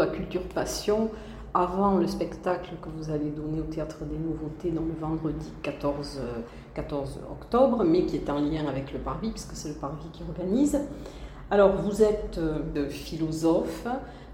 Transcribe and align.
À 0.00 0.06
Culture 0.06 0.42
Passion 0.42 1.10
avant 1.54 1.96
le 1.96 2.06
spectacle 2.06 2.70
que 2.82 2.88
vous 2.90 3.10
allez 3.10 3.30
donner 3.30 3.60
au 3.60 3.64
Théâtre 3.64 4.04
des 4.04 4.16
Nouveautés 4.16 4.70
dans 4.70 4.82
le 4.82 4.92
vendredi 5.00 5.52
14, 5.62 6.20
14 6.74 7.18
euh, 7.18 7.32
octobre, 7.32 7.82
mais 7.84 8.04
qui 8.04 8.16
est 8.16 8.28
en 8.30 8.40
lien 8.40 8.66
avec 8.68 8.92
le 8.92 8.98
Parvis, 8.98 9.30
puisque 9.30 9.54
c'est 9.54 9.70
le 9.70 9.74
Parvis 9.74 10.08
qui 10.12 10.22
organise. 10.22 10.78
Alors, 11.50 11.76
vous 11.76 12.02
êtes 12.02 12.38
euh, 12.38 12.88
philosophe, 12.90 13.86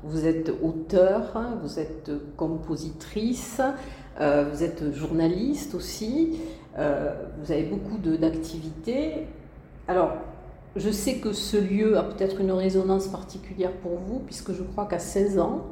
vous 0.02 0.26
êtes 0.26 0.50
auteur, 0.62 1.40
vous 1.62 1.78
êtes 1.78 2.10
compositrice, 2.36 3.62
euh, 4.20 4.48
vous 4.52 4.64
êtes 4.64 4.92
journaliste 4.92 5.74
aussi, 5.74 6.38
vous 6.76 7.52
avez 7.52 7.62
beaucoup 7.62 7.96
d'activités. 7.98 9.26
Alors, 9.88 10.10
je 10.76 10.90
sais 10.90 11.16
que 11.16 11.32
ce 11.32 11.56
lieu 11.56 11.96
a 11.96 12.02
peut-être 12.02 12.40
une 12.40 12.52
résonance 12.52 13.08
particulière 13.08 13.72
pour 13.72 13.98
vous, 13.98 14.20
puisque 14.20 14.52
je 14.52 14.62
crois 14.62 14.86
qu'à 14.86 14.98
16 14.98 15.38
ans, 15.38 15.66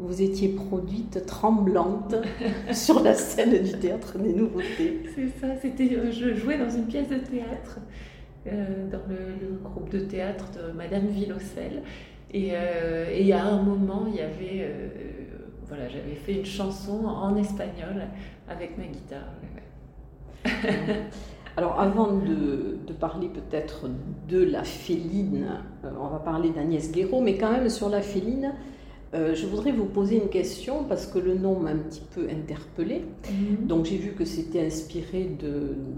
vous 0.00 0.22
étiez 0.22 0.48
produite 0.48 1.26
tremblante 1.26 2.14
sur 2.72 3.02
la 3.02 3.14
scène 3.14 3.62
du 3.62 3.72
théâtre 3.72 4.18
des 4.18 4.32
nouveautés. 4.32 5.02
C'est 5.14 5.28
ça, 5.40 5.48
c'était, 5.60 5.94
euh, 5.94 6.10
je 6.10 6.34
jouais 6.34 6.58
dans 6.58 6.70
une 6.70 6.86
pièce 6.86 7.08
de 7.08 7.18
théâtre, 7.18 7.78
euh, 8.46 8.88
dans 8.90 9.02
le, 9.08 9.58
groupe 9.62 9.90
de 9.90 10.00
théâtre 10.00 10.46
de 10.52 10.72
Madame 10.72 11.06
Villocel. 11.06 11.82
Et, 12.32 12.50
euh, 12.52 13.10
et, 13.12 13.32
à 13.32 13.44
un 13.44 13.62
moment, 13.62 14.06
il 14.08 14.16
y 14.16 14.20
avait, 14.20 14.72
voilà, 15.66 15.88
j'avais 15.88 16.14
fait 16.14 16.34
une 16.34 16.46
chanson 16.46 17.04
en 17.04 17.36
espagnol 17.36 18.06
avec 18.48 18.78
ma 18.78 18.84
guitare. 18.84 19.32
Alors 21.60 21.78
avant 21.78 22.14
de, 22.14 22.78
parler 22.98 23.28
peut-être 23.28 23.84
de 24.30 24.42
la 24.42 24.64
féline, 24.64 25.58
euh, 25.84 25.90
on 26.00 26.08
va 26.08 26.18
parler 26.18 26.48
d'Agnès 26.48 26.90
Guéraud, 26.90 27.20
mais 27.20 27.36
quand 27.36 27.52
même 27.52 27.68
sur 27.68 27.90
la 27.90 28.00
féline, 28.00 28.54
euh, 29.12 29.34
je 29.34 29.44
voudrais 29.44 29.70
vous 29.70 29.84
poser 29.84 30.16
une 30.16 30.30
question 30.30 30.84
parce 30.88 31.06
que 31.06 31.18
le 31.18 31.34
nom 31.34 31.60
m'a 31.60 31.72
un 31.72 31.76
petit 31.76 32.00
peu 32.14 32.28
interpellée. 32.30 33.04
Mhm. 33.28 33.66
Donc 33.66 33.84
j'ai 33.84 33.98
vu 33.98 34.12
que 34.12 34.24
c'était 34.24 34.64
inspiré 34.64 35.36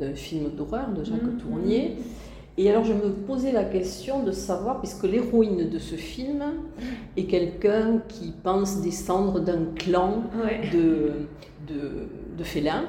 d'un 0.01 0.15
film 0.15 0.51
d'horreur 0.51 0.91
de 0.91 1.05
Jacques 1.05 1.23
mhm. 1.23 1.39
Tournier. 1.39 1.97
Et 2.59 2.69
alors 2.69 2.83
je 2.83 2.93
me 2.93 3.13
posais 3.13 3.53
la 3.53 3.65
question 3.65 4.25
de 4.25 4.33
savoir, 4.33 4.81
puisque 4.81 5.05
l'héroïne 5.05 5.71
de 5.71 5.79
ce 5.79 5.95
film 5.95 6.43
est 7.17 7.25
quelqu'un 7.27 8.03
qui 8.09 8.33
pense 8.43 8.81
descendre 8.81 9.39
d'un 9.39 9.67
clan 9.77 10.25
de, 10.73 11.13
de, 11.69 12.09
de, 12.37 12.45
félins. 12.45 12.85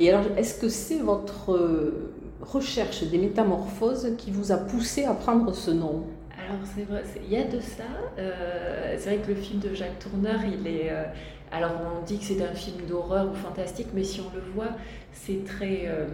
Et 0.00 0.10
alors 0.10 0.24
est-ce 0.36 0.60
que 0.60 0.68
c'est 0.68 0.98
votre 0.98 1.56
recherche 2.46 3.02
des 3.04 3.18
métamorphoses 3.18 4.14
qui 4.18 4.30
vous 4.30 4.52
a 4.52 4.56
poussé 4.56 5.04
à 5.04 5.14
prendre 5.14 5.54
ce 5.54 5.70
nom 5.70 6.04
alors 6.48 6.60
c'est 6.64 6.84
vrai, 6.84 7.02
il 7.26 7.32
y 7.32 7.36
a 7.36 7.44
de 7.44 7.58
ça. 7.58 7.82
Euh, 8.18 8.94
c'est 8.98 9.16
vrai 9.16 9.18
que 9.18 9.28
le 9.28 9.34
film 9.34 9.58
de 9.58 9.74
Jacques 9.74 9.98
Tourneur, 9.98 10.40
il 10.44 10.66
est. 10.66 10.90
Euh, 10.90 11.02
alors 11.50 11.72
on 11.96 12.04
dit 12.04 12.18
que 12.18 12.24
c'est 12.24 12.42
un 12.42 12.54
film 12.54 12.86
d'horreur 12.88 13.30
ou 13.30 13.34
fantastique, 13.34 13.88
mais 13.94 14.04
si 14.04 14.20
on 14.20 14.34
le 14.34 14.42
voit, 14.54 14.70
c'est 15.12 15.44
très, 15.44 15.84
euh, 15.86 16.06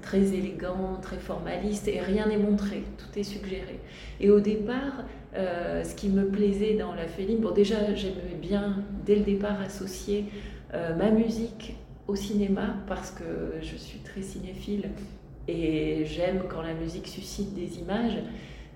très 0.00 0.20
élégant, 0.34 0.98
très 1.02 1.18
formaliste 1.18 1.88
et 1.88 2.00
rien 2.00 2.26
n'est 2.28 2.38
montré, 2.38 2.84
tout 2.98 3.18
est 3.18 3.24
suggéré. 3.24 3.80
Et 4.20 4.30
au 4.30 4.40
départ, 4.40 5.04
ce 5.34 5.94
qui 5.96 6.08
me 6.08 6.26
plaisait 6.28 6.74
dans 6.74 6.94
la 6.94 7.08
féline, 7.08 7.38
bon 7.38 7.50
déjà 7.50 7.92
j'aimais 7.94 8.36
bien 8.40 8.76
dès 9.04 9.16
le 9.16 9.22
départ 9.22 9.60
associer 9.60 10.26
ma 10.72 11.10
musique 11.10 11.76
au 12.06 12.14
cinéma 12.14 12.76
parce 12.86 13.10
que 13.10 13.24
je 13.60 13.76
suis 13.76 13.98
très 13.98 14.22
cinéphile 14.22 14.90
et 15.48 16.04
j'aime 16.06 16.42
quand 16.48 16.62
la 16.62 16.74
musique 16.74 17.08
suscite 17.08 17.54
des 17.54 17.78
images. 17.78 18.18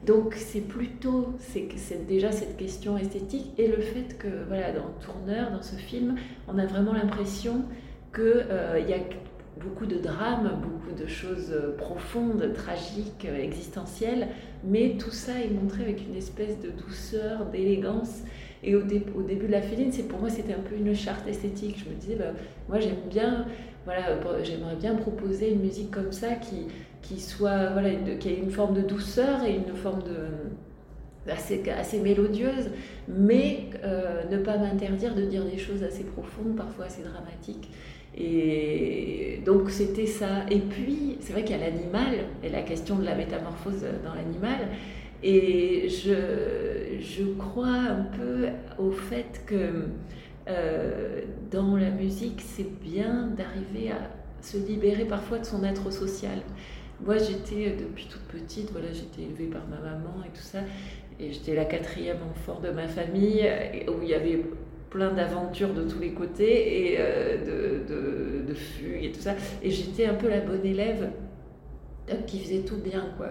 Donc 0.06 0.34
c'est 0.36 0.60
plutôt 0.60 1.34
c'est 1.40 2.06
déjà 2.06 2.30
cette 2.30 2.56
question 2.56 2.96
esthétique 2.96 3.52
et 3.58 3.66
le 3.66 3.80
fait 3.80 4.16
que 4.16 4.28
voilà 4.46 4.70
dans 4.70 4.90
Tourneur 5.04 5.50
dans 5.50 5.62
ce 5.62 5.74
film 5.74 6.14
on 6.46 6.56
a 6.56 6.66
vraiment 6.66 6.92
l'impression 6.92 7.64
que 8.12 8.44
euh, 8.48 8.80
y 8.88 8.92
a 8.92 8.98
beaucoup 9.58 9.86
de 9.86 9.98
drames, 9.98 10.60
beaucoup 10.62 10.94
de 10.96 11.06
choses 11.06 11.52
profondes, 11.76 12.52
tragiques, 12.54 13.24
existentielles, 13.24 14.28
mais 14.64 14.96
tout 14.98 15.10
ça 15.10 15.32
est 15.40 15.50
montré 15.50 15.82
avec 15.82 16.06
une 16.06 16.14
espèce 16.14 16.60
de 16.60 16.70
douceur, 16.70 17.46
d'élégance. 17.46 18.22
Et 18.62 18.74
au, 18.74 18.80
au, 18.80 19.22
début 19.22 19.46
de 19.46 19.52
la 19.52 19.62
féline, 19.62 19.92
c'est 19.92 20.08
pour 20.08 20.18
moi 20.18 20.30
c'était 20.30 20.54
un 20.54 20.60
peu 20.60 20.76
une 20.76 20.94
charte 20.94 21.26
esthétique. 21.28 21.84
Je 21.84 21.90
me 21.90 21.94
disais, 21.96 22.16
bah, 22.16 22.32
moi 22.68 22.80
j'aime 22.80 23.08
bien 23.08 23.46
voilà, 23.88 24.42
j'aimerais 24.42 24.76
bien 24.76 24.94
proposer 24.96 25.50
une 25.50 25.60
musique 25.60 25.90
comme 25.90 26.12
ça 26.12 26.34
qui, 26.34 26.66
qui 27.00 27.18
soit, 27.18 27.70
voilà, 27.70 27.88
qui 28.20 28.28
ait 28.28 28.36
une 28.36 28.50
forme 28.50 28.74
de 28.74 28.82
douceur 28.82 29.42
et 29.44 29.54
une 29.54 29.74
forme 29.74 30.02
de 30.02 31.30
assez, 31.32 31.62
assez 31.70 31.98
mélodieuse, 32.00 32.68
mais 33.08 33.60
euh, 33.82 34.24
ne 34.30 34.36
pas 34.36 34.58
m'interdire 34.58 35.14
de 35.14 35.22
dire 35.22 35.42
des 35.42 35.56
choses 35.56 35.82
assez 35.82 36.04
profondes, 36.04 36.54
parfois 36.54 36.84
assez 36.84 37.00
dramatiques. 37.02 37.70
Et 38.14 39.40
donc 39.46 39.70
c'était 39.70 40.04
ça. 40.04 40.44
Et 40.50 40.58
puis, 40.58 41.16
c'est 41.20 41.32
vrai 41.32 41.42
qu'il 41.42 41.56
y 41.56 41.58
a 41.58 41.70
l'animal 41.70 42.26
et 42.44 42.50
la 42.50 42.60
question 42.60 42.96
de 42.96 43.06
la 43.06 43.14
métamorphose 43.14 43.86
dans 44.04 44.12
l'animal. 44.12 44.68
Et 45.22 45.88
je, 45.88 47.00
je 47.00 47.24
crois 47.38 47.68
un 47.68 48.06
peu 48.18 48.48
au 48.78 48.90
fait 48.90 49.40
que 49.46 49.86
euh, 50.48 51.22
dans 51.50 51.76
la 51.76 51.90
musique, 51.90 52.42
c'est 52.44 52.70
bien 52.80 53.28
d'arriver 53.36 53.90
à 53.90 54.10
se 54.42 54.56
libérer 54.56 55.04
parfois 55.04 55.38
de 55.38 55.44
son 55.44 55.64
être 55.64 55.90
social. 55.92 56.38
Moi, 57.04 57.18
j'étais 57.18 57.68
euh, 57.68 57.76
depuis 57.78 58.06
toute 58.06 58.22
petite, 58.22 58.70
voilà, 58.72 58.88
j'étais 58.92 59.22
élevée 59.22 59.46
par 59.46 59.66
ma 59.68 59.76
maman 59.76 60.22
et 60.26 60.36
tout 60.36 60.42
ça, 60.42 60.60
et 61.20 61.32
j'étais 61.32 61.54
la 61.54 61.64
quatrième 61.64 62.18
enfant 62.30 62.60
de 62.60 62.70
ma 62.70 62.88
famille, 62.88 63.48
où 63.88 64.02
il 64.02 64.08
y 64.08 64.14
avait 64.14 64.42
plein 64.90 65.12
d'aventures 65.12 65.74
de 65.74 65.82
tous 65.82 65.98
les 65.98 66.12
côtés 66.12 66.92
et 66.92 66.96
euh, 66.98 67.36
de, 67.44 67.94
de, 67.94 68.48
de 68.48 68.54
fugues 68.54 69.04
et 69.04 69.12
tout 69.12 69.20
ça. 69.20 69.34
Et 69.62 69.70
j'étais 69.70 70.06
un 70.06 70.14
peu 70.14 70.28
la 70.28 70.40
bonne 70.40 70.64
élève 70.64 71.10
qui 72.26 72.40
faisait 72.40 72.60
tout 72.60 72.76
bien, 72.76 73.06
quoi. 73.16 73.28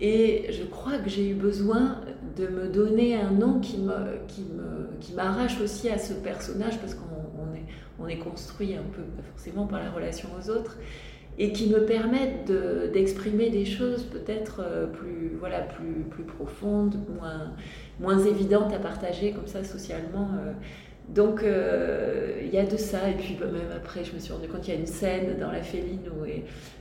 Et 0.00 0.46
je 0.50 0.64
crois 0.64 0.98
que 0.98 1.08
j'ai 1.08 1.28
eu 1.28 1.34
besoin 1.34 2.00
de 2.36 2.46
me 2.48 2.68
donner 2.68 3.14
un 3.14 3.30
nom 3.30 3.60
qui 3.60 3.78
me, 3.78 4.18
qui 4.26 4.42
me, 4.42 4.88
qui 5.00 5.12
m'arrache 5.12 5.60
aussi 5.60 5.88
à 5.88 5.98
ce 5.98 6.12
personnage 6.12 6.78
parce 6.80 6.94
qu'on 6.94 7.54
est, 7.54 7.64
on 8.00 8.08
est 8.08 8.18
construit 8.18 8.74
un 8.74 8.82
peu, 8.82 9.02
forcément 9.30 9.66
par 9.66 9.80
la 9.80 9.90
relation 9.90 10.28
aux 10.38 10.50
autres, 10.50 10.76
et 11.38 11.52
qui 11.52 11.68
me 11.68 11.84
permettent 11.86 12.50
d'exprimer 12.92 13.48
des 13.48 13.64
choses 13.64 14.04
peut-être 14.04 14.60
euh, 14.60 14.86
plus, 14.86 15.36
voilà, 15.38 15.60
plus, 15.60 16.04
plus 16.10 16.24
profondes, 16.24 16.96
moins, 17.18 17.52
moins 18.00 18.18
évidentes 18.18 18.72
à 18.72 18.78
partager 18.78 19.32
comme 19.32 19.46
ça 19.46 19.64
socialement. 19.64 20.30
Euh. 20.34 20.52
Donc 21.08 21.42
euh, 21.42 22.40
il 22.42 22.54
y 22.54 22.58
a 22.58 22.64
de 22.64 22.76
ça, 22.76 23.08
et 23.10 23.14
puis 23.14 23.36
bah, 23.38 23.46
même 23.46 23.70
après, 23.76 24.04
je 24.04 24.12
me 24.12 24.18
suis 24.18 24.32
rendu 24.32 24.48
compte 24.48 24.62
qu'il 24.62 24.74
y 24.74 24.76
a 24.76 24.80
une 24.80 24.86
scène 24.86 25.38
dans 25.38 25.50
la 25.50 25.62
féline 25.62 26.00
où 26.08 26.24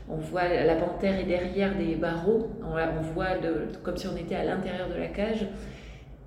on 0.10 0.18
voit 0.18 0.48
la 0.48 0.76
panthère 0.76 1.20
est 1.20 1.26
derrière 1.26 1.78
des 1.78 1.96
barreaux, 1.96 2.50
on, 2.64 3.02
voit 3.14 3.36
comme 3.84 3.98
si 3.98 4.08
on 4.08 4.16
était 4.16 4.36
à 4.36 4.44
l'intérieur 4.44 4.90
de 4.90 4.96
la 4.96 5.08
cage. 5.08 5.48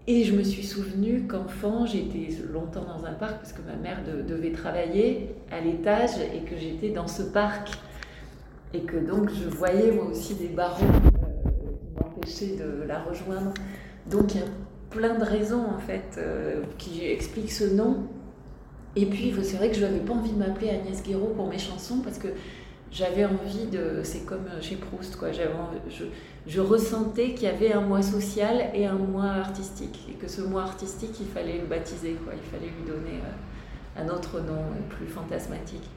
Et 0.06 0.24
je 0.24 0.34
me 0.34 0.42
suis 0.42 0.62
souvenu 0.62 1.26
qu'enfant, 1.26 1.86
j'étais 1.86 2.28
longtemps 2.52 2.84
dans 2.84 3.06
un 3.06 3.12
parc 3.12 3.38
parce 3.38 3.54
que 3.54 3.62
ma 3.62 3.76
mère 3.76 4.00
devait 4.28 4.52
travailler 4.52 5.34
à 5.50 5.60
l'étage 5.60 6.10
et 6.34 6.40
que 6.40 6.58
j'étais 6.58 6.90
dans 6.90 7.06
ce 7.06 7.22
parc. 7.22 7.70
Et 8.74 8.80
que 8.80 8.96
donc 8.96 9.30
je 9.30 9.48
voyais 9.48 9.92
moi 9.92 10.06
aussi 10.06 10.34
des 10.34 10.48
barreaux 10.48 10.84
euh, 10.84 11.70
qui 11.80 12.02
m'empêchaient 12.02 12.56
de 12.56 12.82
la 12.86 12.98
rejoindre. 12.98 13.54
Donc 14.10 14.32
plein 14.94 15.18
de 15.18 15.24
raisons 15.24 15.64
en 15.74 15.78
fait 15.78 16.16
euh, 16.18 16.62
qui 16.78 17.04
expliquent 17.04 17.52
ce 17.52 17.64
nom. 17.64 18.04
Et 18.96 19.06
puis, 19.06 19.34
c'est 19.42 19.56
vrai 19.56 19.70
que 19.70 19.76
je 19.76 19.80
n'avais 19.84 19.98
pas 19.98 20.12
envie 20.12 20.30
de 20.30 20.38
m'appeler 20.38 20.70
Agnès 20.70 21.02
Guéraud 21.02 21.32
pour 21.34 21.48
mes 21.48 21.58
chansons 21.58 21.98
parce 21.98 22.18
que 22.18 22.28
j'avais 22.92 23.24
envie 23.24 23.66
de. 23.66 24.00
C'est 24.04 24.24
comme 24.24 24.46
chez 24.60 24.76
Proust, 24.76 25.16
quoi. 25.16 25.32
Je, 25.32 26.04
je 26.46 26.60
ressentais 26.60 27.34
qu'il 27.34 27.48
y 27.48 27.50
avait 27.50 27.72
un 27.72 27.80
moi 27.80 28.02
social 28.02 28.70
et 28.72 28.86
un 28.86 28.94
moi 28.94 29.24
artistique. 29.24 30.06
Et 30.08 30.12
que 30.12 30.28
ce 30.28 30.42
moi 30.42 30.62
artistique, 30.62 31.16
il 31.20 31.26
fallait 31.26 31.58
le 31.58 31.66
baptiser, 31.66 32.12
quoi. 32.24 32.34
Il 32.36 32.50
fallait 32.50 32.70
lui 32.70 32.86
donner 32.86 33.18
euh, 33.18 34.02
un 34.02 34.08
autre 34.14 34.38
nom 34.40 34.62
plus 34.90 35.08
fantasmatique. 35.08 35.90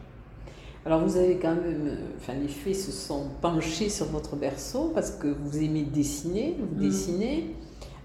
Alors 0.88 1.03
vous 1.03 1.17
avez 1.17 1.35
quand 1.35 1.53
même, 1.53 1.97
enfin 2.15 2.33
les 2.33 2.47
faits 2.47 2.75
se 2.75 2.93
sont 2.93 3.25
penchés 3.41 3.89
sur 3.89 4.05
votre 4.05 4.38
berceau 4.38 4.91
parce 4.95 5.11
que 5.11 5.27
vous 5.27 5.57
aimez 5.57 5.83
dessiner, 5.83 6.55
vous 6.57 6.77
mm. 6.77 6.79
dessinez. 6.79 7.55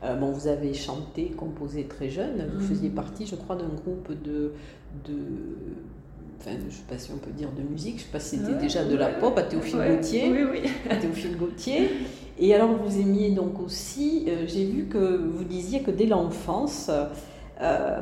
Euh, 0.05 0.17
bon, 0.17 0.31
vous 0.31 0.49
avez 0.49 0.75
chanté, 0.75 1.27
composé 1.37 1.85
très 1.85 2.09
jeune. 2.09 2.51
Vous 2.55 2.65
mm. 2.65 2.69
faisiez 2.69 2.91
partie, 2.91 3.27
je 3.27 3.37
crois, 3.37 3.57
d'un 3.57 3.69
groupe 3.69 4.11
de, 4.23 4.53
de 5.07 5.15
enfin, 6.41 6.57
je 6.59 6.67
ne 6.67 6.71
sais 6.71 6.83
pas 6.89 6.99
si 6.99 7.13
on 7.13 7.19
peut 7.19 7.31
dire 7.31 7.51
de 7.57 7.63
musique, 7.63 7.99
je 7.99 8.03
ne 8.03 8.07
sais 8.07 8.13
pas 8.13 8.21
si 8.21 8.39
c'était 8.39 8.55
déjà 8.55 8.85
de 8.85 8.97
la 8.97 9.09
pop 9.09 9.37
à 9.39 9.43
Théophile 9.43 9.79
Gauthier. 9.79 10.31
Oui, 10.31 10.45
oui. 10.51 10.71
À 10.91 10.97
Théophile 10.97 11.37
Gauthier. 11.37 11.91
Et 12.39 12.55
alors, 12.55 12.71
vous 12.75 13.01
aimiez 13.01 13.31
donc 13.31 13.61
aussi, 13.61 14.25
euh, 14.27 14.45
j'ai 14.47 14.65
vu 14.65 14.87
que 14.87 15.17
vous 15.17 15.45
disiez 15.45 15.83
que 15.83 15.91
dès 15.91 16.07
l'enfance, 16.07 16.91
euh, 17.61 18.01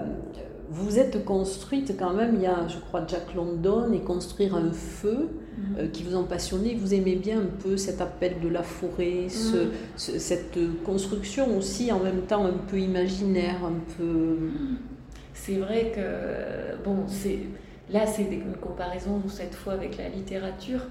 vous 0.71 0.99
êtes 0.99 1.25
construite 1.25 1.97
quand 1.99 2.15
même, 2.15 2.37
il 2.37 2.43
y 2.43 2.47
a, 2.47 2.69
je 2.69 2.79
crois, 2.79 3.05
Jack 3.07 3.35
London 3.35 3.93
et 3.93 4.01
construire 4.01 4.55
un 4.55 4.73
feu 4.73 5.29
mhm. 5.59 5.77
euh, 5.79 5.89
qui 5.89 6.05
vous 6.05 6.17
ont 6.17 6.25
passionné. 6.25 6.75
Vous 6.75 6.95
aimez 6.95 7.17
bien 7.17 7.41
un 7.41 7.63
peu 7.63 7.77
cet 7.77 8.01
appel 8.01 8.41
de 8.41 8.49
la 8.49 8.63
forêt, 8.63 9.27
mhm. 9.27 9.71
cette 9.97 10.59
construction 10.85 11.59
aussi 11.59 11.91
en 11.91 12.01
même 12.01 12.23
temps 12.23 12.47
un 12.47 12.59
peu 12.69 12.79
imaginaire, 12.79 13.65
un 13.65 13.81
peu. 13.97 14.37
C'est 15.35 15.57
vrai 15.57 15.93
que, 15.95 16.83
bon, 16.85 17.05
c'est 17.09 17.41
Là, 17.93 18.07
c'est 18.07 18.23
une 18.23 18.57
comparaison 18.61 19.21
cette 19.29 19.55
fois 19.55 19.73
avec 19.73 19.97
la 19.97 20.09
littérature. 20.09 20.83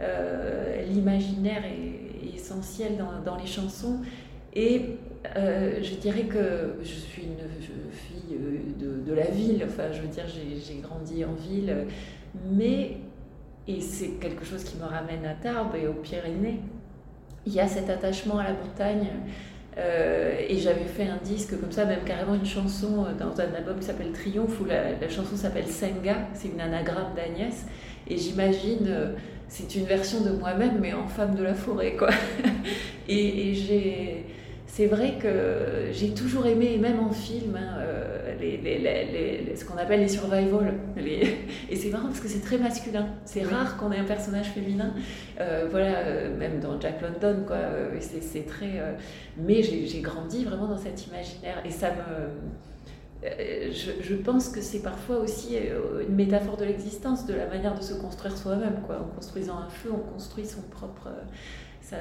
Euh, 0.00 0.82
l'imaginaire 0.86 1.64
est, 1.64 2.34
essentiel 2.34 2.96
dans, 3.24 3.36
les 3.36 3.46
chansons. 3.46 4.00
Et 4.54 4.96
euh, 5.36 5.82
je 5.82 5.94
dirais 5.96 6.24
que 6.24 6.76
je 6.82 6.94
suis 6.94 7.22
une 7.22 7.90
fille 7.90 8.36
euh, 8.36 9.04
de, 9.06 9.14
la 9.14 9.26
ville, 9.26 9.62
enfin, 9.66 9.92
je 9.92 10.00
veux 10.00 10.08
dire, 10.08 10.24
j'ai 10.26 10.76
grandi 10.80 11.24
en 11.24 11.34
ville, 11.34 11.86
mais, 12.50 12.96
et 13.66 13.80
c'est 13.80 14.18
quelque 14.20 14.44
chose 14.44 14.64
qui 14.64 14.76
me 14.78 14.84
ramène 14.84 15.24
à 15.24 15.34
Tarbes 15.34 15.74
et 15.76 15.86
aux 15.86 15.94
Pyrénées, 15.94 16.60
il 17.46 17.52
y 17.52 17.60
a 17.60 17.68
cet 17.68 17.88
attachement 17.90 18.38
à 18.38 18.44
la 18.44 18.52
montagne 18.52 19.08
euh, 19.78 20.34
et 20.48 20.58
j'avais 20.58 20.84
fait 20.84 21.06
un 21.06 21.18
disque 21.22 21.58
comme 21.60 21.70
ça, 21.70 21.84
même 21.84 22.02
carrément 22.04 22.34
une 22.34 22.46
chanson 22.46 23.04
euh, 23.04 23.14
dans 23.14 23.40
un 23.40 23.54
album 23.54 23.78
qui 23.78 23.86
s'appelle 23.86 24.12
Triomphe, 24.12 24.60
où 24.60 24.64
la, 24.64 25.08
chanson 25.08 25.36
s'appelle 25.36 25.68
Senga, 25.68 26.16
c'est 26.34 26.48
une 26.48 26.60
anagramme 26.60 27.14
d'Agnès. 27.14 27.64
Et 28.08 28.16
j'imagine, 28.16 28.88
c'est 29.46 29.74
une 29.76 29.84
version 29.84 30.22
de 30.22 30.30
moi-même, 30.30 30.78
mais 30.80 30.94
en 30.94 31.06
femme 31.06 31.34
de 31.34 31.44
la 31.44 31.54
forêt, 31.54 31.94
quoi. 31.94 32.10
et, 33.08 33.54
j'ai. 33.54 34.24
C'est 34.78 34.86
vrai 34.86 35.18
que 35.20 35.90
j'ai 35.90 36.14
toujours 36.14 36.46
aimé, 36.46 36.78
même 36.78 37.00
en 37.00 37.10
film, 37.10 37.56
hein, 37.56 37.82
les, 38.38 39.56
ce 39.56 39.64
qu'on 39.64 39.76
appelle 39.76 39.98
les 39.98 40.06
survival. 40.06 40.72
Et 41.68 41.74
c'est 41.74 41.90
marrant 41.90 42.06
parce 42.06 42.20
que 42.20 42.28
c'est 42.28 42.42
très 42.42 42.58
masculin. 42.58 43.08
C'est 43.24 43.42
rare 43.42 43.76
qu'on 43.76 43.90
ait 43.90 43.98
un 43.98 44.04
personnage 44.04 44.50
féminin. 44.50 44.94
Euh, 45.40 45.66
voilà, 45.68 45.98
euh, 45.98 46.38
même 46.38 46.60
dans 46.60 46.80
Jack 46.80 47.02
London, 47.02 47.42
quoi. 47.44 47.56
Euh, 47.56 47.98
c'est 48.00 48.46
très. 48.46 48.80
mais 49.36 49.64
j'ai 49.64 50.00
grandi 50.00 50.44
vraiment 50.44 50.68
dans 50.68 50.78
cet 50.78 51.08
imaginaire. 51.08 51.60
Et 51.64 51.72
ça 51.72 51.88
me. 51.90 53.24
Je, 53.72 54.14
pense 54.14 54.48
que 54.48 54.60
c'est 54.60 54.82
parfois 54.82 55.16
aussi 55.16 55.56
une 56.08 56.14
métaphore 56.14 56.56
de 56.56 56.64
l'existence, 56.64 57.26
de 57.26 57.34
la 57.34 57.46
manière 57.46 57.74
de 57.74 57.82
se 57.82 57.94
construire 57.94 58.38
soi-même. 58.38 58.80
Quoi. 58.86 59.00
En 59.00 59.12
construisant 59.12 59.58
un 59.58 59.68
feu, 59.70 59.90
on 59.92 60.12
construit 60.12 60.46
son 60.46 60.62
propre, 60.70 61.08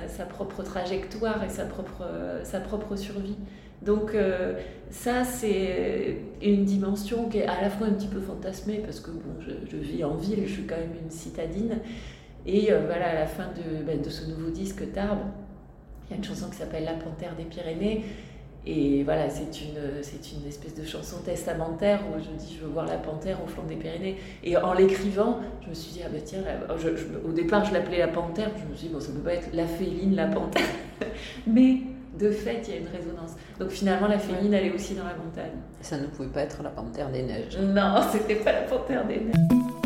sa, 0.08 0.26
propre 0.26 0.64
trajectoire 0.64 1.44
et 1.44 1.50
sa 1.50 1.66
propre, 1.66 2.04
sa 2.44 2.60
propre 2.60 2.96
survie. 2.96 3.38
Donc 3.82 4.16
euh, 4.16 4.56
ça, 4.90 5.24
c'est 5.24 6.18
une 6.42 6.66
dimension 6.66 7.30
qui 7.30 7.40
est 7.40 7.46
à 7.46 7.62
la 7.62 7.70
fois 7.70 7.88
un 7.88 7.92
petit 7.92 8.08
peu 8.08 8.20
fantasmée, 8.20 8.80
parce 8.80 9.00
que 9.00 9.12
bon, 9.12 9.40
je, 9.40 9.78
vis 9.78 10.04
en 10.04 10.16
ville, 10.16 10.44
je 10.46 10.54
suis 10.54 10.66
quand 10.66 10.78
même 10.78 10.96
une 11.04 11.12
citadine. 11.12 11.80
Et 12.46 12.72
euh, 12.72 12.82
voilà, 12.86 13.10
à 13.10 13.14
la 13.14 13.28
fin 13.28 13.48
de, 13.48 13.84
ben, 13.84 14.02
de, 14.02 14.10
ce 14.10 14.30
nouveau 14.30 14.50
disque 14.50 14.92
Tarbes, 14.94 15.26
il 16.06 16.12
y 16.12 16.14
a 16.14 16.18
une 16.18 16.24
chanson 16.24 16.50
qui 16.50 16.56
s'appelle 16.56 16.86
La 16.86 16.94
Panthère 16.94 17.36
des 17.36 17.44
Pyrénées. 17.44 18.06
Et 18.70 19.04
voilà, 19.04 19.30
c'est 19.30 19.62
une, 19.62 19.80
c'est 20.02 20.34
une 20.34 20.46
espèce 20.46 20.76
de 20.76 20.84
chanson 20.84 21.20
testamentaire 21.24 22.02
où 22.10 22.20
je 22.20 22.30
dis 22.38 22.58
je 22.60 22.66
veux 22.66 22.72
voir 22.72 22.86
la 22.86 22.98
panthère 22.98 23.38
au 23.42 23.48
flanc 23.48 23.64
des 23.64 23.78
Pyrénées. 23.78 24.18
Et 24.44 24.58
en 24.58 24.74
l'écrivant, 24.74 25.40
je 25.64 25.70
me 25.70 25.74
suis 25.74 25.94
dit, 25.94 26.02
ah 26.06 26.10
ben 26.12 26.22
tiens, 26.22 26.42
au 27.26 27.32
départ 27.32 27.64
je 27.64 27.72
l'appelais 27.72 28.00
la 28.00 28.10
panthère, 28.10 28.50
je 28.58 28.70
me 28.70 28.76
suis 28.76 28.88
dit, 28.90 28.94
bon, 28.94 29.00
ça 29.00 29.14
ne 29.14 29.18
peut 29.20 29.24
pas 29.24 29.36
être 29.36 29.50
la 29.54 29.66
féline, 29.66 30.16
la 30.16 30.28
panthère. 30.28 30.68
Mais 31.48 31.78
de 32.20 32.30
fait, 32.30 32.62
il 32.68 32.74
y 32.74 32.78
a 32.78 32.80
une 32.82 32.88
résonance. 32.88 33.36
Donc 33.58 33.70
finalement, 33.70 34.08
la 34.08 34.20
féline, 34.20 34.54
elle 34.54 34.66
est 34.66 34.74
aussi 34.74 34.96
dans 34.96 35.06
la 35.06 35.16
montagne. 35.16 35.58
Ça 35.80 35.98
ne 35.98 36.08
pouvait 36.08 36.28
pas 36.28 36.42
être 36.42 36.62
la 36.62 36.70
panthère 36.70 37.10
des 37.10 37.24
neiges. 37.24 37.58
Non, 37.58 38.02
c'était 38.12 38.36
pas 38.36 38.52
la 38.52 38.62
panthère 38.64 39.08
des 39.08 39.22
neiges. 39.22 39.77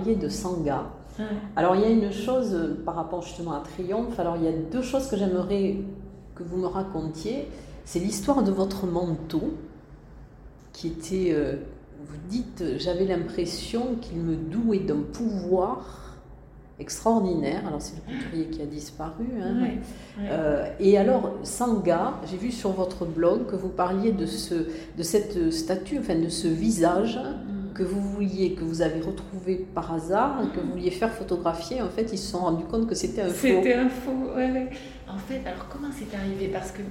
De 0.00 0.28
Sangha. 0.28 0.90
Alors 1.56 1.76
il 1.76 1.82
y 1.82 1.84
a 1.84 1.90
une 1.90 2.10
chose 2.10 2.54
euh, 2.54 2.82
par 2.84 2.94
rapport 2.94 3.22
justement 3.22 3.52
à 3.52 3.60
Triomphe, 3.60 4.18
alors 4.18 4.36
il 4.36 4.44
y 4.44 4.48
a 4.48 4.52
deux 4.52 4.82
choses 4.82 5.08
que 5.08 5.16
j'aimerais 5.16 5.76
que 6.34 6.42
vous 6.42 6.56
me 6.56 6.66
racontiez. 6.66 7.48
C'est 7.84 7.98
l'histoire 7.98 8.42
de 8.42 8.50
votre 8.50 8.86
manteau 8.86 9.52
qui 10.72 10.88
était, 10.88 11.32
euh, 11.32 11.56
vous 12.06 12.16
dites, 12.28 12.64
j'avais 12.78 13.04
l'impression 13.04 13.96
qu'il 14.00 14.18
me 14.18 14.36
douait 14.36 14.78
d'un 14.78 15.02
pouvoir 15.12 16.16
extraordinaire. 16.78 17.66
Alors 17.66 17.82
c'est 17.82 17.96
le 17.96 18.16
couturier 18.16 18.46
qui 18.46 18.62
a 18.62 18.66
disparu. 18.66 19.26
Hein. 19.40 19.66
Euh, 20.18 20.66
et 20.80 20.96
alors 20.96 21.34
Sangha, 21.42 22.14
j'ai 22.28 22.38
vu 22.38 22.50
sur 22.50 22.70
votre 22.70 23.04
blog 23.04 23.46
que 23.46 23.56
vous 23.56 23.68
parliez 23.68 24.12
de, 24.12 24.24
ce, 24.24 24.54
de 24.54 25.02
cette 25.02 25.52
statue, 25.52 25.98
enfin 25.98 26.18
de 26.18 26.30
ce 26.30 26.48
visage. 26.48 27.20
Que 27.74 27.82
vous 27.82 28.00
vouliez, 28.00 28.54
que 28.54 28.64
vous 28.64 28.82
avez 28.82 29.00
retrouvé 29.00 29.66
par 29.74 29.92
hasard, 29.94 30.42
que 30.54 30.60
vous 30.60 30.72
vouliez 30.72 30.90
faire 30.90 31.12
photographier, 31.12 31.80
en 31.80 31.88
fait, 31.88 32.08
ils 32.12 32.18
se 32.18 32.32
sont 32.32 32.40
rendus 32.40 32.64
compte 32.64 32.86
que 32.86 32.94
c'était 32.94 33.22
un 33.22 33.28
faux. 33.28 33.46
C'était 33.46 33.74
un 33.74 33.88
faux, 33.88 34.34
ouais, 34.36 34.68
En 35.08 35.18
fait, 35.18 35.40
alors 35.46 35.68
comment 35.70 35.88
c'est 35.90 36.14
arrivé? 36.16 36.48
Parce 36.48 36.72
que 36.72 36.82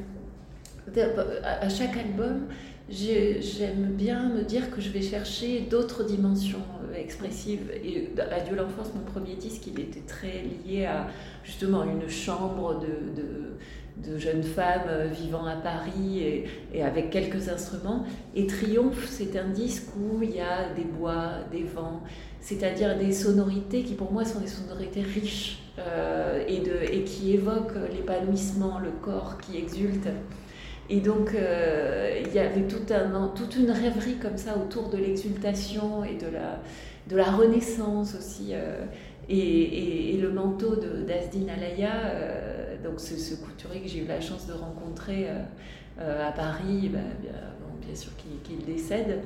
à 1.43 1.69
chaque 1.69 1.95
album, 1.97 2.47
j'aime 2.89 3.93
bien 3.93 4.29
me 4.29 4.43
dire 4.43 4.69
que 4.71 4.81
je 4.81 4.89
vais 4.89 5.01
chercher 5.01 5.61
d'autres 5.61 6.03
dimensions 6.03 6.63
euh, 6.91 6.95
expressive. 6.95 7.71
Et 7.83 8.09
Radio 8.17 8.55
l'enfance, 8.55 8.91
mon 8.93 9.03
premier 9.03 9.35
disque, 9.35 9.67
il 9.67 9.79
était 9.79 10.01
très 10.01 10.43
lié 10.65 10.85
à 10.85 11.07
justement 11.43 11.83
une 11.83 12.09
chambre 12.09 12.79
de, 12.79 13.55
de 14.05 14.17
jeunes 14.17 14.43
femmes 14.43 14.87
euh, 14.87 15.07
vivant 15.07 15.45
à 15.45 15.55
Paris 15.55 16.19
et, 16.19 16.45
et, 16.73 16.83
avec 16.83 17.09
quelques 17.09 17.49
instruments. 17.49 18.03
Et 18.35 18.47
Triomphe, 18.47 19.05
c'est 19.07 19.37
un 19.37 19.49
disque 19.49 19.87
où 19.97 20.21
il 20.23 20.31
y 20.31 20.39
a 20.41 20.69
des 20.75 20.83
bois, 20.83 21.31
des 21.51 21.63
vents, 21.63 22.01
c'est-à-dire 22.39 22.97
des 22.97 23.11
sonorités 23.11 23.83
qui 23.83 23.93
pour 23.93 24.11
moi 24.11 24.25
sont 24.25 24.39
des 24.39 24.47
sonorités 24.47 25.01
riches 25.01 25.59
euh, 25.79 26.43
et, 26.47 26.59
de, 26.59 26.73
et 26.91 27.03
qui 27.03 27.33
évoquent 27.33 27.77
l'épanouissement, 27.93 28.79
le 28.79 28.91
corps 29.01 29.37
qui 29.37 29.57
exulte. 29.57 30.07
Et 30.89 30.99
donc, 30.99 31.33
euh, 31.33 32.21
il 32.25 32.33
y 32.33 32.39
avait 32.39 32.67
tout 32.67 32.93
un, 32.93 33.27
toute 33.29 33.55
une 33.55 33.71
rêverie 33.71 34.17
comme 34.17 34.37
ça 34.37 34.57
autour 34.57 34.89
de 34.89 34.97
l'exultation 34.97 36.03
et 36.03 36.15
de 36.15 36.29
la, 36.29 36.59
de 37.07 37.15
la 37.15 37.31
renaissance 37.31 38.15
aussi. 38.15 38.49
Euh, 38.51 38.83
et, 39.29 40.15
et, 40.15 40.17
le 40.17 40.31
manteau 40.31 40.75
d'Asdin 40.75 41.47
Alaya, 41.47 41.91
donc 42.83 42.99
ce, 42.99 43.35
couturier 43.35 43.81
que 43.81 43.87
j'ai 43.87 43.99
eu 43.99 44.07
la 44.07 44.21
chance 44.21 44.47
de 44.47 44.53
rencontrer 44.53 45.27
à 45.99 46.31
Paris, 46.31 46.89
bah, 46.91 46.99
bien, 47.21 47.95
sûr 47.95 48.11
qu'il 48.43 48.65
décède, 48.65 49.19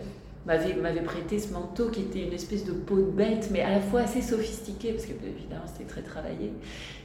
m'avait, 0.46 1.02
prêté 1.02 1.40
ce 1.40 1.54
manteau 1.54 1.90
qui 1.90 2.02
était 2.02 2.24
une 2.24 2.34
espèce 2.34 2.66
de 2.66 2.72
peau 2.72 2.98
de 2.98 3.12
bête, 3.12 3.50
mais 3.52 3.62
à 3.62 3.72
la 3.72 3.80
fois 3.80 4.02
assez 4.02 4.22
sophistiqué, 4.22 4.92
parce 4.94 5.06
que 5.06 5.14
évidemment 5.14 5.66
c'était 5.68 5.90
très 5.90 6.02
travaillé. 6.02 6.52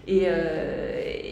Et, 0.06 0.26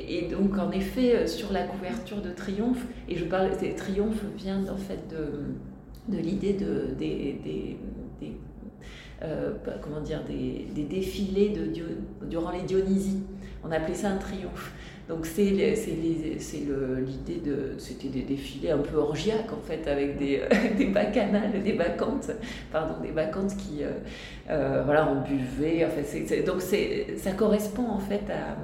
et, 0.09 0.29
donc 0.29 0.57
en 0.59 0.71
effet, 0.71 1.27
sur 1.27 1.53
la 1.53 1.65
couverture 1.65 2.21
de 2.21 2.31
Triomphe, 2.31 2.85
et 3.09 3.17
je 3.17 3.25
parle, 3.25 3.51
Triomphe 3.77 4.23
vient 4.37 4.63
en 4.69 4.77
fait 4.77 5.09
de, 5.09 6.15
de 6.15 6.19
l'idée 6.19 6.55
de, 6.55 6.95
des, 6.99 7.37
comment 9.83 10.01
dire, 10.01 10.23
des, 10.25 10.85
défilés 10.85 11.51
de, 11.51 12.27
durant 12.27 12.51
les 12.51 12.63
Dionysies. 12.63 13.23
On 13.65 13.71
appelait 13.71 13.95
ça 13.95 14.11
un 14.11 14.17
triomphe. 14.17 14.73
Donc 15.09 15.25
c'est 15.25 15.45
l'idée 15.45 16.37
de... 17.45 17.75
C'était 17.79 18.09
des 18.09 18.23
défilés 18.23 18.71
un 18.71 18.79
peu 18.79 18.99
orgiaques 18.99 19.53
en 19.53 19.67
fait, 19.67 19.89
avec 19.89 20.19
des, 20.19 20.43
des 20.77 20.87
bacchanales, 20.87 21.63
des 21.63 21.73
bacchantes, 21.73 22.31
pardon, 22.71 23.01
des 23.03 23.13
bacchantes 23.13 23.57
qui... 23.57 23.83
Euh, 23.83 23.93
euh, 24.51 24.83
voilà. 24.85 25.09
En 25.09 25.25
fait, 25.25 26.45
donc 26.45 26.61
ça 26.61 27.33
correspond 27.33 27.89
en 27.89 27.99
fait 27.99 28.25
à, 28.31 28.57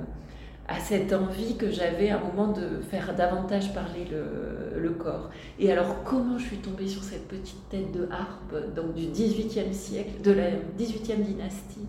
à 0.73 0.81
cette 0.81 1.13
envie 1.13 1.57
que 1.57 1.71
j'avais 1.71 2.11
à 2.11 2.17
un 2.17 2.21
moment 2.21 2.53
de 2.53 2.81
faire 2.91 3.15
davantage 3.15 3.73
parler 3.75 4.07
le, 4.11 4.81
le, 4.81 4.91
corps. 4.91 5.31
Et 5.59 5.71
alors 5.71 6.03
comment 6.05 6.39
je 6.39 6.47
suis 6.47 6.57
tombée 6.59 6.89
sur 6.89 7.03
cette 7.03 7.29
petite 7.29 7.69
tête 7.71 7.93
de 7.93 8.09
harpe 8.11 8.75
donc 8.75 8.95
du 8.95 9.07
18e 9.07 9.73
siècle, 9.73 10.23
de 10.23 10.33
la 10.33 10.51
18e 10.79 11.23
dynastie 11.23 11.87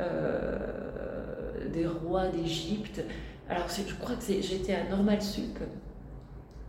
euh, 0.00 0.58
des 1.72 1.86
rois 1.86 2.26
d'Égypte 2.26 3.02
alors, 3.48 3.66
je 3.68 3.94
crois 3.94 4.16
que 4.16 4.24
j'étais 4.24 4.74
à 4.74 4.84
Normal 4.88 5.22
Sup. 5.22 5.58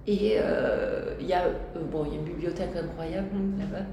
Et 0.06 0.36
euh, 0.38 1.16
il 1.20 1.28
y, 1.28 1.34
a, 1.34 1.46
euh, 1.46 1.84
bon, 1.92 2.06
y 2.06 2.12
a 2.12 2.16
une 2.16 2.24
bibliothèque 2.24 2.76
incroyable 2.78 3.30
là-bas, 3.60 3.86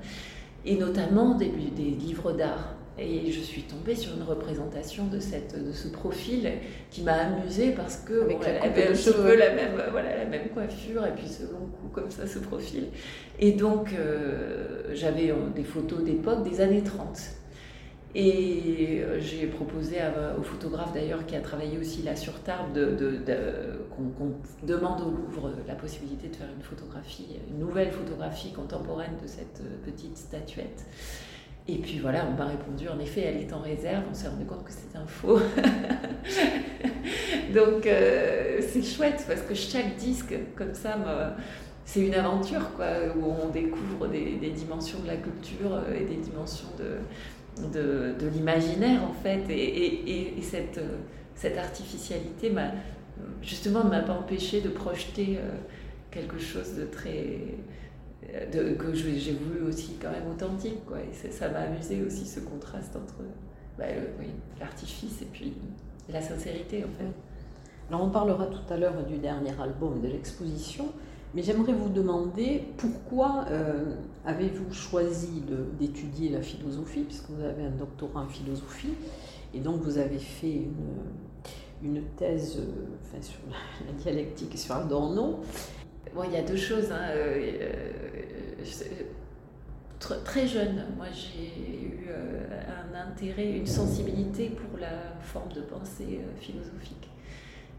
et 0.64 0.76
notamment 0.76 1.34
des, 1.34 1.48
des 1.48 1.90
livres 1.90 2.32
d'art. 2.32 2.74
Et 2.96 3.32
je 3.32 3.40
suis 3.40 3.62
tombée 3.62 3.96
sur 3.96 4.14
une 4.14 4.22
représentation 4.22 5.06
de, 5.06 5.18
cette, 5.18 5.60
de 5.60 5.72
ce 5.72 5.88
profil 5.88 6.52
qui 6.92 7.02
m'a 7.02 7.14
amusée 7.14 7.72
parce 7.72 7.96
que 7.96 8.22
Avec 8.22 8.38
elle 8.46 8.56
avait 8.58 8.88
un 8.88 8.92
petit 8.92 9.10
peu 9.10 9.34
la 9.34 9.52
même, 9.52 9.72
voilà, 9.90 10.16
la 10.16 10.26
même 10.26 10.48
coiffure 10.50 11.04
et 11.04 11.10
puis 11.10 11.26
ce 11.26 11.42
long 11.42 11.66
cou 11.80 11.88
comme 11.92 12.12
ça, 12.12 12.28
ce 12.28 12.38
profil. 12.38 12.90
Et 13.40 13.50
donc 13.50 13.92
euh, 13.98 14.92
j'avais 14.92 15.34
des 15.56 15.64
photos 15.64 16.04
d'époque 16.04 16.48
des 16.48 16.60
années 16.60 16.84
30. 16.84 17.18
Et 18.16 19.02
euh, 19.02 19.18
j'ai 19.18 19.48
proposé 19.48 19.96
au 20.38 20.42
photographe 20.42 20.92
d'ailleurs 20.92 21.26
qui 21.26 21.34
a 21.34 21.40
travaillé 21.40 21.78
aussi 21.78 22.02
là 22.02 22.14
sur 22.14 22.40
Tarbes 22.42 22.72
de, 22.72 23.20
qu'on 23.96 24.34
demande 24.64 25.00
au 25.00 25.10
Louvre 25.10 25.50
la 25.66 25.74
possibilité 25.74 26.28
de 26.28 26.36
faire 26.36 26.46
une 26.56 26.62
photographie, 26.62 27.26
une 27.50 27.58
nouvelle 27.58 27.90
photographie 27.90 28.52
contemporaine 28.52 29.16
de 29.20 29.26
cette 29.26 29.62
euh, 29.62 29.84
petite 29.84 30.16
statuette. 30.16 30.86
Et 31.66 31.78
puis 31.78 31.98
voilà, 31.98 32.24
on 32.30 32.36
m'a 32.36 32.44
répondu, 32.44 32.88
en 32.88 33.00
effet, 33.00 33.22
elle 33.22 33.38
est 33.38 33.52
en 33.52 33.60
réserve, 33.60 34.04
on 34.08 34.14
s'est 34.14 34.28
rendu 34.28 34.44
compte 34.44 34.62
que 34.64 34.70
c'était 34.70 34.98
un 34.98 35.06
faux. 35.06 35.38
Donc 37.54 37.86
euh, 37.86 38.60
c'est 38.60 38.82
chouette 38.82 39.24
parce 39.26 39.40
que 39.40 39.54
chaque 39.54 39.96
disque, 39.96 40.34
comme 40.56 40.74
ça, 40.74 40.98
c'est 41.86 42.00
une 42.00 42.14
aventure 42.14 42.70
quoi, 42.76 42.86
où 43.16 43.32
on 43.42 43.48
découvre 43.48 44.08
des, 44.08 44.50
dimensions 44.50 44.98
de 45.00 45.06
la 45.06 45.16
culture 45.16 45.82
et 45.94 46.04
des 46.04 46.16
dimensions 46.16 46.68
de, 46.78 46.98
de, 47.72 48.14
de 48.18 48.26
l'imaginaire 48.28 49.02
en 49.04 49.12
fait. 49.12 49.48
Et, 49.50 50.38
et, 50.38 50.42
cette, 50.42 50.80
cette 51.34 51.58
artificialité 51.58 52.50
m'a 52.50 52.70
justement 53.42 53.84
ne 53.84 53.90
m'a 53.90 54.00
pas 54.00 54.14
empêché 54.14 54.60
de 54.60 54.68
projeter 54.68 55.38
euh, 55.38 55.50
quelque 56.10 56.38
chose 56.38 56.74
de 56.74 56.84
très 56.84 57.38
de, 58.52 58.74
que 58.74 58.94
j'ai 58.94 59.32
voulu 59.32 59.62
aussi 59.68 59.96
quand 60.00 60.10
même 60.10 60.28
authentique 60.30 60.84
quoi. 60.86 60.98
Et 60.98 61.30
ça 61.30 61.48
m'a 61.48 61.60
amusé 61.60 62.02
aussi 62.04 62.26
ce 62.26 62.40
contraste 62.40 62.96
entre 62.96 63.16
bah, 63.78 63.84
l'artifice 64.58 65.22
et 65.22 65.26
puis 65.26 65.54
la 66.08 66.20
sincérité 66.20 66.84
en 66.84 66.98
fait. 66.98 67.10
Alors 67.88 68.02
on 68.02 68.10
parlera 68.10 68.46
tout 68.46 68.72
à 68.72 68.76
l'heure 68.76 69.04
du 69.04 69.18
dernier 69.18 69.52
album 69.60 70.00
de 70.00 70.08
l'exposition 70.08 70.86
mais 71.34 71.42
j'aimerais 71.42 71.72
vous 71.72 71.88
demander 71.88 72.62
pourquoi 72.76 73.46
euh, 73.50 73.96
avez-vous 74.24 74.72
choisi 74.72 75.42
d'étudier 75.78 76.30
la 76.30 76.42
philosophie, 76.42 77.02
puisque 77.02 77.30
vous 77.30 77.42
avez 77.42 77.64
un 77.64 77.70
doctorat 77.70 78.20
en 78.20 78.28
philosophie, 78.28 78.94
et 79.52 79.58
donc 79.58 79.80
vous 79.82 79.98
avez 79.98 80.18
fait 80.18 80.68
une, 81.82 82.02
thèse 82.16 82.58
euh, 82.58 83.20
sur 83.20 83.40
la, 83.50 83.92
dialectique 83.92 84.54
et 84.54 84.58
sur 84.58 84.76
Adorno. 84.76 85.40
Bon, 86.14 86.22
il 86.24 86.32
y 86.32 86.36
a 86.36 86.42
deux 86.42 86.56
choses. 86.56 86.92
Hein, 86.92 87.08
euh, 87.10 87.42
très 90.24 90.46
jeune, 90.46 90.84
moi 90.96 91.06
j'ai 91.10 91.48
eu 91.82 92.08
un 92.10 93.10
intérêt, 93.10 93.50
une 93.56 93.66
sensibilité 93.66 94.50
pour 94.50 94.78
la 94.78 95.16
forme 95.20 95.52
de 95.52 95.62
pensée 95.62 96.20
philosophique. 96.40 97.08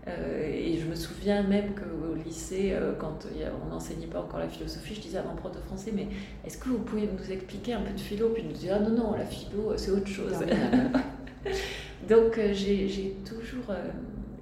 Euh, 0.08 0.52
et 0.54 0.78
je 0.78 0.86
me 0.86 0.94
souviens 0.94 1.42
même 1.42 1.74
qu'au 1.74 2.14
lycée, 2.14 2.74
euh, 2.74 2.94
quand 3.00 3.26
on 3.64 3.70
n'enseignait 3.70 4.06
pas 4.06 4.20
encore 4.20 4.40
la 4.40 4.48
philosophie, 4.48 4.94
je 4.94 5.02
disais 5.02 5.18
à 5.18 5.24
mon 5.24 5.36
prof 5.36 5.52
de 5.52 5.60
français, 5.60 5.92
mais 5.96 6.08
est-ce 6.46 6.58
que 6.60 6.70
vous 6.70 6.80
pouvez 6.80 7.08
nous 7.08 7.32
expliquer 7.32 7.74
un 7.74 7.82
peu 7.82 7.92
de 7.92 8.00
philo? 8.00 8.30
Puis 8.30 8.44
il 8.44 8.50
nous 8.50 8.54
disait, 8.54 8.72
ah 8.72 8.80
non, 8.80 8.92
non, 8.92 9.14
la 9.14 9.26
philo, 9.26 9.74
c'est 9.78 9.92
autre 9.92 10.08
chose. 10.08 10.34
Donc 12.10 12.38
euh, 12.38 12.54
j'ai 12.54 13.18
toujours 13.26 13.74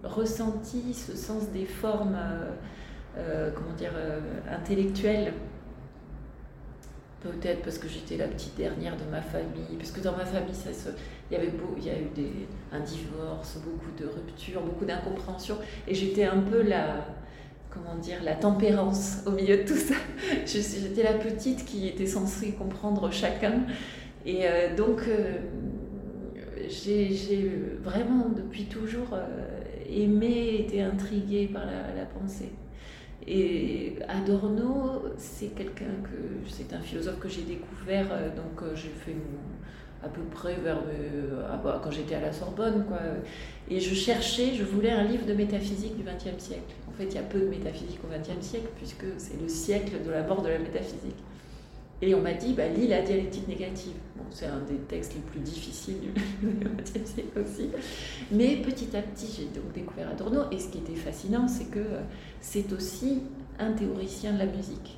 ressenti 0.03 0.93
ce 0.93 1.15
sens 1.15 1.50
des 1.53 1.65
formes, 1.65 2.17
comment 3.15 3.74
dire, 3.77 3.93
intellectuelles 4.51 5.34
Peut-être 7.24 7.62
parce 7.62 7.77
que 7.77 7.88
j'étais 7.88 8.17
la 8.17 8.27
petite 8.27 8.58
dernière 8.58 8.98
de 8.98 9.05
ma 9.10 9.22
famille, 9.22 9.77
parce 9.77 9.91
que 9.91 10.01
dans 10.01 10.12
ma 10.12 10.25
famille, 10.25 10.53
ça 10.53 10.74
il, 11.32 11.38
y 11.38 11.39
avait 11.39 11.51
il 11.77 11.86
y 11.86 11.89
a 11.89 12.00
eu 12.00 12.10
des, 12.15 12.48
un 12.72 12.80
divorce, 12.80 13.58
beaucoup 13.63 13.92
de 13.98 14.06
ruptures, 14.06 14.62
beaucoup 14.62 14.86
d'incompréhension, 14.86 15.58
et 15.88 15.94
j'étais 15.94 16.25
un 16.25 16.39
peu 16.39 16.62
la, 16.62 17.06
comment 17.74 17.96
dire, 17.96 18.24
la 18.24 18.36
tempérance 18.36 19.24
au 19.25 19.32
milieu 19.32 19.58
de 19.58 19.63
tout 19.63 19.75
ça. 19.75 19.96
J'étais 20.46 21.03
la 21.03 21.13
petite 21.13 21.65
qui 21.65 21.88
était 21.88 22.06
censée 22.06 22.51
comprendre 22.51 23.12
chacun, 23.12 23.63
et 24.25 24.42
euh, 24.44 24.75
donc 24.75 25.01
euh, 25.08 25.38
j'ai 26.68 27.50
vraiment 27.82 28.30
depuis 28.30 28.65
toujours 28.65 29.13
euh, 29.13 29.62
aimé, 29.89 30.65
été 30.68 30.82
intriguée 30.82 31.48
par 31.48 31.65
la 31.65 32.06
pensée. 32.06 32.51
Et 33.25 33.96
Adorno, 34.10 35.03
c'est 35.18 35.56
quelqu'un 35.56 35.96
que 36.03 36.50
c'est 36.50 36.74
un 36.74 36.82
philosophe 36.82 37.20
que 37.20 37.30
j'ai 37.30 37.44
découvert, 37.44 38.08
donc 38.36 38.68
j'ai 38.75 38.89
fait 38.89 39.15
à 40.03 40.10
peu 40.10 40.22
près 40.22 40.55
vers 40.55 40.77
euh, 40.77 41.57
bah, 41.63 41.79
quand 41.83 41.91
j'étais 41.91 42.15
à 42.15 42.22
la 42.22 42.33
Sorbonne, 42.33 42.86
quoi. 42.88 43.00
Et 43.69 43.79
je 43.79 43.95
cherchais, 43.95 44.53
je 44.53 44.63
voulais 44.63 44.91
un 44.91 45.03
livre 45.03 45.25
de 45.25 45.33
métaphysique 45.33 45.95
du 45.95 46.03
XXe 46.03 46.41
siècle. 46.43 46.74
En 46.89 46.91
fait, 46.91 47.05
il 47.05 47.15
y 47.15 47.17
a 47.17 47.24
peu 47.24 47.39
de 47.39 47.48
métaphysique 47.48 48.00
au 48.03 48.07
XXe 48.07 48.45
siècle 48.45 48.67
puisque 48.75 49.05
c'est 49.17 49.39
le 49.41 49.48
siècle 49.48 50.03
de 50.05 50.12
la 50.12 50.24
mort 50.24 50.41
de 50.41 50.50
la 50.50 50.60
métaphysique. 50.60 51.15
Et 52.01 52.13
on 52.13 52.22
m'a 52.22 52.33
dit, 52.33 52.53
bah, 52.53 52.67
lis 52.67 52.88
la 52.88 53.01
dialectique 53.01 53.48
négative. 53.48 53.93
Bon, 54.17 54.25
c'est 54.29 54.48
un 54.48 54.60
des 54.60 54.75
textes 54.75 55.13
les 55.15 55.22
plus 55.22 55.39
difficiles 55.39 56.00
du 56.41 56.50
XXe 56.83 57.10
siècle 57.10 57.39
aussi. 57.39 57.69
Mais 58.29 58.57
petit 58.57 58.95
à 58.98 59.01
petit, 59.01 59.33
j'ai 59.38 59.45
donc 59.45 59.72
découvert 59.74 60.10
Adorno. 60.10 60.41
Et 60.51 60.60
ce 60.60 60.67
qui 60.67 60.79
était 60.79 60.95
fascinant, 60.95 61.48
c'est 61.48 61.72
que 61.72 61.79
euh, 61.79 62.01
c'est 62.41 62.74
aussi 62.74 63.22
un 63.57 63.72
théoricien 63.72 64.33
de 64.33 64.39
la 64.39 64.48
musique. 64.48 64.98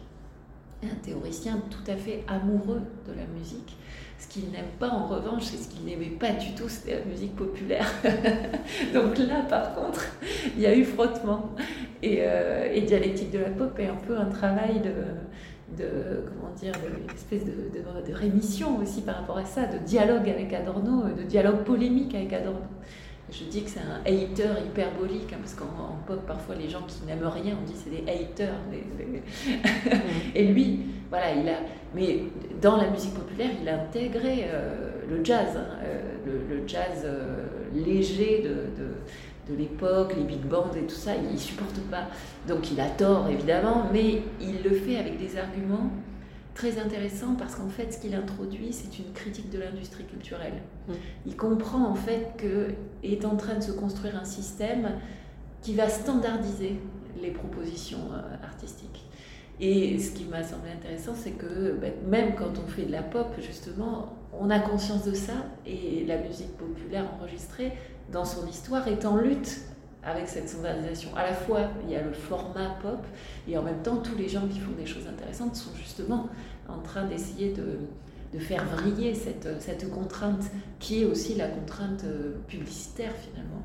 Un 0.83 0.95
théoricien 1.03 1.62
tout 1.69 1.91
à 1.91 1.95
fait 1.95 2.24
amoureux 2.27 2.81
de 3.07 3.13
la 3.13 3.27
musique. 3.27 3.77
Ce 4.17 4.27
qu'il 4.27 4.50
n'aime 4.51 4.72
pas 4.79 4.89
en 4.89 5.07
revanche, 5.07 5.43
c'est 5.43 5.57
ce 5.57 5.67
qu'il 5.67 5.86
n'aimait 5.86 6.15
pas 6.17 6.31
du 6.31 6.53
tout, 6.55 6.69
c'était 6.69 7.00
la 7.00 7.05
musique 7.05 7.36
populaire. 7.36 7.88
Donc 8.93 9.17
là, 9.17 9.41
par 9.50 9.75
contre, 9.75 10.05
il 10.55 10.62
y 10.62 10.65
a 10.65 10.75
eu 10.75 10.86
frottement. 10.86 11.51
Et, 12.01 12.19
euh, 12.22 12.79
Dialectique 12.86 13.31
de 13.31 13.39
la 13.39 13.50
pop 13.50 13.77
est 13.79 13.88
un 13.88 13.95
peu 13.95 14.17
un 14.17 14.25
travail 14.25 14.79
de, 14.79 15.84
de 15.84 16.24
comment 16.27 16.53
dire 16.53 16.74
une 16.88 17.13
espèce 17.13 17.43
de, 17.43 17.51
de, 17.51 18.13
rémission 18.13 18.77
aussi 18.77 19.01
par 19.01 19.15
rapport 19.15 19.38
à 19.38 19.45
ça, 19.45 19.65
de 19.65 19.79
dialogue 19.79 20.29
avec 20.29 20.53
Adorno, 20.53 21.03
de 21.17 21.24
dialogue 21.24 21.63
polémique 21.63 22.13
avec 22.13 22.31
Adorno. 22.34 22.62
Je 23.32 23.44
dis 23.46 23.63
que 23.63 23.70
c'est 23.70 23.79
un 23.79 24.01
hater 24.05 24.62
hyperbolique, 24.65 25.34
hein, 25.34 25.38
parce 25.39 25.55
qu'en 25.55 25.98
pop, 26.05 26.25
parfois, 26.27 26.55
les 26.55 26.70
gens 26.70 26.84
qui 26.88 27.03
n'aiment 27.05 27.27
rien, 27.27 27.58
on 27.60 27.65
dit 27.65 27.75
c'est 27.75 27.89
des 27.89 28.10
haters. 28.10 28.53
Et 30.36 30.46
lui, 30.46 30.82
voilà, 31.10 31.34
il 31.34 31.50
a. 31.50 31.58
Mais 31.96 32.20
dans 32.62 32.77
la 32.77 32.89
musique 32.89 33.13
populaire, 33.13 33.50
il 33.62 33.67
a 33.67 33.82
intégré 33.82 34.46
euh, 34.48 34.91
le 35.10 35.24
jazz, 35.24 35.58
hein, 35.58 35.77
euh, 35.84 36.01
le, 36.25 36.67
jazz 36.67 37.03
euh, 37.03 37.46
léger 37.74 38.44
de 38.44 38.86
de 39.50 39.55
l'époque, 39.55 40.13
les 40.17 40.24
big 40.24 40.41
bands 40.41 40.72
et 40.75 40.86
tout 40.86 40.96
ça, 40.96 41.12
il 41.15 41.34
ne 41.34 41.38
supporte 41.38 41.79
pas. 41.91 42.08
Donc 42.48 42.72
il 42.72 42.79
a 42.79 42.89
tort 42.89 43.27
évidemment, 43.29 43.89
mais 43.94 44.22
il 44.41 44.63
le 44.63 44.72
fait 44.72 44.98
avec 44.98 45.20
des 45.20 45.38
arguments 45.38 45.91
très 46.55 46.79
intéressants 46.79 47.35
parce 47.38 47.55
qu'en 47.55 47.69
fait 47.69 47.93
ce 47.93 48.00
qu'il 48.00 48.15
introduit 48.15 48.71
c'est 48.71 48.97
une 48.97 49.13
critique 49.13 49.51
de 49.51 49.59
l'industrie 49.59 50.05
culturelle. 50.05 50.63
Mm. 50.88 50.93
Il 51.27 51.35
comprend 51.35 51.85
en 51.85 51.95
fait 51.95 52.33
que 52.38 52.69
est 53.03 53.25
en 53.25 53.35
train 53.35 53.55
de 53.55 53.63
se 53.63 53.71
construire 53.71 54.17
un 54.17 54.25
système 54.25 54.93
qui 55.62 55.75
va 55.75 55.89
standardiser 55.89 56.79
les 57.21 57.31
propositions 57.31 58.09
euh, 58.13 58.45
artistiques. 58.45 59.05
Et 59.59 59.97
ce 60.00 60.12
qui 60.12 60.25
m'a 60.25 60.43
semblé 60.43 60.71
intéressant, 60.71 61.13
c'est 61.15 61.31
que 61.31 61.74
ben, 61.79 61.93
même 62.07 62.35
quand 62.35 62.59
on 62.63 62.67
fait 62.67 62.83
de 62.83 62.91
la 62.91 63.03
pop, 63.03 63.27
justement, 63.39 64.13
on 64.33 64.50
a 64.50 64.59
conscience 64.59 65.05
de 65.05 65.13
ça 65.13 65.33
et 65.65 66.03
la 66.05 66.17
musique 66.17 66.57
populaire 66.57 67.05
enregistrée, 67.17 67.71
dans 68.12 68.25
son 68.25 68.45
histoire, 68.47 68.88
est 68.88 69.05
en 69.05 69.17
lutte 69.17 69.62
avec 70.05 70.27
cette 70.27 70.47
standardisation. 70.47 71.09
À 71.15 71.24
la 71.24 71.33
fois, 71.33 71.62
il 71.83 71.91
y 71.91 71.95
a 71.95 72.01
le 72.01 72.13
format 72.13 72.77
pop 72.81 73.03
et 73.47 73.57
en 73.57 73.63
même 73.63 73.81
temps, 73.81 73.97
tous 73.97 74.15
les 74.15 74.29
gens 74.29 74.47
qui 74.47 74.59
font 74.59 74.74
des 74.74 74.85
choses 74.85 75.07
intéressantes 75.07 75.55
sont 75.55 75.71
justement 75.75 76.29
en 76.69 76.79
train 76.79 77.05
d'essayer 77.05 77.53
de, 77.53 77.79
faire 78.39 78.65
vriller 78.65 79.15
cette, 79.15 79.47
cette 79.62 79.89
contrainte 79.89 80.43
qui 80.79 81.01
est 81.01 81.05
aussi 81.05 81.35
la 81.35 81.47
contrainte 81.47 82.03
euh, 82.03 82.35
publicitaire 82.50 83.13
finalement. 83.15 83.63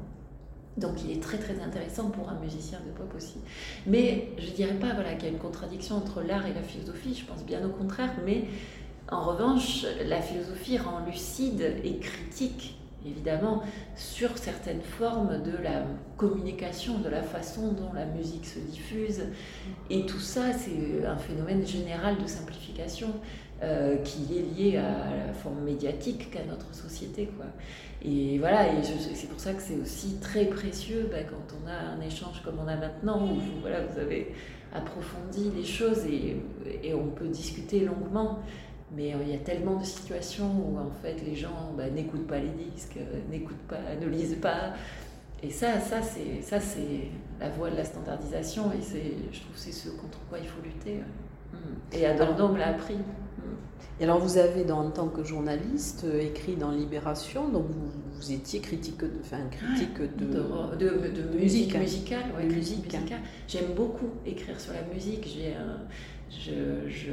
Donc 0.76 1.02
il 1.04 1.11
est 1.11 1.20
très 1.20 1.38
très 1.38 1.61
intéressant 1.61 2.11
pour 2.11 2.28
un 2.28 2.38
musicien 2.38 2.78
de 2.87 2.92
pop 2.92 3.12
aussi. 3.16 3.38
Mais 3.87 4.28
je 4.38 4.47
ne 4.47 4.54
dirais 4.54 4.75
pas 4.75 4.94
voilà, 4.94 5.14
qu'il 5.14 5.25
y 5.25 5.26
a 5.26 5.32
une 5.32 5.40
contradiction 5.40 5.97
entre 5.97 6.23
l'art 6.23 6.47
et 6.47 6.54
la 6.54 6.62
philosophie, 6.62 7.14
je 7.14 7.25
pense 7.25 7.44
bien 7.44 7.66
au 7.66 7.70
contraire, 7.70 8.12
mais 8.25 8.44
en 9.11 9.25
revanche, 9.25 9.85
la 10.06 10.23
philosophie 10.23 10.78
rend 10.78 11.04
lucide 11.04 11.78
et 11.82 11.99
critique, 11.99 12.79
évidemment, 13.07 13.62
sur 13.97 14.37
certaines 14.38 14.83
formes 14.83 15.42
de 15.42 15.52
la 15.62 15.85
communication, 16.16 16.99
de 16.99 17.09
la 17.09 17.23
façon 17.23 17.73
dont 17.73 17.92
la 17.95 18.04
musique 18.04 18.47
se 18.47 18.59
diffuse. 18.59 19.25
Et 19.88 20.07
tout 20.07 20.19
ça, 20.19 20.52
c'est 20.52 21.07
un 21.07 21.16
phénomène 21.16 21.66
général 21.66 22.19
de 22.19 22.26
simplification 22.26 23.09
euh, 23.62 23.97
qui 23.99 24.38
est 24.38 24.59
lié 24.59 24.76
à 24.78 25.26
la 25.26 25.33
forme 25.33 25.62
médiatique 25.64 26.30
qu'a 26.30 26.45
notre 26.45 26.75
société. 26.75 27.28
Quoi. 27.37 27.47
Et 28.02 28.38
voilà, 28.38 28.69
et 28.69 28.83
c'est 28.83 29.28
pour 29.28 29.40
ça 29.40 29.52
que 29.52 29.61
c'est 29.61 29.76
aussi 29.76 30.19
très 30.21 30.47
précieux 30.47 31.09
bah, 31.11 31.23
quand 31.28 31.57
on 31.62 31.69
a 31.69 31.95
un 31.95 32.00
échange 32.00 32.42
comme 32.42 32.59
on 32.59 32.69
a 32.69 32.76
maintenant, 32.76 33.23
où 33.23 33.35
vous, 33.35 33.61
voilà, 33.61 33.85
vous 33.85 33.99
avez 33.99 34.33
approfondi 34.73 35.50
les 35.54 35.64
choses 35.64 36.07
et, 36.07 36.37
et 36.83 36.95
on 36.95 37.09
peut 37.09 37.28
discuter 37.28 37.80
longuement. 37.80 38.38
Mais 38.97 39.14
euh, 39.14 39.18
il 39.23 39.30
y 39.30 39.35
a 39.35 39.38
tellement 39.38 39.76
de 39.76 39.85
situations 39.85 40.50
où 40.50 40.78
en 40.78 40.90
fait 41.02 41.16
les 41.25 41.37
gens 41.37 41.73
bah, 41.76 41.88
n'écoutent 41.90 42.26
pas 42.26 42.38
les 42.38 42.50
disques, 42.50 42.97
euh, 42.97 43.20
n'écoutent 43.30 43.66
pas, 43.68 43.78
ne 44.00 44.06
lisent 44.06 44.38
pas. 44.40 44.73
Et 45.42 45.50
ça, 45.50 45.78
ça 45.80 46.02
c'est 46.02 46.42
ça 46.42 46.61
c'est 46.61 47.09
la 47.40 47.49
voie 47.50 47.70
de 47.70 47.76
la 47.76 47.85
standardisation 47.85 48.73
et 48.73 48.82
c'est, 48.82 49.14
je 49.32 49.40
trouve, 49.40 49.56
c'est 49.56 49.73
ce 49.73 49.88
contre 49.90 50.18
quoi 50.28 50.38
il 50.38 50.47
faut 50.47 50.62
lutter. 50.62 51.02
Mm. 51.52 51.56
Et 51.92 52.06
Adorno 52.06 52.49
me 52.49 52.59
l'a 52.59 52.68
appris. 52.68 52.97
Et 54.00 54.04
alors 54.04 54.18
vous 54.18 54.38
avez, 54.38 54.64
dans, 54.64 54.80
en 54.80 54.90
tant 54.90 55.09
que 55.09 55.23
journaliste, 55.23 56.04
euh, 56.04 56.20
écrit 56.23 56.56
dans 56.56 56.70
Libération, 56.70 57.49
donc 57.49 57.66
vous, 58.14 58.32
étiez 58.32 58.61
critique 58.61 58.99
de, 59.00 59.11
enfin, 59.20 59.40
critique 59.50 60.00
de, 60.00 60.25
de, 60.25 61.09
de, 61.09 61.38
musique 61.38 61.76
musicale. 61.76 62.25
Ouais, 62.37 62.44
musique, 62.44 62.97
J'aime 63.47 63.75
beaucoup 63.76 64.09
écrire 64.25 64.59
sur 64.59 64.73
la 64.73 64.82
musique. 64.94 65.26
J'ai 65.26 65.54
je, 66.30 66.88
je, 66.88 67.10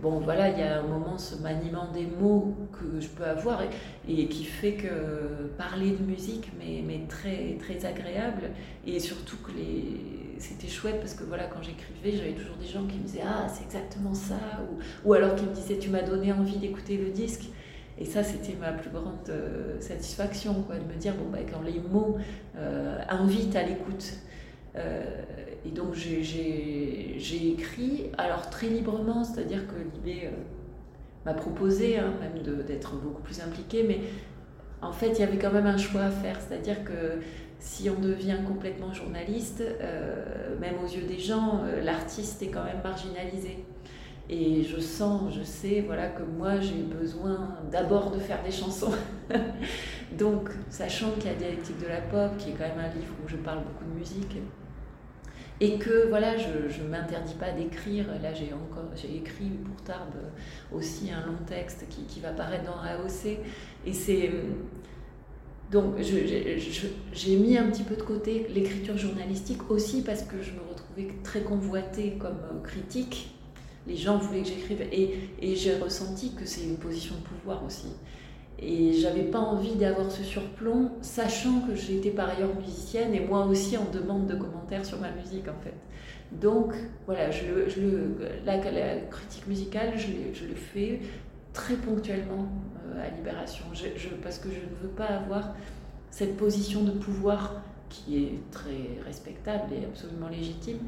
bon 0.00 0.20
voilà, 0.20 0.50
il 0.50 0.58
y 0.58 0.62
a 0.62 0.80
un 0.80 0.86
moment 0.86 1.18
ce 1.18 1.36
maniement 1.36 1.90
des 1.92 2.06
mots 2.06 2.54
que 2.72 3.00
je 3.00 3.08
peux 3.08 3.24
avoir 3.24 3.62
et, 4.08 4.28
qui 4.28 4.44
fait 4.44 4.74
que 4.74 5.48
parler 5.58 5.90
de 5.90 6.04
musique 6.04 6.50
mais 6.58 6.82
très 7.08 7.56
très 7.58 7.84
agréable 7.84 8.50
et 8.86 9.00
surtout 9.00 9.36
que 9.38 9.50
les 9.52 10.24
c'était 10.38 10.68
chouette 10.68 11.00
parce 11.00 11.14
que 11.14 11.24
voilà, 11.24 11.44
quand 11.44 11.62
j'écrivais, 11.62 12.16
j'avais 12.16 12.34
toujours 12.34 12.56
des 12.56 12.66
gens 12.66 12.84
qui 12.86 12.98
me 12.98 13.04
disaient 13.04 13.22
Ah, 13.24 13.46
c'est 13.48 13.64
exactement 13.64 14.14
ça, 14.14 14.38
ou, 14.62 15.08
ou 15.08 15.12
alors 15.14 15.34
qui 15.34 15.44
me 15.44 15.54
disaient 15.54 15.78
Tu 15.78 15.90
m'as 15.90 16.02
donné 16.02 16.32
envie 16.32 16.58
d'écouter 16.58 16.96
le 16.96 17.10
disque. 17.10 17.44
Et 17.96 18.04
ça, 18.04 18.24
c'était 18.24 18.56
ma 18.58 18.72
plus 18.72 18.90
grande 18.90 19.14
euh, 19.28 19.80
satisfaction, 19.80 20.62
quoi, 20.62 20.76
de 20.76 20.84
me 20.84 20.98
dire 20.98 21.14
Bon, 21.14 21.30
bah, 21.30 21.38
quand 21.50 21.62
les 21.62 21.80
mots 21.80 22.16
euh, 22.56 22.98
invitent 23.08 23.56
à 23.56 23.62
l'écoute. 23.62 24.18
Euh, 24.76 25.02
et 25.64 25.70
donc, 25.70 25.94
j'ai 25.94 27.48
écrit, 27.48 28.10
alors 28.18 28.50
très 28.50 28.68
librement, 28.68 29.24
c'est-à-dire 29.24 29.66
que 29.66 29.74
l'idée 29.94 30.30
m'a 31.24 31.34
proposé 31.34 31.98
hein, 31.98 32.12
même 32.20 32.42
d'être 32.64 32.94
beaucoup 32.96 33.22
plus 33.22 33.40
impliquée, 33.40 33.84
mais 33.86 34.00
en 34.82 34.92
fait, 34.92 35.10
il 35.10 35.20
y 35.20 35.22
avait 35.22 35.38
quand 35.38 35.52
même 35.52 35.66
un 35.66 35.78
choix 35.78 36.02
à 36.02 36.10
faire, 36.10 36.38
c'est-à-dire 36.40 36.84
que 36.84 37.20
si 37.58 37.88
on 37.88 37.98
devient 37.98 38.38
complètement 38.46 38.92
journaliste, 38.92 39.62
euh, 39.62 40.58
même 40.60 40.74
aux 40.84 40.86
yeux 40.86 41.06
des 41.06 41.18
gens, 41.18 41.62
euh, 41.64 41.82
l'artiste 41.82 42.42
est 42.42 42.48
quand 42.48 42.64
même 42.64 42.82
marginalisé. 42.82 43.64
Et 44.28 44.62
je 44.64 44.80
sens, 44.80 45.34
je 45.34 45.42
sais, 45.42 45.82
voilà, 45.86 46.08
que 46.08 46.22
moi 46.22 46.60
j'ai 46.60 46.82
besoin 46.82 47.56
d'abord 47.70 48.10
de 48.10 48.18
faire 48.18 48.42
des 48.42 48.50
chansons. 48.50 48.92
Donc, 50.18 50.50
sachant 50.70 51.10
qu'il 51.12 51.26
y 51.26 51.34
a 51.34 51.34
Dialectique 51.34 51.80
de 51.80 51.88
la 51.88 52.00
pop, 52.00 52.36
qui 52.38 52.50
est 52.50 52.52
quand 52.52 52.68
même 52.68 52.78
un 52.78 52.94
livre 52.94 53.12
où 53.24 53.28
je 53.28 53.36
parle 53.36 53.60
beaucoup 53.64 53.84
de 53.84 53.98
musique, 53.98 54.36
et 55.64 55.78
que 55.78 56.08
voilà, 56.08 56.36
je 56.36 56.82
ne 56.82 56.88
m'interdis 56.88 57.32
pas 57.34 57.50
d'écrire. 57.50 58.06
Là, 58.22 58.34
j'ai 58.34 58.52
encore, 58.52 58.90
j'ai 58.94 59.16
écrit 59.16 59.48
pour 59.64 59.82
Tarbes 59.82 60.20
aussi 60.70 61.10
un 61.10 61.24
long 61.24 61.38
texte 61.46 61.86
qui, 61.88 62.02
qui 62.02 62.20
va 62.20 62.32
paraître 62.32 62.64
dans 62.64 62.78
AOC. 62.78 63.38
Et 63.86 63.92
c'est 63.94 64.30
donc 65.72 65.94
j'ai 66.00 67.36
mis 67.36 67.56
un 67.56 67.70
petit 67.70 67.82
peu 67.82 67.96
de 67.96 68.02
côté 68.02 68.46
l'écriture 68.54 68.98
journalistique 68.98 69.70
aussi 69.70 70.02
parce 70.02 70.22
que 70.22 70.42
je 70.42 70.50
me 70.50 70.60
retrouvais 70.68 71.08
très 71.24 71.40
convoitée 71.40 72.18
comme 72.18 72.62
critique. 72.62 73.34
Les 73.86 73.96
gens 73.96 74.18
voulaient 74.18 74.42
que 74.42 74.48
j'écrive 74.48 74.82
et, 74.92 75.30
et 75.40 75.56
j'ai 75.56 75.78
ressenti 75.78 76.34
que 76.34 76.44
c'est 76.44 76.64
une 76.64 76.76
position 76.76 77.14
de 77.14 77.22
pouvoir 77.22 77.64
aussi. 77.64 77.88
Et 78.58 78.92
j'avais 78.92 79.24
pas 79.24 79.40
envie 79.40 79.74
d'avoir 79.74 80.10
ce 80.10 80.22
surplomb, 80.22 80.92
sachant 81.02 81.60
que 81.60 81.74
j'étais 81.74 82.10
par 82.10 82.30
ailleurs 82.30 82.54
musicienne 82.54 83.14
et 83.14 83.20
moi 83.20 83.46
aussi 83.46 83.76
en 83.76 83.84
demande 83.90 84.26
de 84.26 84.34
commentaires 84.36 84.84
sur 84.84 85.00
ma 85.00 85.10
musique 85.10 85.48
en 85.48 85.62
fait. 85.62 85.74
Donc 86.32 86.74
voilà, 87.06 87.30
je, 87.30 87.68
je 87.68 87.80
la, 88.44 88.58
critique 89.10 89.46
musicale, 89.46 89.92
je, 89.96 90.46
le 90.46 90.54
fais 90.54 91.00
très 91.52 91.74
ponctuellement 91.74 92.48
euh, 92.86 93.06
à 93.06 93.14
Libération, 93.16 93.64
parce 94.22 94.38
que 94.38 94.48
je 94.48 94.56
ne 94.56 94.82
veux 94.82 94.94
pas 94.96 95.04
avoir 95.04 95.54
cette 96.10 96.36
position 96.36 96.82
de 96.82 96.90
pouvoir 96.92 97.62
qui 97.88 98.24
est 98.24 98.50
très 98.50 99.04
respectable 99.04 99.72
et 99.72 99.84
absolument 99.84 100.28
légitime, 100.28 100.78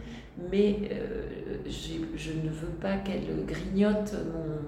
mais 0.51 0.77
euh, 0.91 1.59
je 1.67 2.33
ne 2.33 2.49
veux 2.49 2.75
pas 2.81 2.97
qu'elle 2.97 3.45
grignote 3.47 4.15
mon, 4.33 4.59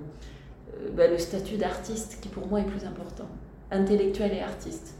bah, 0.97 1.07
le 1.09 1.19
statut 1.19 1.57
d'artiste 1.57 2.19
qui 2.21 2.29
pour 2.29 2.47
moi 2.47 2.61
est 2.61 2.67
plus 2.67 2.85
important, 2.85 3.29
intellectuel 3.71 4.33
et 4.33 4.41
artiste, 4.41 4.95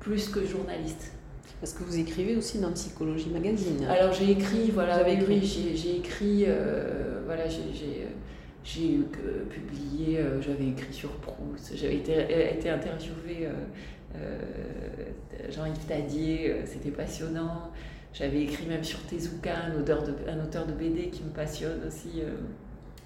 plus 0.00 0.28
que 0.28 0.44
journaliste. 0.44 1.12
Parce 1.60 1.74
que 1.74 1.84
vous 1.84 1.98
écrivez 1.98 2.36
aussi 2.36 2.58
dans 2.58 2.72
Psychologie 2.72 3.28
Magazine. 3.28 3.84
Alors 3.84 4.14
j'ai 4.14 4.30
écrit, 4.30 4.70
voilà, 4.70 5.06
écrit. 5.08 5.44
j'ai 5.44 5.96
écrit, 5.96 6.46
voilà, 7.26 7.48
j'ai 7.48 8.08
j'ai 8.62 8.98
euh, 8.98 9.44
publié, 9.48 10.18
euh, 10.18 10.40
j'avais 10.42 10.68
écrit 10.68 10.92
sur 10.92 11.10
Proust, 11.16 11.72
j'avais 11.76 11.96
été, 11.96 12.14
euh, 12.14 12.50
été 12.52 12.70
interviewée 12.70 13.48
Jean-Yves 15.48 15.86
Tadier, 15.86 16.56
c'était 16.66 16.90
passionnant. 16.90 17.70
J'avais 18.12 18.42
écrit 18.42 18.66
même 18.66 18.82
sur 18.82 19.00
Tezuka, 19.06 19.54
un 19.56 19.80
auteur 19.80 20.02
de, 20.02 20.12
un 20.28 20.42
auteur 20.44 20.66
de 20.66 20.72
BD 20.72 21.10
qui 21.10 21.22
me 21.22 21.30
passionne 21.30 21.80
aussi, 21.86 22.22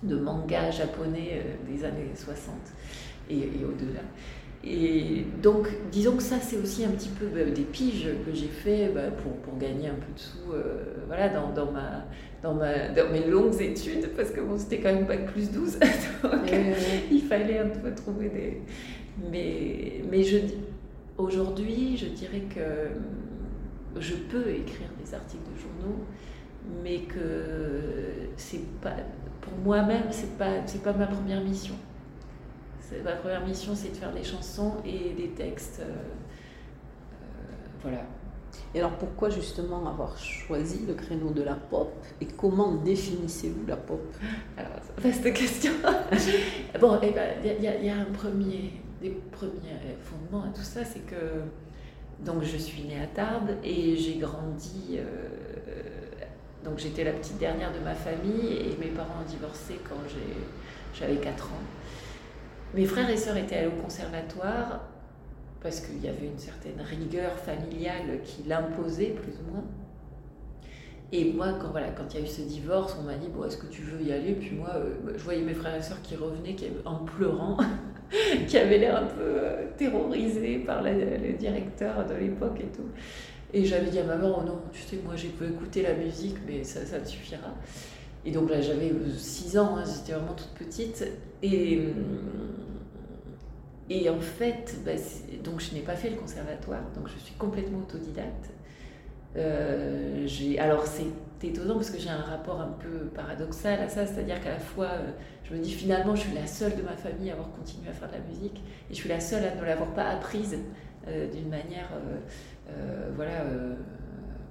de 0.04 0.16
manga 0.16 0.70
japonais 0.70 1.42
des 1.68 1.84
années 1.84 2.10
60 2.14 2.54
et, 3.30 3.48
au-delà. 3.64 4.00
Et 4.66 5.26
donc, 5.42 5.68
disons 5.92 6.16
que 6.16 6.22
ça, 6.22 6.36
c'est 6.40 6.56
aussi 6.56 6.84
un 6.84 6.90
petit 6.90 7.10
peu 7.10 7.26
bah, 7.26 7.44
des 7.44 7.62
piges 7.62 8.08
que 8.24 8.34
j'ai 8.34 8.48
fait 8.48 8.90
bah, 8.94 9.10
pour, 9.22 9.32
pour, 9.38 9.58
gagner 9.58 9.88
un 9.88 9.94
peu 9.94 10.12
de 10.14 10.18
sous 10.18 10.38
voilà, 11.06 11.28
dans, 11.28 11.52
dans, 11.52 11.70
ma, 11.70 12.06
dans, 12.42 12.54
ma, 12.54 12.88
dans 12.88 13.10
mes 13.10 13.26
longues 13.26 13.60
études, 13.60 14.08
parce 14.16 14.30
que 14.30 14.40
bon, 14.40 14.56
c'était 14.56 14.78
quand 14.78 14.94
même 14.94 15.06
pas 15.06 15.18
plus 15.18 15.50
12, 15.50 15.78
donc 16.22 16.50
il 17.10 17.22
fallait 17.22 17.58
un 17.58 17.68
peu 17.68 17.94
trouver 17.94 18.28
des... 18.28 18.62
Mais, 19.30 20.02
mais 20.10 20.22
je, 20.22 20.38
aujourd'hui, 21.18 21.96
je 21.96 22.06
dirais 22.06 22.42
que 22.54 24.00
je 24.00 24.14
peux 24.14 24.48
écrire 24.48 24.88
des 25.02 25.14
articles 25.14 25.42
de 25.54 25.60
journaux, 25.60 26.04
mais 26.82 27.00
que 27.00 28.30
c'est 28.36 28.64
pas, 28.80 28.96
pour 29.44 29.58
moi-même, 29.58 30.04
c'est 30.10 30.36
pas, 30.38 30.66
c'est 30.66 30.82
pas 30.82 30.92
ma 30.92 31.06
première 31.06 31.42
mission. 31.42 31.74
Ma 33.04 33.12
première 33.12 33.44
mission, 33.44 33.72
c'est 33.74 33.90
de 33.90 33.96
faire 33.96 34.12
des 34.12 34.22
chansons 34.22 34.74
et 34.84 35.14
des 35.14 35.30
textes. 35.30 35.80
Euh, 35.80 35.90
euh, 35.90 37.26
voilà. 37.82 38.02
Et 38.72 38.78
alors 38.78 38.92
pourquoi 38.92 39.30
justement 39.30 39.88
avoir 39.88 40.16
choisi 40.16 40.86
le 40.86 40.94
créneau 40.94 41.30
de 41.30 41.42
la 41.42 41.54
pop 41.54 41.92
et 42.20 42.26
comment 42.26 42.76
définissez-vous 42.76 43.66
la 43.66 43.76
pop? 43.76 44.00
Alors, 44.56 44.70
vaste 44.98 45.32
question. 45.32 45.72
bon, 46.80 46.98
il 47.02 47.08
eh 47.08 47.12
ben, 47.12 47.60
y, 47.60 47.84
y, 47.84 47.90
a 47.90 47.96
un 47.96 48.04
premier, 48.04 48.80
des 49.02 49.10
premiers 49.32 49.96
fondements 50.02 50.44
à 50.44 50.48
tout 50.54 50.62
ça, 50.62 50.84
c'est 50.84 51.04
que 51.04 51.42
donc 52.20 52.44
je 52.44 52.56
suis 52.56 52.84
née 52.84 53.00
à 53.00 53.06
Tarbes 53.06 53.50
et 53.64 53.96
j'ai 53.96 54.18
grandi. 54.18 54.98
Euh, 54.98 55.53
donc 56.64 56.78
j'étais 56.78 57.04
la 57.04 57.12
petite 57.12 57.38
dernière 57.38 57.72
de 57.72 57.78
ma 57.78 57.94
famille 57.94 58.56
et 58.56 58.76
mes 58.80 58.90
parents 58.90 59.20
ont 59.22 59.30
divorcé 59.30 59.74
quand 59.88 59.96
j'avais 60.94 61.16
4 61.16 61.44
ans. 61.46 61.48
Mes 62.74 62.86
frères 62.86 63.08
et 63.10 63.16
sœurs 63.16 63.36
étaient 63.36 63.56
allés 63.56 63.68
au 63.68 63.82
conservatoire 63.82 64.80
parce 65.62 65.80
qu'il 65.80 66.02
y 66.02 66.08
avait 66.08 66.26
une 66.26 66.38
certaine 66.38 66.80
rigueur 66.80 67.32
familiale 67.38 68.20
qui 68.24 68.42
l'imposait 68.44 69.10
plus 69.10 69.32
ou 69.32 69.52
moins. 69.52 69.64
Et 71.12 71.32
moi, 71.32 71.52
quand 71.60 71.68
voilà, 71.68 71.88
quand 71.90 72.12
il 72.12 72.20
y 72.20 72.22
a 72.22 72.26
eu 72.26 72.28
ce 72.28 72.42
divorce, 72.42 72.96
on 72.98 73.04
m'a 73.04 73.14
dit 73.14 73.28
bon, 73.28 73.44
est-ce 73.44 73.58
que 73.58 73.66
tu 73.66 73.82
veux 73.82 74.02
y 74.02 74.12
aller? 74.12 74.32
Puis 74.32 74.56
moi, 74.56 74.70
euh, 74.74 75.12
je 75.16 75.22
voyais 75.22 75.42
mes 75.42 75.54
frères 75.54 75.76
et 75.76 75.82
sœurs 75.82 76.02
qui 76.02 76.16
revenaient, 76.16 76.54
qui, 76.54 76.66
en 76.84 76.96
pleurant, 76.96 77.56
qui 78.48 78.58
avaient 78.58 78.78
l'air 78.78 78.96
un 78.96 79.06
peu 79.06 79.22
euh, 79.22 79.66
terrorisés 79.76 80.58
par 80.58 80.82
le 80.82 81.32
directeur 81.38 82.04
de 82.06 82.14
l'époque 82.14 82.58
et 82.60 82.76
tout. 82.76 82.88
Et 83.54 83.64
j'avais 83.64 83.88
dit 83.88 84.00
à 84.00 84.04
ma 84.04 84.16
mère, 84.16 84.36
oh 84.36 84.42
non, 84.42 84.60
tu 84.72 84.82
sais, 84.82 84.98
moi, 85.04 85.14
j'ai 85.14 85.28
pu 85.28 85.44
écouter 85.46 85.82
la 85.82 85.94
musique, 85.94 86.36
mais 86.44 86.64
ça, 86.64 86.80
me 86.98 87.04
suffira. 87.04 87.54
Et 88.26 88.32
donc 88.32 88.50
là, 88.50 88.60
j'avais 88.60 88.90
6 89.16 89.56
ans, 89.58 89.76
hein, 89.76 89.84
j'étais 89.86 90.12
vraiment 90.12 90.34
toute 90.34 90.50
petite. 90.50 91.06
Et, 91.40 91.80
et 93.88 94.10
en 94.10 94.18
fait, 94.18 94.76
bah, 94.84 94.92
donc 95.44 95.60
je 95.60 95.72
n'ai 95.72 95.82
pas 95.82 95.94
fait 95.94 96.10
le 96.10 96.16
conservatoire, 96.16 96.82
donc 96.96 97.08
je 97.08 97.18
suis 97.18 97.34
complètement 97.34 97.78
autodidacte. 97.78 98.50
Euh, 99.36 100.26
alors 100.58 100.86
c'est 100.86 101.06
étonnant 101.42 101.74
parce 101.74 101.90
que 101.90 101.98
j'ai 101.98 102.08
un 102.08 102.22
rapport 102.22 102.60
un 102.60 102.70
peu 102.78 103.06
paradoxal 103.14 103.80
à 103.80 103.88
ça, 103.88 104.06
c'est-à-dire 104.06 104.40
qu'à 104.40 104.50
la 104.50 104.58
fois 104.58 104.86
euh, 104.86 105.10
je 105.42 105.54
me 105.54 105.58
dis 105.58 105.72
finalement 105.72 106.14
je 106.14 106.22
suis 106.22 106.34
la 106.34 106.46
seule 106.46 106.76
de 106.76 106.82
ma 106.82 106.96
famille 106.96 107.30
à 107.30 107.32
avoir 107.32 107.50
continué 107.50 107.88
à 107.88 107.92
faire 107.92 108.08
de 108.08 108.14
la 108.14 108.20
musique 108.20 108.62
et 108.88 108.94
je 108.94 108.94
suis 108.94 109.08
la 109.08 109.20
seule 109.20 109.44
à 109.44 109.54
ne 109.54 109.64
l'avoir 109.64 109.92
pas 109.92 110.04
apprise 110.04 110.56
euh, 111.08 111.30
d'une 111.30 111.48
manière, 111.48 111.90
voilà, 113.16 113.44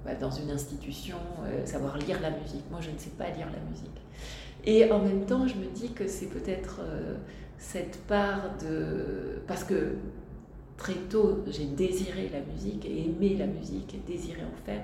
bah, 0.04 0.14
dans 0.14 0.30
une 0.30 0.50
institution, 0.50 1.16
savoir 1.64 1.98
lire 1.98 2.20
la 2.20 2.30
musique. 2.30 2.64
Moi 2.70 2.80
je 2.80 2.90
ne 2.90 2.98
sais 2.98 3.10
pas 3.10 3.28
lire 3.30 3.46
la 3.46 3.70
musique. 3.70 4.00
Et 4.64 4.90
en 4.90 5.00
même 5.00 5.26
temps 5.26 5.46
je 5.46 5.56
me 5.56 5.66
dis 5.66 5.92
que 5.92 6.06
c'est 6.06 6.26
peut-être 6.26 6.80
cette 7.58 7.98
part 8.06 8.56
de... 8.58 9.42
parce 9.46 9.64
que 9.64 9.96
très 10.76 10.94
tôt, 10.94 11.44
j'ai 11.48 11.66
désiré 11.66 12.30
la 12.32 12.40
musique 12.40 12.84
aimé 12.84 13.36
la 13.38 13.46
musique 13.46 14.04
désiré 14.06 14.42
en 14.42 14.66
faire. 14.66 14.82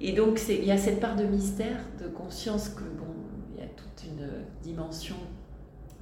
Et 0.00 0.12
donc, 0.12 0.40
il 0.48 0.64
y 0.64 0.70
a 0.70 0.76
cette 0.76 1.00
part 1.00 1.16
de 1.16 1.24
mystère, 1.24 1.80
de 2.02 2.08
conscience 2.08 2.68
que, 2.68 2.82
bon, 2.82 3.14
il 3.54 3.60
y 3.60 3.64
a 3.64 3.68
toute 3.68 4.04
une 4.06 4.28
dimension 4.62 5.16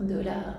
de 0.00 0.18
la, 0.18 0.58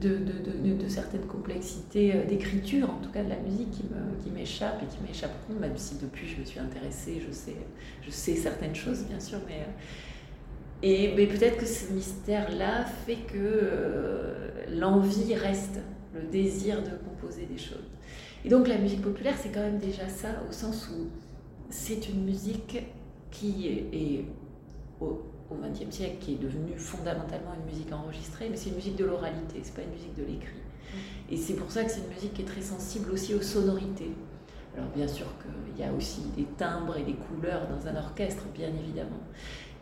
de, 0.00 0.88
certaines 0.88 1.26
complexités 1.26 2.14
euh, 2.14 2.24
d'écriture, 2.24 2.90
en 2.90 3.02
tout 3.02 3.10
cas 3.10 3.22
de 3.22 3.28
la 3.28 3.38
musique, 3.38 3.82
qui 4.22 4.30
m'échappe 4.30 4.82
et 4.82 4.86
qui 4.86 5.02
m'échapperont, 5.06 5.54
même 5.60 5.76
si 5.76 5.96
depuis 5.96 6.28
je 6.28 6.40
me 6.40 6.44
suis 6.44 6.60
intéressée, 6.60 7.22
je 7.26 7.32
sais, 7.32 7.56
je 8.02 8.10
sais 8.10 8.34
certaines 8.34 8.74
choses, 8.74 9.04
bien 9.04 9.20
sûr, 9.20 9.38
mais. 9.46 9.60
Euh, 9.60 9.72
et 10.82 11.14
mais 11.16 11.26
peut-être 11.26 11.56
que 11.56 11.66
ce 11.66 11.92
mystère-là 11.92 12.84
fait 12.84 13.16
que 13.16 13.38
euh, 13.38 14.50
l'envie 14.68 15.34
reste 15.34 15.80
le 16.14 16.22
désir 16.22 16.82
de 16.82 16.90
composer 16.90 17.46
des 17.46 17.56
choses. 17.56 17.88
Et 18.44 18.50
donc 18.50 18.68
la 18.68 18.76
musique 18.76 19.00
populaire, 19.00 19.34
c'est 19.40 19.48
quand 19.48 19.62
même 19.62 19.78
déjà 19.78 20.08
ça, 20.08 20.28
au 20.46 20.52
sens 20.52 20.90
où 20.90 21.08
c'est 21.70 22.08
une 22.08 22.24
musique 22.24 22.84
qui 23.30 23.68
est, 23.68 24.24
XXe 25.50 25.94
siècle, 25.94 26.16
qui 26.20 26.32
est 26.34 26.38
devenue 26.38 26.76
fondamentalement 26.76 27.54
une 27.54 27.70
musique 27.70 27.92
enregistrée, 27.92 28.48
mais 28.50 28.56
c'est 28.56 28.70
une 28.70 28.76
musique 28.76 28.96
de 28.96 29.04
l'oralité, 29.04 29.60
c'est 29.62 29.74
pas 29.74 29.82
une 29.82 29.90
musique 29.90 30.14
de 30.14 30.24
l'écrit. 30.24 30.62
Et 31.30 31.36
c'est 31.36 31.54
pour 31.54 31.70
ça 31.70 31.84
que 31.84 31.90
c'est 31.90 32.00
une 32.00 32.14
musique 32.14 32.34
qui 32.34 32.42
est 32.42 32.46
très 32.46 32.62
sensible 32.62 33.10
aussi 33.10 33.34
aux 33.34 33.42
sonorités. 33.42 34.12
Alors 34.76 34.88
bien 34.90 35.06
sûr 35.06 35.26
qu'il 35.40 35.84
y 35.84 35.88
a 35.88 35.92
aussi 35.92 36.22
des 36.36 36.44
timbres 36.56 36.96
et 36.96 37.04
des 37.04 37.14
couleurs 37.14 37.68
dans 37.68 37.86
un 37.86 37.96
orchestre, 37.96 38.44
bien 38.54 38.68
évidemment. 38.68 39.20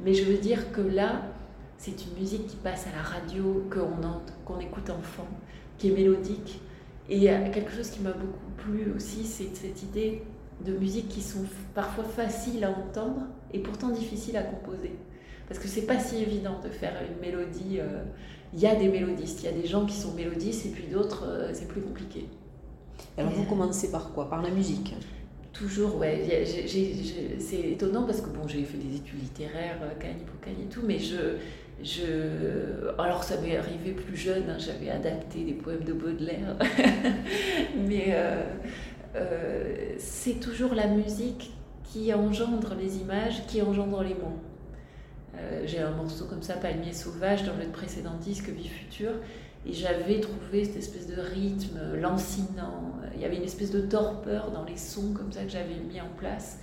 Mais 0.01 0.15
je 0.15 0.25
veux 0.25 0.39
dire 0.39 0.73
que 0.73 0.81
là, 0.81 1.23
c'est 1.79 2.05
une 2.07 2.15
musique 2.19 2.47
qui 2.47 2.57
passe 2.57 2.87
à 2.87 2.97
la 2.97 3.03
radio, 3.03 3.65
qu'on 3.71 4.61
écoute 4.61 4.91
enfant, 4.91 5.27
qui 5.79 5.89
est 5.89 5.93
mélodique. 5.93 6.61
Et 7.09 7.25
quelque 7.53 7.73
chose 7.73 7.91
qui 7.91 8.01
m'a 8.01 8.13
beaucoup 8.13 8.51
plu 8.57 8.93
aussi, 8.95 9.25
c'est 9.25 9.55
cette 9.55 9.83
idée 9.83 10.23
de 10.65 10.73
musique 10.73 11.09
qui 11.09 11.21
sont 11.21 11.45
parfois 11.75 12.05
faciles 12.05 12.63
à 12.65 12.71
entendre 12.71 13.23
et 13.53 13.59
pourtant 13.59 13.89
difficiles 13.89 14.37
à 14.37 14.43
composer. 14.43 14.93
Parce 15.53 15.63
que 15.63 15.69
c'est 15.69 15.87
pas 15.87 15.99
si 15.99 16.17
évident 16.23 16.61
de 16.65 16.71
faire 16.71 16.95
une 17.07 17.21
mélodie. 17.21 17.79
Euh, 17.79 18.05
il 18.55 18.61
y 18.61 18.67
a 18.67 18.75
des 18.75 18.89
mélodistes, 18.89 19.43
il 19.43 19.45
y 19.45 19.49
a 19.49 19.53
des 19.53 19.67
gens 19.67 19.85
qui 19.85 19.95
sont 19.95 20.13
mélodistes 20.13 20.65
et 20.65 20.71
puis 20.71 20.85
d'autres, 20.85 21.27
euh, 21.27 21.51
c'est 21.53 21.69
plus 21.69 21.83
compliqué. 21.83 22.27
Alors 23.19 23.33
vous 23.33 23.45
commencez 23.45 23.91
par 23.91 24.13
quoi? 24.13 24.31
Par 24.31 24.41
la 24.41 24.49
musique? 24.49 24.95
Toujours, 25.53 25.99
ouais. 25.99 26.47
C'est 27.39 27.61
étonnant 27.61 28.05
parce 28.05 28.23
que 28.23 28.31
bon, 28.31 28.49
j'ai 28.49 28.65
fait 28.65 28.79
des 28.79 28.97
études 28.97 29.21
littéraires, 29.21 29.79
Cagni 30.01 30.25
pour 30.25 30.49
et 30.49 30.69
tout, 30.71 30.81
mais 30.87 30.99
je, 30.99 31.37
je, 31.83 32.89
alors 32.99 33.23
ça 33.23 33.39
m'est 33.43 33.59
arrivé 33.59 33.93
plus 33.93 34.17
jeune, 34.17 34.45
hein, 34.49 34.57
j'avais 34.59 34.89
adapté 34.89 35.45
des 35.45 35.53
poèmes 35.53 35.85
de 35.85 35.93
Baudelaire, 35.93 36.57
mais 37.87 38.07
euh, 38.09 38.43
euh, 39.17 39.95
c'est 39.99 40.41
toujours 40.41 40.75
la 40.75 40.87
musique 40.87 41.53
qui 41.85 42.15
engendre 42.15 42.75
les 42.81 42.99
images, 42.99 43.45
qui 43.47 43.61
engendre 43.61 44.03
les 44.03 44.15
mots. 44.15 44.39
Euh, 45.37 45.63
j'ai 45.65 45.81
un 45.81 45.93
morceau 45.93 46.27
comme 46.27 46.43
ça, 46.43 46.55
Palmier 46.55 46.93
sauvage, 46.93 47.45
dans 47.45 47.57
le 47.57 47.67
précédent 47.67 48.17
disque 48.21 48.49
Vie 48.49 48.69
future, 48.69 49.13
et 49.67 49.73
j'avais 49.73 50.21
trouvé 50.21 50.65
cette 50.65 50.77
espèce 50.77 51.07
de 51.07 51.21
rythme 51.21 51.79
lancinant. 52.01 52.93
Il 53.15 53.21
y 53.21 53.25
avait 53.25 53.37
une 53.37 53.45
espèce 53.45 53.71
de 53.71 53.81
torpeur 53.81 54.51
dans 54.51 54.65
les 54.65 54.77
sons 54.77 55.13
comme 55.15 55.33
ça 55.33 55.45
que 55.45 55.51
j'avais 55.51 55.77
mis 55.89 56.01
en 56.01 56.11
place. 56.19 56.59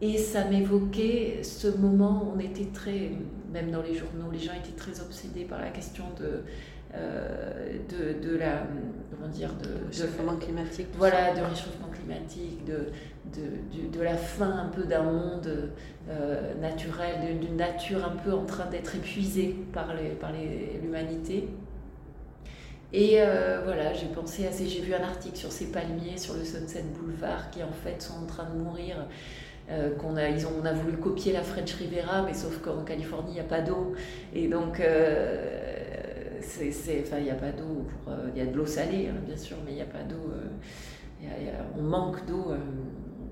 Et 0.00 0.16
ça 0.16 0.44
m'évoquait 0.44 1.42
ce 1.42 1.68
moment 1.68 2.32
on 2.34 2.38
était 2.38 2.68
très, 2.72 3.10
même 3.52 3.70
dans 3.70 3.82
les 3.82 3.94
journaux, 3.94 4.30
les 4.32 4.38
gens 4.38 4.54
étaient 4.54 4.76
très 4.76 5.00
obsédés 5.00 5.44
par 5.44 5.60
la 5.60 5.68
question 5.68 6.04
de, 6.18 6.44
de, 6.92 8.28
de, 8.28 8.36
la 8.36 8.64
comment 9.10 9.28
dire 9.28 9.50
de, 9.54 9.86
réchauffement 9.86 10.36
climatique 10.36 10.88
voilà 10.96 11.32
de 11.34 11.40
réchauffement 11.40 11.88
climatique 11.88 12.64
de, 12.64 12.88
de, 13.34 13.96
de, 13.96 14.02
la 14.02 14.16
fin 14.16 14.50
un 14.50 14.68
peu 14.68 14.84
d'un 14.84 15.02
monde 15.04 15.70
euh, 16.08 16.54
naturel 16.60 17.38
d'une 17.40 17.56
nature 17.56 18.04
un 18.04 18.16
peu 18.16 18.32
en 18.32 18.44
train 18.44 18.66
d'être 18.66 18.96
épuisée 18.96 19.56
par 19.72 19.94
les, 19.94 20.10
par 20.10 20.32
l'humanité 20.82 21.48
et 22.92 23.20
euh, 23.20 23.60
voilà 23.64 23.92
j'ai 23.92 24.06
pensé 24.06 24.46
à 24.46 24.52
ces 24.52 24.66
j'ai 24.66 24.80
vu 24.80 24.94
un 24.94 25.02
article 25.02 25.36
sur 25.36 25.52
ces 25.52 25.66
palmiers 25.66 26.18
sur 26.18 26.34
le 26.34 26.44
Sunset 26.44 26.84
Boulevard 26.98 27.50
qui 27.50 27.62
en 27.62 27.72
fait 27.72 28.02
sont 28.02 28.24
en 28.24 28.26
train 28.26 28.48
de 28.50 28.58
mourir 28.58 28.96
euh, 29.70 29.94
qu'on 29.94 30.16
a, 30.16 30.28
ils 30.28 30.44
ont, 30.46 30.52
on 30.60 30.66
a 30.66 30.72
voulu 30.72 30.96
copier 30.96 31.32
la 31.32 31.42
French 31.42 31.74
Riviera, 31.74 32.22
mais 32.22 32.34
sauf 32.34 32.58
qu'en 32.58 32.82
Californie, 32.82 33.30
il 33.30 33.34
n'y 33.34 33.40
a 33.40 33.44
pas 33.44 33.60
d'eau. 33.60 33.94
Et 34.34 34.48
donc, 34.48 34.80
euh, 34.80 35.78
enfin, 36.40 37.18
il 37.18 37.24
n'y 37.24 37.30
a 37.30 37.34
pas 37.34 37.52
d'eau. 37.52 37.86
Euh, 38.08 38.30
il 38.34 38.38
y 38.38 38.42
a 38.42 38.46
de 38.46 38.56
l'eau 38.56 38.66
salée, 38.66 39.08
hein, 39.08 39.20
bien 39.26 39.36
sûr, 39.36 39.56
mais 39.64 39.72
il 39.72 39.76
n'y 39.76 39.82
a 39.82 39.86
pas 39.86 40.02
d'eau. 40.02 40.32
on 41.78 41.82
manque 41.82 42.26
d'eau 42.26 42.52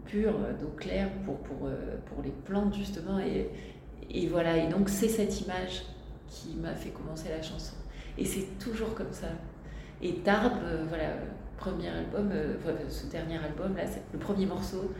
pure, 0.05 0.35
d'eau 0.61 0.73
claire 0.77 1.11
pour, 1.25 1.38
pour, 1.38 1.68
pour 2.07 2.23
les 2.23 2.33
plantes, 2.44 2.75
justement. 2.75 3.18
Et, 3.18 4.27
voilà, 4.27 4.57
et 4.57 4.68
donc 4.68 4.88
c'est 4.88 5.09
cette 5.09 5.40
image 5.40 5.85
qui 6.27 6.57
m'a 6.57 6.75
fait 6.75 6.90
commencer 6.90 7.29
la 7.31 7.42
chanson. 7.42 7.75
Et 8.16 8.25
c'est 8.25 8.59
toujours 8.59 8.94
comme 8.94 9.12
ça. 9.12 9.29
Et 10.03 10.14
Tarbes, 10.16 10.62
voilà, 10.88 11.14
premier 11.57 11.88
album, 11.88 12.31
ce 12.88 13.07
dernier 13.07 13.38
album, 13.38 13.77
là, 13.77 13.85
le 14.12 14.18
premier 14.18 14.47
morceau, 14.47 14.92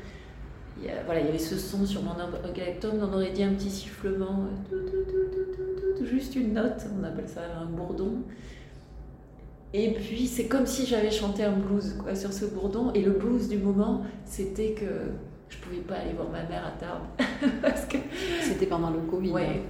il 0.81 0.85
y, 0.85 0.91
voilà, 1.05 1.21
il 1.21 1.27
y 1.27 1.29
avait 1.29 1.39
ce 1.39 1.57
son 1.57 1.85
sur 1.87 2.03
mon 2.03 2.13
Galactone, 2.55 3.01
on 3.03 3.13
aurait 3.13 3.33
dit 3.33 3.43
un 3.43 3.53
petit 3.55 3.71
sifflement, 3.71 4.47
euh, 4.73 6.05
juste 6.05 6.37
une 6.37 6.55
note, 6.55 6.87
on 6.99 7.05
appelle 7.05 7.29
ça 7.29 7.41
un 7.61 7.67
bourdon. 7.67 8.23
Et 9.75 9.93
puis 9.93 10.27
c'est 10.27 10.47
comme 10.47 10.67
si 10.67 10.87
j'avais 10.87 11.11
chanté 11.11 11.45
un 11.45 11.53
blues 11.53 11.97
quoi, 12.03 12.15
sur 12.15 12.33
ce 12.33 12.47
bourdon, 12.47 12.93
et 12.95 13.03
le 13.03 13.13
blues 13.13 13.49
du 13.49 13.59
moment, 13.59 14.03
c'était 14.25 14.73
que 14.73 15.13
je 15.49 15.59
pouvais 15.59 15.81
pas 15.81 15.97
aller 15.97 16.13
voir 16.13 16.29
ma 16.31 16.45
mère 16.45 16.67
à 16.67 16.79
Tarbes. 16.79 17.07
parce 17.63 17.85
que 17.87 17.99
c'était 18.43 18.67
pendant 18.67 18.91
le 18.91 19.01
Covid. 19.01 19.31
Ouais, 19.31 19.47
hein. 19.47 19.61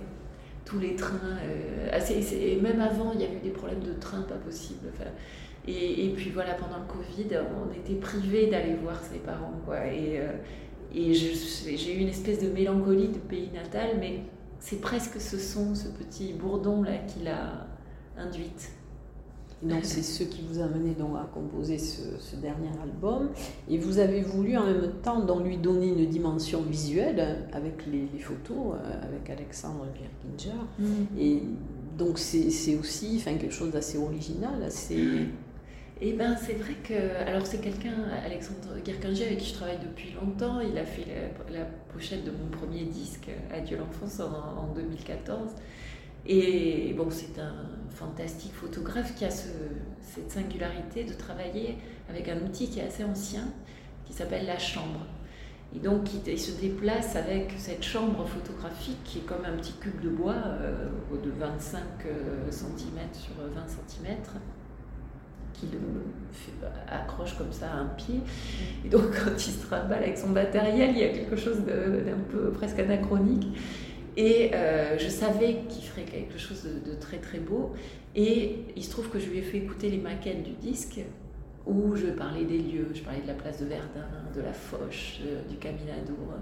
tous 0.65 0.79
les 0.79 0.95
trains, 0.95 1.39
euh, 1.45 1.99
et 2.33 2.61
même 2.61 2.81
avant, 2.81 3.13
il 3.15 3.21
y 3.21 3.25
avait 3.25 3.41
des 3.41 3.51
problèmes 3.51 3.83
de 3.83 3.95
train 3.95 4.23
pas 4.23 4.37
possible. 4.37 4.89
et, 5.67 6.07
et, 6.07 6.11
puis 6.11 6.31
voilà, 6.31 6.55
pendant 6.55 6.79
le 6.79 6.87
Covid, 6.87 7.39
on 7.57 7.73
était 7.73 7.99
privés 7.99 8.47
d'aller 8.49 8.75
voir 8.75 9.01
ses 9.03 9.19
parents. 9.19 9.61
Quoi, 9.65 9.87
et, 9.87 10.21
euh, 10.21 10.33
et 10.95 11.13
j'ai 11.15 11.95
eu 11.95 12.01
une 12.01 12.09
espèce 12.09 12.43
de 12.43 12.49
mélancolie 12.49 13.09
de 13.09 13.19
pays 13.19 13.51
natal, 13.53 13.97
mais 14.01 14.21
c'est 14.59 14.81
presque 14.81 15.21
ce 15.21 15.39
son, 15.39 15.75
ce 15.75 15.89
petit 15.89 16.33
bourdon 16.33 16.83
là 16.83 16.99
qui 17.07 17.25
l'a 17.25 17.67
induite. 18.17 18.71
Donc 19.63 19.81
c'est 19.83 20.03
ce 20.03 20.23
qui 20.23 20.43
vous 20.49 20.61
a 20.61 20.65
amené 20.65 20.95
donc 20.95 21.17
à 21.17 21.29
composer 21.35 21.79
ce, 21.79 22.37
dernier 22.37 22.71
album. 22.81 23.31
Et 23.69 23.77
vous 23.77 23.99
avez 23.99 24.21
voulu 24.21 24.57
en 24.57 24.65
même 24.65 24.93
temps 25.03 25.25
donc, 25.25 25.45
lui 25.45 25.57
donner 25.57 25.89
une 25.89 26.07
dimension 26.07 26.63
visuelle 26.63 27.49
avec 27.53 27.85
les, 27.87 28.07
photos, 28.21 28.75
euh, 28.75 29.03
avec 29.03 29.29
Alexandre 29.31 29.87
Birkinger. 29.93 30.61
Mm. 30.79 31.19
Et 31.19 31.43
donc 31.99 32.19
c'est 32.19 32.77
aussi 32.77 33.17
enfin, 33.17 33.35
quelque 33.37 33.55
chose 33.55 33.73
d'assez 33.73 33.99
original, 33.99 34.63
assez 34.63 35.27
eh 36.01 36.13
ben, 36.13 36.37
c'est 36.37 36.55
vrai 36.55 36.75
que. 36.85 37.17
Alors, 37.27 37.47
c'est 37.47 37.61
quelqu'un, 37.61 37.95
Alexandre 38.25 38.79
Guerkinger, 38.85 39.27
avec 39.27 39.39
qui 39.39 39.49
je 39.49 39.55
travaille 39.55 39.79
depuis 39.79 40.13
longtemps. 40.13 40.61
Il 40.61 40.79
a 40.79 40.85
fait 40.85 41.07
la, 41.51 41.65
pochette 41.93 42.25
de 42.25 42.31
mon 42.31 42.49
premier 42.51 42.85
disque, 42.85 43.29
Adieu 43.53 43.79
l'enfance, 43.79 44.21
en, 44.21 44.73
2014. 44.75 45.51
Et 46.27 46.95
bon, 46.97 47.09
c'est 47.11 47.41
un 47.41 47.55
fantastique 47.91 48.53
photographe 48.53 49.15
qui 49.17 49.25
a 49.25 49.31
cette 49.31 50.31
singularité 50.31 51.05
de 51.05 51.15
travailler 51.15 51.79
avec 52.09 52.29
un 52.29 52.37
outil 52.43 52.69
qui 52.69 52.81
est 52.81 52.85
assez 52.85 53.03
ancien, 53.03 53.49
qui 54.07 54.13
s'appelle 54.13 54.47
la 54.47 54.59
chambre. 54.59 55.07
Et 55.75 55.81
donc 55.81 56.09
il, 56.27 56.39
se 56.39 56.61
déplace 56.61 57.15
avec 57.17 57.53
cette 57.59 57.83
chambre 57.83 58.27
photographique 58.27 59.03
qui 59.05 59.19
est 59.19 59.23
comme 59.23 59.45
un 59.45 59.57
petit 59.57 59.75
cube 59.75 60.01
de 60.01 60.09
bois 60.09 60.37
de 61.13 61.31
25 61.31 61.83
cm 62.51 62.99
sur 63.13 63.35
20 63.37 63.67
cm 63.67 64.17
qui 65.59 65.67
le 65.67 65.79
accroche 66.91 67.37
comme 67.37 67.53
ça 67.53 67.71
à 67.71 67.77
un 67.77 67.87
pied. 67.97 68.21
Et 68.85 68.89
donc, 68.89 69.03
quand 69.25 69.35
il 69.35 69.53
se 69.53 69.67
trimballe 69.67 70.03
avec 70.03 70.19
son 70.19 70.29
matériel, 70.29 70.91
il 70.93 70.99
y 70.99 71.05
a 71.05 71.09
quelque 71.09 71.37
chose 71.37 71.59
d'un 71.59 72.19
peu 72.31 72.51
presque 72.51 72.79
anachronique. 72.79 73.47
Et 74.17 74.51
euh, 74.55 74.99
je 74.99 75.09
savais 75.09 75.61
qu'il 75.69 75.85
ferait 75.85 76.03
quelque 76.03 76.39
chose 76.39 76.67
de, 76.85 76.95
très 76.95 77.19
très 77.19 77.39
beau. 77.39 77.73
Et 78.17 78.65
il 78.77 78.83
se 78.83 78.91
trouve 78.91 79.09
que 79.09 79.19
je 79.19 79.29
lui 79.29 79.39
ai 79.39 79.43
fait 79.43 79.59
écouter 79.59 79.91
les 79.91 79.99
maquettes 79.99 80.43
du 80.43 80.53
disque 80.53 81.01
où 81.67 81.95
je 81.95 82.07
parlais 82.07 82.45
des 82.45 82.59
lieux, 82.59 82.89
je 82.95 83.03
parlais 83.03 83.21
de 83.21 83.27
la 83.27 83.35
place 83.35 83.61
de 83.61 83.67
Verdun, 83.67 84.09
de 84.35 84.41
la 84.41 84.53
Foch, 84.53 85.21
du 85.51 85.57
Caminadour. 85.57 86.35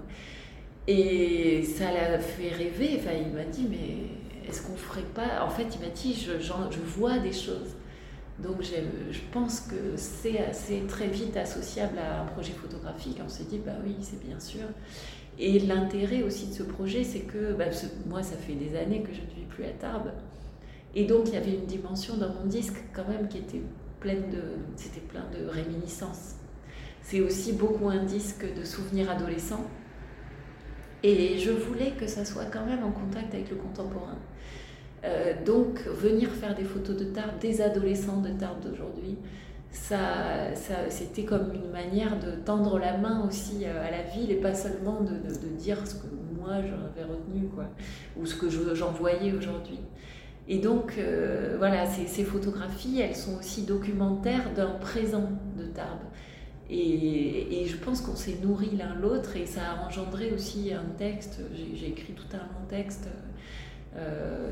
Et 0.87 1.63
ça 1.63 1.91
l'a 1.91 2.17
fait 2.17 2.49
rêver. 2.49 2.97
Enfin, 2.97 3.11
il 3.13 3.35
m'a 3.35 3.43
dit, 3.43 3.67
mais 3.69 4.49
est-ce 4.49 4.65
qu'on 4.65 4.77
ferait 4.77 5.01
pas? 5.13 5.45
En 5.45 5.49
fait, 5.49 5.67
il 5.75 5.81
m'a 5.81 5.93
dit, 5.93 6.15
je 6.15 6.79
vois 6.79 7.19
des 7.19 7.33
choses. 7.33 7.75
Donc 8.39 8.61
je 8.61 9.19
pense 9.31 9.61
que 9.61 9.95
c'est 9.95 10.87
très 10.87 11.07
vite 11.07 11.35
associable 11.37 11.97
à 11.97 12.21
un 12.21 12.25
projet 12.25 12.53
photographique. 12.53 13.19
On 13.25 13.29
s'est 13.29 13.45
dit, 13.45 13.59
bah 13.65 13.73
oui, 13.83 13.95
c'est 14.01 14.23
bien 14.23 14.39
sûr. 14.39 14.65
Et 15.39 15.59
l'intérêt 15.59 16.23
aussi 16.23 16.47
de 16.47 16.53
ce 16.53 16.63
projet, 16.63 17.03
c'est 17.03 17.21
que 17.21 17.53
bah, 17.53 17.65
moi, 18.07 18.23
ça 18.23 18.35
fait 18.37 18.53
des 18.53 18.75
années 18.75 19.01
que 19.01 19.13
je 19.13 19.21
ne 19.21 19.27
vis 19.27 19.45
plus 19.49 19.65
à 19.65 19.69
Tarbes. 19.69 20.11
Et 20.95 21.05
donc 21.05 21.27
il 21.27 21.33
y 21.33 21.37
avait 21.37 21.53
une 21.53 21.65
dimension 21.65 22.17
dans 22.17 22.33
mon 22.33 22.45
disque 22.45 22.77
quand 22.93 23.07
même 23.07 23.27
qui 23.27 23.37
était 23.37 23.61
pleine 23.99 24.29
de, 24.31 24.41
c'était 24.75 25.01
plein 25.01 25.25
de 25.31 25.47
réminiscences. 25.47 26.35
C'est 27.03 27.21
aussi 27.21 27.53
beaucoup 27.53 27.87
un 27.89 28.03
disque 28.03 28.45
de 28.53 28.63
souvenirs 28.63 29.09
adolescents. 29.09 29.65
Et 31.03 31.37
je 31.37 31.51
voulais 31.51 31.91
que 31.91 32.07
ça 32.07 32.25
soit 32.25 32.45
quand 32.45 32.65
même 32.65 32.83
en 32.83 32.91
contact 32.91 33.33
avec 33.33 33.49
le 33.49 33.57
contemporain. 33.57 34.17
Euh, 35.03 35.33
donc 35.45 35.85
venir 35.87 36.29
faire 36.29 36.55
des 36.55 36.63
photos 36.63 36.97
de 36.97 37.05
Tarbes, 37.05 37.37
des 37.39 37.61
adolescents 37.61 38.21
de 38.21 38.29
Tarbes 38.29 38.61
d'aujourd'hui, 38.61 39.17
ça, 39.69 40.53
c'était 40.89 41.23
comme 41.23 41.53
une 41.53 41.69
manière 41.71 42.19
de 42.19 42.31
tendre 42.31 42.79
la 42.79 42.97
main 42.97 43.27
aussi 43.27 43.63
euh, 43.63 43.87
à 43.87 43.91
la 43.91 44.01
ville 44.03 44.31
et 44.31 44.35
pas 44.35 44.53
seulement 44.53 45.01
de, 45.01 45.15
dire 45.57 45.85
ce 45.85 45.95
que 45.95 46.07
moi 46.39 46.55
j'avais 46.61 47.07
retenu 47.07 47.47
quoi, 47.53 47.65
ou 48.17 48.25
ce 48.25 48.35
que 48.35 48.49
j'en 48.49 48.91
voyais 48.91 49.33
aujourd'hui. 49.33 49.79
Et 50.47 50.59
donc 50.59 50.93
euh, 50.97 51.55
voilà, 51.57 51.85
ces, 51.85 52.23
photographies, 52.23 53.01
elles 53.01 53.15
sont 53.15 53.37
aussi 53.37 53.63
documentaires 53.63 54.53
d'un 54.55 54.71
présent 54.71 55.29
de 55.57 55.65
Tarbes. 55.65 55.99
Et, 56.69 57.65
je 57.65 57.77
pense 57.77 58.01
qu'on 58.01 58.15
s'est 58.15 58.37
nourri 58.41 58.75
l'un 58.77 58.95
l'autre 58.95 59.35
et 59.37 59.45
ça 59.45 59.61
a 59.71 59.87
engendré 59.87 60.31
aussi 60.31 60.73
un 60.73 60.97
texte. 60.97 61.39
J'ai 61.53 61.89
écrit 61.89 62.13
tout 62.13 62.27
un 62.33 62.39
long 62.39 62.65
texte 62.69 63.07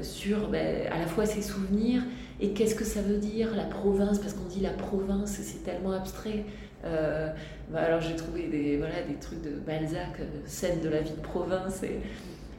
sur 0.02 0.50
ben, 0.50 0.88
à 0.92 1.00
la 1.00 1.06
fois 1.06 1.26
ses 1.26 1.42
souvenirs 1.42 2.02
et 2.40 2.50
qu'est-ce 2.50 2.76
que 2.76 2.84
ça 2.84 3.02
veut 3.02 3.18
dire 3.18 3.56
la 3.56 3.64
province, 3.64 4.20
parce 4.20 4.34
qu'on 4.34 4.48
dit 4.48 4.60
la 4.60 4.72
province, 4.72 5.40
c'est 5.42 5.64
tellement 5.64 5.92
abstrait. 5.92 6.44
Euh, 6.84 7.30
ben, 7.70 7.80
alors 7.80 8.02
j'ai 8.02 8.16
trouvé 8.16 8.48
des, 8.48 8.78
voilà, 8.78 9.02
des 9.08 9.16
trucs 9.16 9.42
de 9.42 9.52
Balzac, 9.52 10.20
euh, 10.20 10.26
scène 10.46 10.82
de 10.82 10.90
la 10.90 11.02
vie 11.02 11.12
de 11.12 11.22
province, 11.22 11.82
et, 11.84 12.00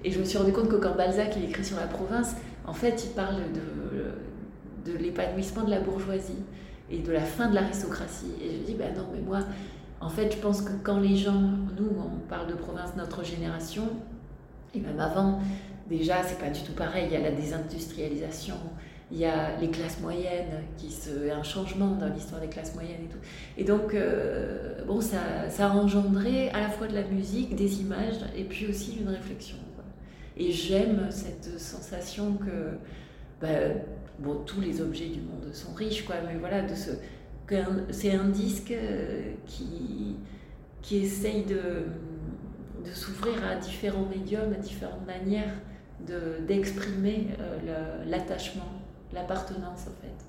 et, 0.05 0.11
je 0.11 0.19
me 0.19 0.25
suis 0.25 0.39
rendu 0.39 0.53
compte 0.53 0.69
que 0.69 0.77
quand 0.77 0.97
Balzac 0.97 1.35
il 1.37 1.45
écrit 1.45 1.65
sur 1.65 1.77
la 1.77 1.87
province, 1.87 2.35
en 2.67 2.73
fait 2.73 3.05
il 3.05 3.11
parle 3.11 3.37
de, 3.53 4.91
de 4.91 4.99
l'épanouissement 4.99 5.65
de 5.65 5.71
la 5.71 5.81
bourgeoisie 5.81 6.43
et 6.91 6.99
de 6.99 7.13
la 7.13 7.21
fin 7.21 7.51
de 7.51 7.55
l'aristocratie. 7.55 8.33
Et 8.43 8.51
je 8.53 8.67
dis, 8.67 8.75
ben 8.75 8.95
non, 8.97 9.07
mais 9.13 9.21
moi, 9.21 9.41
en 10.01 10.09
fait, 10.09 10.33
je 10.33 10.39
pense 10.39 10.63
que 10.63 10.73
quand 10.83 11.01
les 11.01 11.17
gens, 11.17 11.41
nous, 11.79 11.91
on 11.99 12.29
parle 12.29 12.47
de 12.49 12.55
province, 12.55 12.91
notre 12.97 13.25
génération, 13.25 13.89
et 14.75 14.81
même 14.81 15.01
avant, 15.01 15.41
déjà, 15.89 16.23
c'est 16.23 16.39
pas 16.39 16.51
du 16.51 16.63
tout 16.63 16.73
pareil. 16.73 17.07
Il 17.09 17.13
y 17.13 17.17
a 17.17 17.21
la 17.21 17.31
désindustrialisation, 17.31 18.57
il 19.11 19.19
y 19.19 19.25
a 19.25 19.57
les 19.61 19.71
classes 19.71 20.01
moyennes, 20.01 20.63
qui 20.77 20.93
un 21.33 21.43
changement 21.43 21.95
dans 21.95 22.09
l'histoire 22.09 22.41
des 22.41 22.49
classes 22.49 22.75
moyennes 22.75 23.05
et 23.05 23.09
tout. 23.09 23.19
Et 23.57 23.65
donc, 23.65 23.95
euh, 23.95 24.85
bon, 24.87 25.01
ça, 25.01 25.49
ça, 25.49 25.71
a 25.71 25.75
engendré 25.75 26.51
à 26.51 26.61
la 26.61 26.69
fois 26.69 26.89
de 26.89 26.95
la 26.95 27.05
musique, 27.05 27.55
des 27.55 27.81
images, 27.81 28.17
et 28.37 28.45
puis 28.45 28.67
aussi 28.67 28.99
une 29.01 29.09
réflexion. 29.09 29.57
Et 30.39 30.53
j'aime 30.53 31.07
cette 31.11 31.59
sensation 31.59 32.35
que, 32.35 32.77
bah, 33.41 33.73
bon, 34.19 34.43
tous 34.45 34.61
les 34.61 34.83
objets 34.83 35.09
du 35.09 35.21
monde 35.21 35.53
sont 35.53 35.73
riches, 35.73 36.05
quoi, 36.05 36.17
mais 36.27 36.39
voilà, 36.39 36.61
de 36.63 36.75
ce, 36.75 36.91
c'est 37.91 38.13
un 38.13 38.29
disque 38.29 38.73
euh, 38.73 39.33
qui, 39.47 40.17
qui 40.83 40.99
essaye 40.99 41.45
de, 41.45 41.87
de 42.85 42.93
s'ouvrir 42.93 43.35
à 43.45 43.57
différents 43.57 44.07
médiums, 44.07 44.53
à 44.53 44.59
différentes 44.59 45.07
manières 45.07 45.55
d'exprimer 46.47 47.29
euh, 47.41 48.05
l'attachement, 48.07 48.73
l'appartenance 49.13 49.87
en 49.89 50.03
fait. 50.03 50.26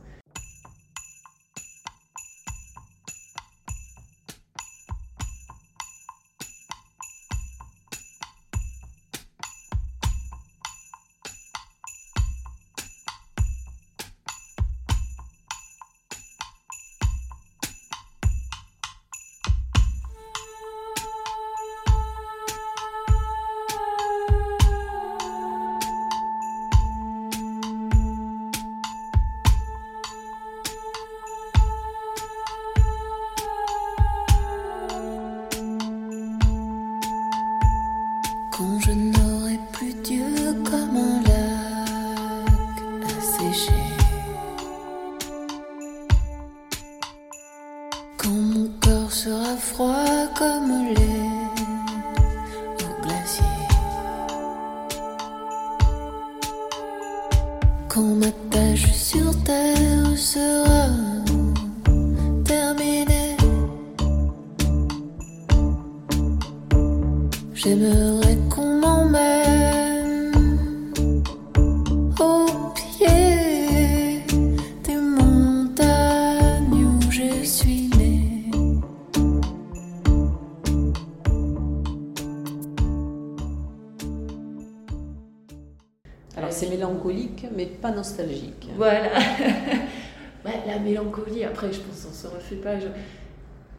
Nostalgique. 87.92 88.68
Voilà. 88.76 89.10
la 90.66 90.80
mélancolie, 90.80 91.44
après, 91.44 91.72
je 91.72 91.80
pense 91.80 92.06
qu'on 92.06 92.14
se 92.14 92.28
refait 92.28 92.56
pas. 92.56 92.76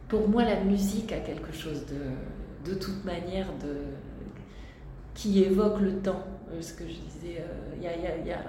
Pour 0.07 0.27
moi, 0.27 0.43
la 0.43 0.59
musique 0.61 1.11
a 1.11 1.19
quelque 1.19 1.53
chose 1.53 1.85
de, 1.85 2.69
de 2.71 2.77
toute 2.77 3.03
manière, 3.05 3.47
de, 3.61 3.75
qui 5.13 5.43
évoque 5.43 5.79
le 5.81 5.97
temps. 5.99 6.23
Euh, 6.51 6.61
ce 6.61 6.73
que 6.73 6.83
je 6.83 6.93
disais, 6.93 7.41
euh, 7.41 7.75
il 7.77 7.83
y, 7.83 7.87
a, 7.87 7.95
y, 7.95 8.31
a, 8.31 8.41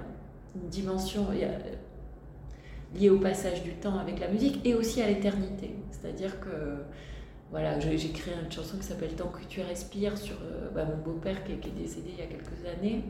une 0.55 0.69
dimension 0.69 1.27
liée 2.95 3.11
au 3.11 3.19
passage 3.19 3.63
du 3.63 3.73
temps 3.75 3.99
avec 3.99 4.19
la 4.19 4.29
musique 4.29 4.65
et 4.65 4.75
aussi 4.75 5.03
à 5.03 5.07
l'éternité. 5.07 5.75
C'est-à-dire 5.91 6.41
que 6.41 6.79
voilà, 7.51 7.81
j'ai 7.81 8.11
créé 8.11 8.35
une 8.43 8.51
chanson 8.51 8.77
qui 8.79 8.85
s'appelle 8.85 9.15
Tant 9.15 9.27
que 9.27 9.45
tu 9.49 9.61
respires 9.61 10.17
sur 10.17 10.37
euh, 10.37 10.71
bah, 10.73 10.85
mon 10.85 10.97
beau-père 10.97 11.43
qui, 11.45 11.57
qui, 11.57 11.69
est 11.69 11.73
décédé 11.73 12.11
il 12.17 12.21
y 12.21 12.23
a 12.23 12.27
quelques 12.27 12.65
années. 12.79 13.03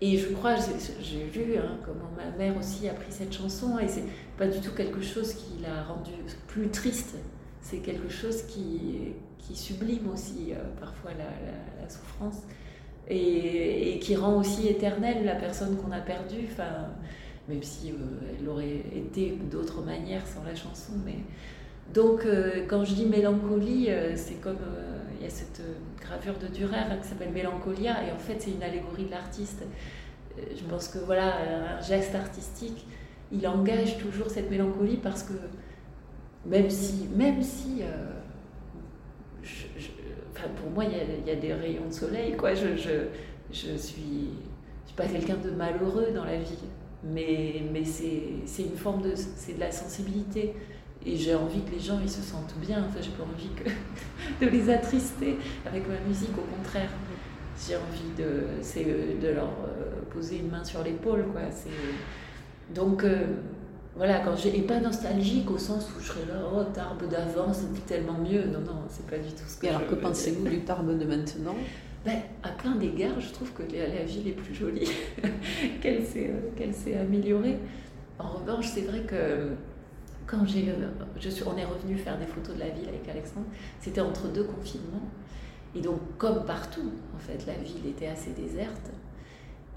Et 0.00 0.18
je 0.18 0.28
crois, 0.28 0.56
j'ai 1.00 1.24
vu 1.24 1.56
hein, 1.56 1.78
comment 1.84 2.10
ma 2.16 2.36
mère 2.36 2.56
aussi 2.58 2.86
a 2.88 2.92
pris 2.92 3.10
cette 3.10 3.32
chanson, 3.32 3.78
et 3.78 3.88
c'est 3.88 4.04
pas 4.36 4.46
du 4.46 4.60
tout 4.60 4.72
quelque 4.72 5.00
chose 5.00 5.32
qui 5.32 5.62
l'a 5.62 5.84
rendu 5.84 6.10
plus 6.48 6.68
triste, 6.68 7.16
c'est 7.62 7.78
quelque 7.78 8.10
chose 8.10 8.42
qui, 8.42 9.14
qui 9.38 9.56
sublime 9.56 10.10
aussi 10.12 10.52
euh, 10.52 10.56
parfois 10.78 11.12
la, 11.16 11.88
souffrance, 11.88 12.42
et, 13.08 13.98
qui 14.00 14.16
rend 14.16 14.38
aussi 14.38 14.68
éternelle 14.68 15.24
la 15.24 15.36
personne 15.36 15.76
qu'on 15.76 15.92
a 15.92 16.00
perdue, 16.00 16.48
même 17.48 17.62
si 17.62 17.90
euh, 17.92 17.94
elle 18.38 18.48
aurait 18.48 18.82
été 18.94 19.38
d'autres 19.50 19.82
manières 19.82 20.26
sans 20.26 20.42
la 20.44 20.54
chanson. 20.54 20.92
Donc 21.94 22.26
euh, 22.26 22.66
quand 22.66 22.84
je 22.84 22.94
dis 22.94 23.06
mélancolie, 23.06 23.88
c'est 24.16 24.40
comme 24.40 24.58
il 25.18 25.24
y 25.24 25.26
a 25.26 25.30
cette 25.30 25.62
gravure 26.00 26.38
de 26.38 26.46
Dürer 26.48 26.76
hein, 26.76 26.98
qui 27.02 27.08
s'appelle 27.08 27.32
Mélancolia, 27.32 28.04
et 28.06 28.12
en 28.12 28.18
fait, 28.18 28.36
c'est 28.38 28.50
une 28.50 28.62
allégorie 28.62 29.04
de 29.04 29.10
l'artiste. 29.10 29.62
Je 30.36 30.64
pense 30.64 30.88
que 30.88 30.98
voilà, 30.98 31.78
un 31.78 31.80
geste 31.80 32.14
artistique, 32.14 32.86
il 33.32 33.46
engage 33.48 33.98
toujours 33.98 34.28
cette 34.30 34.50
mélancolie 34.50 34.98
parce 34.98 35.22
que 35.22 35.32
même 36.44 36.70
si, 36.70 37.08
même 37.16 37.42
si 37.42 37.82
pour 40.56 40.70
moi, 40.70 40.84
il 40.84 41.26
y, 41.26 41.30
a, 41.30 41.34
des 41.34 41.52
rayons 41.52 41.86
de 41.88 41.92
soleil, 41.92 42.36
quoi. 42.36 42.54
Je, 42.54 42.76
je, 42.76 42.90
je 43.50 43.76
suis, 43.76 44.30
je 44.82 44.88
suis 44.88 44.96
pas 44.96 45.06
quelqu'un 45.06 45.36
de 45.36 45.50
malheureux 45.50 46.08
dans 46.14 46.24
la 46.24 46.38
vie, 46.38 46.58
mais, 47.04 47.62
mais 47.72 47.84
c'est 47.84 48.62
une 48.62 48.76
forme 48.76 49.02
de, 49.02 49.14
c'est 49.14 49.54
de 49.54 49.60
la 49.60 49.70
sensibilité. 49.70 50.54
Et 51.06 51.16
j'ai 51.16 51.34
envie 51.34 51.62
que 51.62 51.70
les 51.70 51.80
gens 51.80 51.98
ils 52.02 52.10
se 52.10 52.20
sentent 52.20 52.54
bien. 52.60 52.84
Enfin, 52.88 52.98
j'ai 53.00 53.10
pas 53.10 53.22
envie 53.22 53.50
que, 53.54 54.44
de 54.44 54.50
les 54.50 54.68
attrister 54.68 55.38
avec 55.64 55.88
ma 55.88 55.98
musique. 56.06 56.36
Au 56.36 56.56
contraire, 56.56 56.90
j'ai 57.66 57.76
envie 57.76 58.12
de, 58.18 59.22
de 59.22 59.32
leur 59.32 59.44
euh, 59.44 60.02
poser 60.10 60.38
une 60.38 60.50
main 60.50 60.64
sur 60.64 60.82
l'épaule, 60.82 61.26
quoi. 61.32 61.42
Donc, 62.74 63.04
euh, 63.04 63.24
voilà, 63.94 64.18
quand 64.20 64.36
j'ai, 64.36 64.58
et 64.58 64.62
pas 64.62 64.80
nostalgique 64.80 65.50
au 65.50 65.58
sens 65.58 65.88
où 65.96 66.00
je 66.00 66.08
serais 66.08 66.26
là, 66.26 66.40
oh, 66.52 66.64
Tarbes 66.74 67.08
d'avant, 67.08 67.52
c'était 67.52 67.94
tellement 67.94 68.18
mieux. 68.18 68.44
Non, 68.46 68.60
non, 68.60 68.82
c'est 68.88 69.06
pas 69.06 69.16
du 69.16 69.30
tout 69.30 69.44
ce 69.46 69.56
que 69.56 69.66
Et 69.66 69.68
alors, 69.70 69.86
que 69.86 69.94
pensez-vous 69.94 70.46
du 70.46 70.60
Tarbes 70.60 70.98
de 70.98 71.04
maintenant? 71.04 71.54
Ben, 72.04 72.18
À 72.42 72.50
plein 72.50 72.74
d'égards, 72.74 73.20
je 73.20 73.32
trouve 73.32 73.52
que 73.52 73.62
la, 73.62 74.04
ville 74.04 74.28
est 74.28 74.32
plus 74.32 74.54
jolie, 74.54 74.90
qu'elle, 75.80 76.04
s'est, 76.04 76.30
euh, 76.30 76.50
qu'elle 76.56 76.74
s'est 76.74 76.96
améliorée. 76.96 77.58
En 78.18 78.28
revanche, 78.28 78.66
c'est 78.66 78.82
vrai 78.82 79.00
que 79.00 79.52
quand 80.26 80.44
j'ai, 80.46 80.74
je 81.20 81.28
suis, 81.28 81.44
on 81.44 81.56
est 81.56 81.64
revenu 81.64 81.96
faire 81.96 82.18
des 82.18 82.26
photos 82.26 82.54
de 82.54 82.60
la 82.60 82.68
ville 82.68 82.88
avec 82.88 83.08
Alexandre, 83.08 83.46
c'était 83.80 84.00
entre 84.00 84.28
deux 84.28 84.44
confinements. 84.44 85.08
Et 85.74 85.80
donc, 85.80 86.00
comme 86.18 86.44
partout, 86.44 86.92
en 87.14 87.18
fait, 87.18 87.46
la 87.46 87.54
ville 87.54 87.86
était 87.86 88.06
assez 88.06 88.30
déserte. 88.30 88.90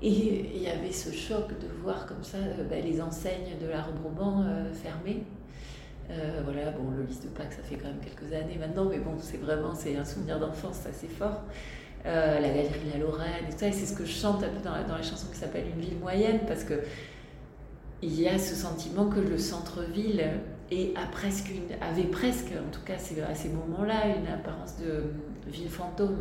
Et 0.01 0.55
il 0.55 0.62
y 0.62 0.69
avait 0.69 0.93
ce 0.93 1.12
choc 1.12 1.49
de 1.49 1.67
voir 1.83 2.05
comme 2.05 2.23
ça 2.23 2.38
euh, 2.38 2.63
bah, 2.69 2.77
les 2.81 3.01
enseignes 3.01 3.57
de 3.62 3.67
l'art 3.67 3.91
Brabant 3.91 4.43
euh, 4.43 4.73
fermées. 4.73 5.23
Euh, 6.09 6.41
voilà, 6.43 6.71
bon, 6.71 6.89
le 6.91 7.03
lys 7.03 7.21
de 7.21 7.27
Pâques, 7.27 7.53
ça 7.53 7.62
fait 7.62 7.75
quand 7.75 7.89
même 7.89 7.99
quelques 7.99 8.33
années 8.33 8.57
maintenant, 8.57 8.85
mais 8.85 8.97
bon, 8.97 9.15
c'est 9.19 9.38
vraiment 9.38 9.75
c'est 9.75 9.95
un 9.95 10.05
souvenir 10.05 10.39
d'enfance 10.39 10.85
assez 10.88 11.07
fort. 11.07 11.43
la 12.03 12.39
galerie 12.39 12.89
La 12.93 12.99
Lorraine 12.99 13.45
et 13.47 13.51
tout 13.51 13.59
ça, 13.59 13.67
et 13.67 13.71
c'est 13.71 13.85
ce 13.85 13.95
que 13.95 14.05
je 14.05 14.13
chante 14.13 14.41
un 14.41 14.47
peu 14.47 14.63
dans 14.63 14.71
la, 14.71 14.83
dans 14.83 14.95
la 14.95 15.03
chanson 15.03 15.27
qui 15.31 15.38
s'appelle 15.38 15.65
Une 15.75 15.81
ville 15.81 15.99
moyenne, 15.99 16.39
parce 16.47 16.63
que 16.63 16.81
il 18.01 18.19
y 18.19 18.27
a 18.27 18.38
ce 18.38 18.55
sentiment 18.55 19.07
que 19.07 19.19
le 19.19 19.38
centre-ville 19.38 20.23
presque 21.12 21.51
avait 21.81 22.03
presque, 22.03 22.51
en 22.51 22.71
tout 22.71 22.81
cas 22.85 22.95
à 22.95 23.35
ces 23.35 23.49
moments-là, 23.49 24.15
une 24.17 24.27
apparence 24.27 24.77
de 24.77 25.03
ville 25.51 25.69
fantôme. 25.69 26.17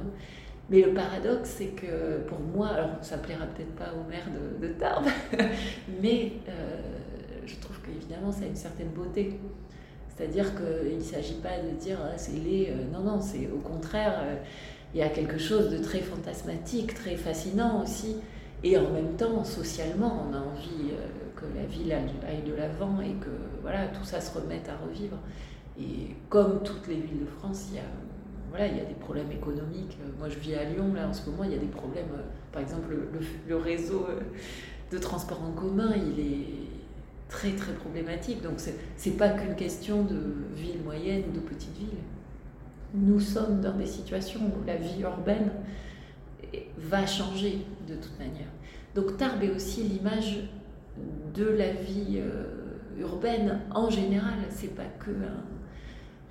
Mais 0.70 0.82
le 0.82 0.92
paradoxe, 0.92 1.54
c'est 1.58 1.68
que 1.68 2.18
pour 2.26 2.40
moi, 2.40 2.68
alors 2.68 2.90
ça 3.00 3.16
plaira 3.16 3.46
peut-être 3.46 3.74
pas 3.74 3.92
au 3.94 4.08
maire 4.08 4.26
de, 4.30 4.66
de 4.66 4.72
Tarbes, 4.74 5.06
mais 6.02 6.32
euh, 6.48 6.80
je 7.46 7.56
trouve 7.56 7.80
qu'évidemment 7.80 8.30
ça 8.30 8.44
a 8.44 8.48
une 8.48 8.56
certaine 8.56 8.90
beauté. 8.90 9.40
C'est-à-dire 10.14 10.52
qu'il 10.54 10.98
ne 10.98 11.02
s'agit 11.02 11.36
pas 11.36 11.58
de 11.58 11.74
dire 11.78 11.98
ah, 12.02 12.18
c'est 12.18 12.32
laid, 12.32 12.70
euh, 12.70 12.92
non, 12.92 13.00
non, 13.00 13.20
c'est 13.20 13.48
au 13.48 13.60
contraire, 13.60 14.14
euh, 14.20 14.34
il 14.92 15.00
y 15.00 15.02
a 15.02 15.08
quelque 15.08 15.38
chose 15.38 15.70
de 15.70 15.78
très 15.78 16.00
fantasmatique, 16.00 16.94
très 16.94 17.16
fascinant 17.16 17.82
aussi. 17.82 18.16
Et 18.62 18.76
en 18.76 18.90
même 18.90 19.14
temps, 19.16 19.44
socialement, 19.44 20.26
on 20.28 20.34
a 20.34 20.38
envie 20.38 20.90
que 21.38 21.44
la 21.57 21.66
ville 21.66 21.92
aille 21.92 22.42
de 22.42 22.55
l'avant 22.55 23.01
et 23.01 23.14
que 23.14 23.31
voilà, 23.62 23.87
tout 23.88 24.05
ça 24.05 24.20
se 24.20 24.37
remette 24.37 24.68
à 24.68 24.77
revivre. 24.85 25.16
Et 25.81 26.16
comme 26.29 26.62
toutes 26.64 26.88
les 26.88 26.96
villes 26.96 27.20
de 27.20 27.31
France, 27.38 27.68
il 27.70 27.77
y 27.77 27.79
a 27.79 27.85
voilà, 28.51 28.66
il 28.66 28.77
y 28.77 28.81
a 28.81 28.85
des 28.85 28.94
problèmes 28.94 29.31
économiques. 29.31 29.98
Moi, 30.18 30.29
je 30.29 30.38
vis 30.38 30.55
à 30.55 30.64
Lyon, 30.64 30.94
là, 30.94 31.09
en 31.09 31.12
ce 31.12 31.29
moment, 31.29 31.44
il 31.44 31.53
y 31.53 31.55
a 31.55 31.59
des 31.59 31.66
problèmes. 31.66 32.09
Euh, 32.14 32.22
par 32.51 32.62
exemple, 32.62 32.94
le, 33.46 33.57
réseau 33.57 34.07
euh, 34.09 34.20
de 34.90 34.98
transport 34.98 35.42
en 35.42 35.53
commun, 35.53 35.92
il 35.94 36.18
est 36.18 36.46
très, 37.29 37.53
très 37.53 37.72
problématique. 37.72 38.42
Donc, 38.42 38.59
ce 38.59 38.70
n'est 38.70 39.16
pas 39.16 39.29
qu'une 39.29 39.55
question 39.55 40.03
de 40.03 40.18
ville 40.55 40.83
moyenne 40.83 41.24
ou 41.29 41.33
de 41.33 41.40
petite 41.40 41.77
ville. 41.77 41.98
Nous 42.94 43.20
sommes 43.20 43.61
dans 43.61 43.77
des 43.77 43.87
situations 43.87 44.40
où 44.40 44.66
la 44.66 44.77
vie 44.77 45.03
urbaine 45.03 45.51
va 46.79 47.05
changer 47.05 47.66
de 47.87 47.96
toute 47.96 48.18
manière. 48.18 48.48
Donc, 48.94 49.18
Tarbes 49.18 49.42
est 49.42 49.55
aussi 49.55 49.83
l'image 49.83 50.48
de 51.34 51.44
la 51.44 51.70
vie 51.72 52.20
urbaine 52.98 53.61
en 53.70 53.90
général. 53.90 54.34
C'est 54.50 54.74
pas 54.74 54.87
que 54.98 55.11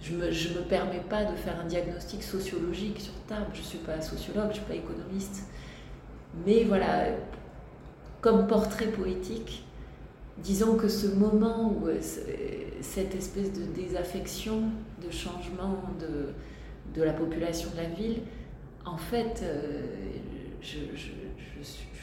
je 0.01 0.13
me, 0.13 0.27
me, 0.27 0.67
permets 0.67 1.03
pas 1.09 1.25
de 1.25 1.35
faire 1.35 1.59
un 1.59 1.65
diagnostic 1.65 2.23
sociologique 2.23 2.99
sur 2.99 3.13
Tarbes. 3.27 3.49
Je 3.53 3.61
suis 3.61 3.79
pas 3.79 4.01
sociologue, 4.01 4.49
je 4.49 4.57
suis 4.57 4.65
pas 4.65 4.75
économiste. 4.75 5.43
Mais 6.45 6.63
voilà, 6.63 7.05
comme 8.21 8.47
portrait 8.47 8.87
poétique, 8.87 9.65
disons 10.37 10.75
que 10.75 10.87
ce 10.87 11.07
moment 11.07 11.73
où 11.73 11.87
euh, 11.87 11.99
cette 12.81 13.15
espèce 13.15 13.51
de 13.53 13.63
désaffection, 13.63 14.63
de 15.03 15.11
changement 15.11 15.81
de, 15.99 16.99
de 16.99 17.03
la 17.03 17.13
population 17.13 17.69
de 17.71 17.77
la 17.77 17.89
ville, 17.89 18.21
en 18.85 18.97
fait, 18.97 19.41
euh, 19.43 19.81
je, 20.61 20.77
je, 20.95 21.11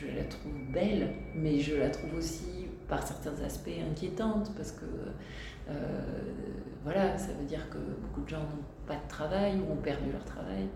je, 0.07 0.17
la 0.17 0.25
trouve 0.25 0.53
belle, 0.73 1.11
mais 1.35 1.59
je 1.61 1.75
la 1.75 1.90
trouve 1.90 2.14
aussi 2.14 2.67
par 2.88 3.07
certains 3.07 3.43
aspects 3.45 3.71
inquiétante 3.90 4.53
parce 4.57 4.73
que 4.73 4.85
euh, 5.71 5.75
voilà, 6.83 7.17
ça 7.17 7.33
veut 7.38 7.47
dire 7.47 7.69
que 7.71 7.79
beaucoup 7.79 8.23
de 8.23 8.29
gens 8.29 8.40
n'ont 8.40 8.64
pas 8.87 8.97
de 8.97 9.09
travail 9.09 9.55
ou 9.59 9.73
ont 9.73 9.77
perdu 9.77 10.12
leur 10.12 10.25
travail. 10.25 10.69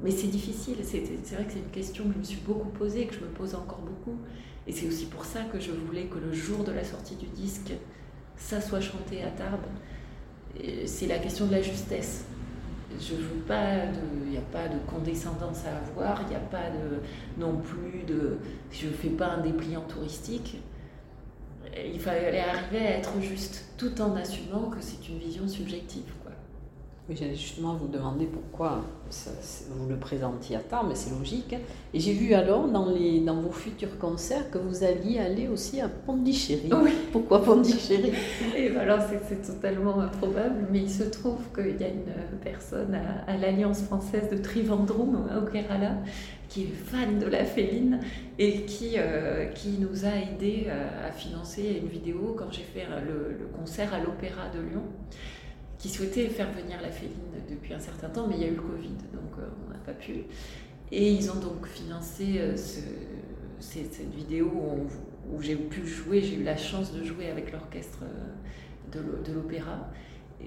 Mais 0.00 0.10
c'est 0.10 0.28
difficile, 0.28 0.76
c'est 0.82 1.00
vrai 1.00 1.44
que 1.44 1.52
c'est 1.52 1.58
une 1.58 1.70
question 1.72 2.04
que 2.04 2.12
je 2.12 2.18
me 2.18 2.24
suis 2.24 2.40
beaucoup 2.40 2.68
posée, 2.68 3.06
que 3.06 3.14
je 3.14 3.20
me 3.20 3.28
pose 3.28 3.54
encore 3.54 3.80
beaucoup. 3.80 4.18
Et 4.66 4.72
c'est 4.72 4.86
aussi 4.86 5.06
pour 5.06 5.24
ça 5.24 5.44
que 5.44 5.58
je 5.58 5.70
voulais 5.72 6.04
que 6.04 6.18
le 6.18 6.32
jour 6.32 6.64
de 6.64 6.72
la 6.72 6.84
sortie 6.84 7.16
du 7.16 7.26
disque, 7.26 7.72
ça 8.36 8.60
soit 8.60 8.80
chanté 8.80 9.22
à 9.22 9.30
Tarbes. 9.30 9.66
C'est 10.86 11.06
la 11.06 11.18
question 11.18 11.46
de 11.46 11.52
la 11.52 11.62
justesse. 11.62 12.24
Je 12.98 13.14
veux 13.14 13.40
pas 13.46 13.84
il 14.24 14.30
n'y 14.30 14.36
a 14.36 14.40
pas 14.52 14.68
de 14.68 14.78
condescendance 14.86 15.64
à 15.66 15.76
avoir, 15.76 16.22
il 16.22 16.28
n'y 16.28 16.36
a 16.36 16.38
pas 16.38 16.70
de, 16.70 17.00
non 17.40 17.56
plus 17.56 18.04
de, 18.04 18.38
je 18.70 18.86
ne 18.86 18.92
fais 18.92 19.08
pas 19.08 19.32
un 19.32 19.42
dépliant 19.42 19.82
touristique 19.82 20.58
il 21.84 22.00
fallait 22.00 22.40
arriver 22.40 22.78
à 22.78 22.98
être 22.98 23.20
juste, 23.20 23.66
tout 23.76 24.00
en 24.00 24.16
assumant 24.16 24.70
que 24.70 24.80
c'est 24.80 25.08
une 25.08 25.18
vision 25.18 25.46
subjective. 25.46 26.04
Oui, 27.08 27.16
j'allais 27.16 27.36
justement 27.36 27.74
vous 27.74 27.86
demander 27.86 28.26
pourquoi 28.26 28.80
vous 29.70 29.88
le 29.88 29.96
présentiez 29.96 30.56
à 30.56 30.58
Tarbes, 30.58 30.88
mais 30.88 30.96
c'est 30.96 31.16
logique. 31.16 31.54
Et 31.94 32.00
j'ai 32.00 32.12
vu 32.12 32.34
alors 32.34 32.66
dans, 32.66 32.90
les, 32.90 33.20
dans 33.20 33.40
vos 33.40 33.52
futurs 33.52 33.96
concerts 33.98 34.50
que 34.50 34.58
vous 34.58 34.82
alliez 34.82 35.20
aller 35.20 35.46
aussi 35.46 35.80
à 35.80 35.88
Pondichéry. 35.88 36.68
Oui. 36.72 36.90
Pourquoi 37.12 37.44
Pondichéry? 37.44 38.12
Et 38.56 38.70
ben 38.70 38.80
alors 38.80 38.98
c'est 39.28 39.40
totalement 39.40 40.00
improbable, 40.00 40.66
mais 40.72 40.80
il 40.80 40.90
se 40.90 41.04
trouve 41.04 41.38
qu'il 41.54 41.80
y 41.80 41.84
a 41.84 41.88
une 41.88 42.12
personne 42.42 42.96
à, 42.96 43.30
à 43.30 43.36
l'Alliance 43.36 43.82
française 43.82 44.28
de 44.30 44.38
Trivandrum 44.38 45.28
au 45.40 45.48
Kerala 45.48 45.98
qui 46.48 46.62
est 46.62 46.74
fan 46.74 47.18
de 47.18 47.26
la 47.26 47.44
féline 47.44 48.00
et 48.38 48.62
qui, 48.62 48.94
euh, 48.96 49.46
qui 49.46 49.78
nous 49.78 50.04
a 50.04 50.16
aidé 50.16 50.66
euh, 50.68 51.08
à, 51.08 51.12
financer 51.12 51.80
une 51.82 51.88
vidéo 51.88 52.34
quand 52.38 52.50
j'ai 52.50 52.62
fait 52.62 52.86
le, 53.04 53.46
concert 53.58 53.92
à 53.94 53.98
l'Opéra 53.98 54.48
de 54.54 54.60
Lyon, 54.60 54.82
qui 55.78 55.88
souhaitait 55.88 56.28
faire 56.28 56.50
venir 56.52 56.80
la 56.80 56.90
féline 56.90 57.14
depuis 57.50 57.74
un 57.74 57.80
certain 57.80 58.08
temps, 58.08 58.26
mais 58.28 58.36
il 58.36 58.42
y 58.42 58.44
a 58.44 58.48
eu 58.48 58.54
le 58.54 58.62
Covid, 58.62 58.96
donc 59.12 59.38
euh, 59.38 59.48
on 59.66 59.72
n'a 59.72 59.78
pas 59.78 59.92
pu. 59.92 60.24
Et 60.92 61.10
ils 61.12 61.30
ont 61.30 61.36
donc 61.36 61.66
financé 61.66 62.40
cette, 63.58 64.00
vidéo 64.14 64.50
où, 65.32 65.42
j'ai 65.42 65.56
pu 65.56 65.84
jouer, 65.84 66.22
j'ai 66.22 66.36
eu 66.36 66.44
la 66.44 66.56
chance 66.56 66.92
de 66.92 67.02
jouer 67.02 67.28
avec 67.28 67.50
l'orchestre 67.50 68.04
de 68.92 69.32
l'opéra. 69.32 69.90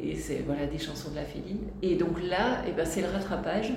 Et 0.02 0.16
c'est 0.16 0.44
voilà, 0.46 0.66
des 0.66 0.78
chansons 0.78 1.12
de 1.12 1.16
la 1.18 1.26
féline. 1.26 1.68
Et 1.82 1.98
donc 1.98 2.24
là, 2.24 2.62
eh 2.66 2.72
ben, 2.72 2.86
c'est 2.86 3.02
le 3.02 3.10
rattrapage 3.10 3.74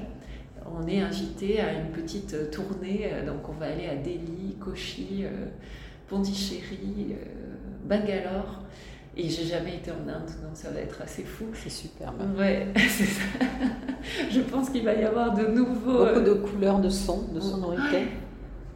on 0.67 0.87
est 0.87 1.01
invité 1.01 1.61
à 1.61 1.73
une 1.73 1.91
petite 1.91 2.51
tournée. 2.51 3.11
Euh, 3.13 3.27
donc, 3.27 3.49
on 3.49 3.53
va 3.53 3.67
aller 3.67 3.87
à 3.87 3.97
Delhi, 3.97 4.57
Kochi, 4.61 5.21
euh, 5.23 5.47
Pondichéry, 6.09 7.09
euh, 7.11 7.25
Bangalore. 7.85 8.63
Et 9.17 9.29
j'ai 9.29 9.45
jamais 9.45 9.77
été 9.77 9.91
en 9.91 10.09
Inde, 10.09 10.31
donc 10.43 10.55
ça 10.55 10.71
va 10.71 10.81
être 10.81 11.03
assez 11.03 11.23
fou. 11.23 11.47
C'est 11.55 11.71
super. 11.71 12.13
Ouais, 12.37 12.69
c'est 12.77 13.05
ça. 13.05 13.23
Je 14.31 14.41
pense 14.41 14.71
qu'il 14.71 14.85
va 14.85 14.95
y 14.95 15.05
avoir 15.05 15.35
de 15.35 15.47
nouveaux. 15.47 16.07
Beaucoup 16.07 16.21
de 16.21 16.33
couleurs, 16.35 16.79
de 16.79 16.89
sons, 16.89 17.29
de 17.35 17.41
sonorités. 17.41 18.07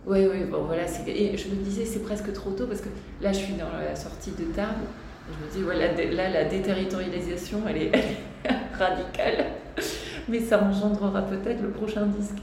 Oui, 0.07 0.26
oui, 0.30 0.45
bon 0.45 0.64
voilà. 0.64 0.82
Et 1.07 1.37
je 1.37 1.49
me 1.49 1.57
disais, 1.64 1.84
c'est 1.84 2.03
presque 2.03 2.32
trop 2.32 2.51
tôt 2.51 2.66
parce 2.66 2.80
que 2.80 2.91
là, 3.22 3.32
je 3.32 3.39
suis 3.39 3.55
dans 3.55 3.72
la 3.72 3.97
sortie 3.97 4.30
de 4.32 4.45
Tarbes. 4.55 4.74
Je 5.28 5.45
me 5.45 5.53
dis, 5.53 5.62
voilà, 5.62 5.93
là, 5.93 6.28
la 6.28 6.45
déterritorialisation, 6.45 7.62
elle 7.68 7.82
est 7.82 7.93
radicale 8.78 9.47
mais 10.28 10.41
ça 10.41 10.62
engendrera 10.62 11.22
peut-être 11.22 11.62
le 11.62 11.70
prochain 11.70 12.07
disque. 12.07 12.39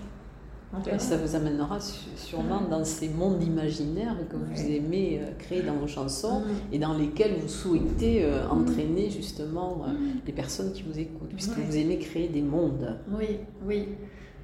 Ça 0.98 1.18
vous 1.18 1.36
amènera 1.36 1.80
sûrement 2.16 2.62
dans 2.62 2.84
ces 2.84 3.10
mondes 3.10 3.44
imaginaires 3.44 4.16
que 4.30 4.36
vous 4.36 4.72
aimez 4.72 5.20
euh, 5.22 5.32
créer 5.38 5.62
dans 5.62 5.76
vos 5.76 5.88
chansons 5.88 6.44
et 6.72 6.80
dans 6.80 6.98
lesquels 6.98 7.36
vous 7.40 7.48
souhaitez 7.48 8.26
euh, 8.26 8.48
entraîner 8.50 9.10
justement 9.10 9.86
euh, 9.86 9.92
les 10.26 10.34
personnes 10.34 10.74
qui 10.74 10.84
vous 10.84 10.98
écoutent, 10.98 11.30
puisque 11.30 11.58
vous 11.58 11.78
aimez 11.78 12.00
créer 12.00 12.28
des 12.28 12.42
mondes. 12.42 12.98
Oui, 13.12 13.40
oui. 13.66 13.90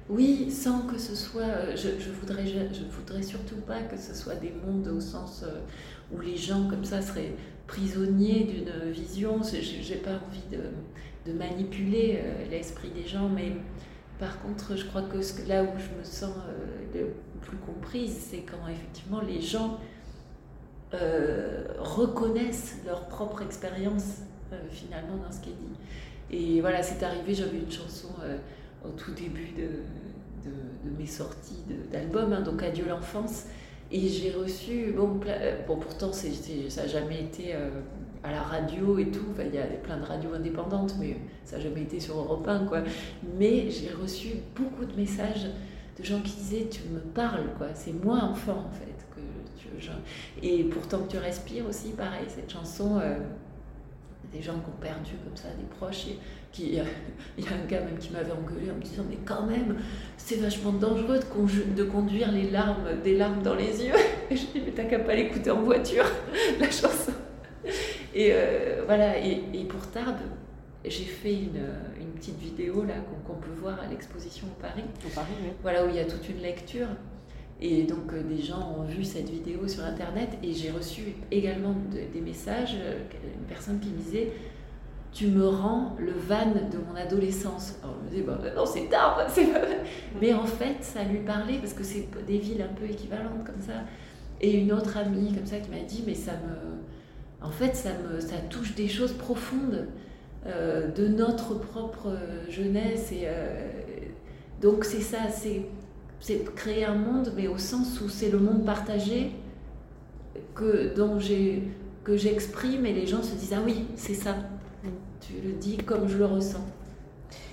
Oui, 0.08 0.50
sans 0.50 0.82
que 0.82 0.98
ce 0.98 1.14
soit. 1.14 1.76
Je, 1.76 1.88
je 2.00 2.10
voudrais, 2.10 2.44
je, 2.46 2.84
voudrais 2.96 3.22
surtout 3.22 3.60
pas 3.66 3.80
que 3.82 3.96
ce 3.96 4.12
soit 4.12 4.34
des 4.34 4.52
mondes 4.66 4.88
au 4.88 5.00
sens 5.00 5.44
où 6.12 6.20
les 6.20 6.36
gens 6.36 6.68
comme 6.68 6.84
ça 6.84 7.00
seraient 7.00 7.34
prisonniers 7.68 8.44
d'une 8.44 8.90
vision. 8.90 9.40
J'ai 9.44 9.96
pas 9.96 10.10
envie 10.10 10.42
de, 10.50 11.30
de 11.30 11.38
manipuler 11.38 12.18
l'esprit 12.50 12.90
des 12.90 13.06
gens, 13.06 13.28
mais 13.28 13.52
par 14.20 14.38
contre, 14.42 14.76
je 14.76 14.84
crois 14.84 15.00
que 15.00 15.16
là 15.48 15.62
où 15.62 15.78
je 15.78 15.98
me 15.98 16.04
sens 16.04 16.34
euh, 16.36 16.66
le 16.94 17.14
plus 17.40 17.56
comprise, 17.56 18.14
c'est 18.30 18.42
quand 18.42 18.68
effectivement 18.70 19.22
les 19.22 19.40
gens 19.40 19.80
euh, 20.92 21.64
reconnaissent 21.78 22.76
leur 22.84 23.08
propre 23.08 23.40
expérience 23.40 24.18
euh, 24.52 24.56
finalement 24.70 25.16
dans 25.16 25.32
ce 25.32 25.40
qui 25.40 25.48
est 25.48 25.54
dit. 25.54 25.78
Et 26.30 26.60
voilà, 26.60 26.82
c'est 26.82 27.02
arrivé, 27.02 27.34
j'avais 27.34 27.58
une 27.58 27.72
chanson 27.72 28.08
au 28.84 28.90
tout 28.90 29.12
début 29.12 29.52
de, 29.56 30.50
mes 30.98 31.06
sorties 31.06 31.64
d'albums, 31.90 32.32
hein, 32.32 32.40
donc 32.40 32.62
Adieu 32.62 32.84
l'enfance, 32.88 33.46
et 33.90 34.06
j'ai 34.08 34.30
reçu, 34.30 34.94
bon 34.96 35.18
pourtant 35.76 36.12
ça 36.12 36.28
n'a 36.28 36.86
jamais 36.86 37.20
été 37.22 37.56
à 38.22 38.30
la 38.30 38.42
radio 38.42 38.98
et 38.98 39.10
tout. 39.10 39.26
il 39.38 39.54
y 39.54 39.58
a 39.58 39.64
plein 39.82 39.96
de 39.98 40.04
radios 40.04 40.34
indépendantes, 40.34 40.94
mais 40.98 41.16
ça 41.44 41.56
n'a 41.56 41.62
jamais 41.62 41.82
été 41.82 42.00
sur 42.00 42.18
Europe 42.18 42.46
1, 42.46 42.66
quoi. 42.66 42.82
Mais 43.38 43.70
j'ai 43.70 43.90
reçu 43.90 44.28
beaucoup 44.54 44.84
de 44.84 44.94
messages 44.94 45.46
de 45.98 46.04
gens 46.04 46.20
qui 46.20 46.36
disaient 46.36 46.68
Tu 46.70 46.82
me 46.88 47.00
parles, 47.00 47.48
quoi. 47.56 47.68
C'est 47.74 47.92
moi 47.92 48.18
enfant, 48.22 48.66
en 48.68 48.72
fait. 48.72 48.86
Que 49.14 50.42
Et 50.42 50.64
pourtant 50.64 51.00
que 51.00 51.12
tu 51.12 51.18
respires 51.18 51.66
aussi, 51.66 51.90
pareil, 51.90 52.26
cette 52.28 52.50
chanson. 52.50 52.98
Euh, 53.00 53.18
des 54.32 54.42
gens 54.42 54.52
qui 54.52 54.68
ont 54.68 54.80
perdu 54.80 55.12
comme 55.24 55.36
ça, 55.36 55.48
des 55.58 55.66
proches, 55.76 56.06
et 56.06 56.18
il 56.58 56.74
y 56.74 56.78
a 56.78 56.84
un 57.52 57.66
gars 57.66 57.80
même 57.80 57.98
qui 57.98 58.12
m'avait 58.12 58.32
engueulé 58.32 58.70
en 58.70 58.74
me 58.74 58.82
disant 58.82 59.04
mais 59.08 59.18
quand 59.24 59.46
même 59.46 59.76
c'est 60.16 60.36
vachement 60.36 60.72
dangereux 60.72 61.18
de, 61.18 61.84
conduire 61.84 62.32
les 62.32 62.50
larmes, 62.50 63.00
des 63.02 63.16
larmes 63.16 63.42
dans 63.42 63.54
les 63.54 63.84
yeux. 63.84 63.94
Je 64.30 64.36
dis 64.36 64.62
mais 64.64 64.72
t'as 64.72 64.84
qu'à 64.84 64.98
pas 64.98 65.14
l'écouter 65.14 65.50
en 65.50 65.62
voiture, 65.62 66.04
la 66.60 66.70
chanson. 66.70 67.12
Et 68.14 68.30
euh, 68.32 68.82
voilà, 68.86 69.18
et, 69.18 69.64
pour 69.68 69.86
Tarbes, 69.88 70.18
j'ai 70.84 71.04
fait 71.04 71.34
une, 71.34 71.62
une, 72.00 72.10
petite 72.16 72.38
vidéo 72.38 72.84
là 72.84 72.94
qu'on 73.26 73.34
peut 73.34 73.52
voir 73.60 73.78
à 73.80 73.88
l'exposition 73.88 74.46
au 74.46 74.60
Paris. 74.60 74.84
Au 75.06 75.14
Paris, 75.14 75.32
oui. 75.42 75.50
Voilà, 75.62 75.84
où 75.84 75.88
il 75.88 75.96
y 75.96 76.00
a 76.00 76.04
toute 76.04 76.28
une 76.28 76.40
lecture. 76.40 76.88
Et 77.62 77.82
donc 77.82 78.12
euh, 78.12 78.22
des 78.22 78.40
gens 78.40 78.74
ont 78.78 78.84
vu 78.84 79.04
cette 79.04 79.28
vidéo 79.28 79.68
sur 79.68 79.84
Internet 79.84 80.30
et 80.42 80.52
j'ai 80.52 80.70
reçu 80.70 81.02
également 81.30 81.74
des 81.90 82.20
messages, 82.20 82.74
euh, 82.80 82.98
une 83.38 83.46
personne 83.46 83.78
qui 83.80 83.88
me 83.88 83.98
disait 83.98 84.32
tu 85.12 85.26
me 85.26 85.46
rends 85.46 85.96
le 85.98 86.12
van 86.12 86.46
de 86.46 86.78
mon 86.78 86.94
adolescence. 86.94 87.76
Alors 87.82 87.96
je 87.98 88.04
me 88.04 88.10
disais, 88.10 88.22
bah, 88.22 88.38
non, 88.54 88.64
c'est 88.64 88.88
Tarbes, 88.88 89.26
Mais 90.20 90.32
en 90.32 90.46
fait, 90.46 90.76
ça 90.80 91.02
lui 91.04 91.18
parlait 91.18 91.58
parce 91.58 91.72
que 91.72 91.82
c'est 91.82 92.08
des 92.26 92.38
villes 92.38 92.62
un 92.62 92.72
peu 92.74 92.84
équivalentes 92.84 93.44
comme 93.44 93.60
ça. 93.60 93.84
Et 94.40 94.58
une 94.58 94.72
autre 94.72 94.96
amie 94.96 95.34
comme 95.34 95.46
ça 95.46 95.58
qui 95.58 95.70
m'a 95.70 95.82
dit, 95.82 96.02
mais 96.06 96.14
ça 96.14 96.32
me, 96.32 96.79
en 97.42 97.50
fait, 97.50 97.74
ça, 97.74 97.90
touche 98.48 98.74
des 98.74 98.88
choses 98.88 99.12
profondes 99.12 99.86
euh, 100.46 100.88
de 100.88 101.08
notre 101.08 101.54
propre 101.54 102.08
jeunesse. 102.48 103.12
Et, 103.12 103.22
euh, 103.24 103.68
donc 104.60 104.84
c'est 104.84 105.00
ça, 105.00 105.28
c'est 105.30 106.54
créer 106.54 106.84
un 106.84 106.94
monde, 106.94 107.32
mais 107.36 107.48
au 107.48 107.58
sens 107.58 108.00
où 108.00 108.08
c'est 108.08 108.30
le 108.30 108.38
monde 108.38 108.64
partagé 108.64 109.32
que, 110.54 110.94
que 112.04 112.16
j'exprime 112.16 112.84
et 112.84 112.92
les 112.92 113.06
gens 113.06 113.22
se 113.22 113.34
disent, 113.34 113.54
ah 113.56 113.62
oui, 113.64 113.86
c'est 113.96 114.14
ça. 114.14 114.36
Tu 115.20 115.34
le 115.44 115.52
dis 115.52 115.76
comme 115.78 116.08
je 116.08 116.18
le 116.18 116.26
ressens. 116.26 116.64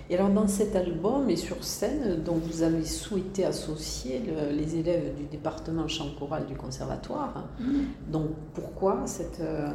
Et 0.09 0.15
alors 0.15 0.29
dans 0.29 0.47
cet 0.47 0.75
album 0.75 1.29
et 1.29 1.35
sur 1.35 1.63
scène, 1.63 2.23
donc 2.23 2.41
vous 2.43 2.63
avez 2.63 2.85
souhaité 2.85 3.43
associer 3.43 4.21
les 4.51 4.77
élèves 4.77 5.15
du 5.15 5.25
département 5.25 5.87
chant 5.87 6.09
choral 6.17 6.45
du 6.45 6.55
conservatoire. 6.55 7.49
Mm. 7.59 8.11
Donc 8.11 8.29
pourquoi 8.53 9.05
cette... 9.05 9.41
Euh, 9.41 9.69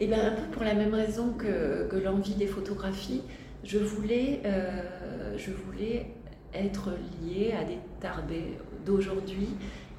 eh 0.00 0.06
bien 0.06 0.28
un 0.28 0.30
peu 0.32 0.50
pour 0.50 0.64
la 0.64 0.74
même 0.74 0.94
raison 0.94 1.34
que, 1.36 1.86
que 1.88 1.96
l'envie 1.96 2.34
des 2.34 2.46
photographies. 2.46 3.22
Je 3.62 3.78
voulais, 3.78 4.40
euh, 4.46 5.36
je 5.36 5.50
voulais 5.52 6.06
être 6.54 6.90
liée 7.22 7.52
à 7.52 7.64
des 7.64 7.78
tarbés 8.00 8.58
d'aujourd'hui 8.84 9.48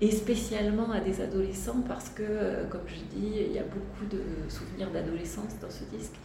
et 0.02 0.10
spécialement 0.10 0.92
à 0.92 1.00
des 1.00 1.22
adolescents 1.22 1.82
parce 1.88 2.10
que, 2.10 2.24
euh, 2.24 2.66
comme 2.68 2.82
je 2.88 2.96
dis, 3.16 3.32
il 3.46 3.54
y 3.54 3.60
a 3.60 3.64
beaucoup 3.64 4.06
de 4.10 4.50
souvenirs 4.50 4.90
d'adolescence 4.92 5.60
dans 5.62 5.70
ce 5.70 5.84
disque 5.96 6.16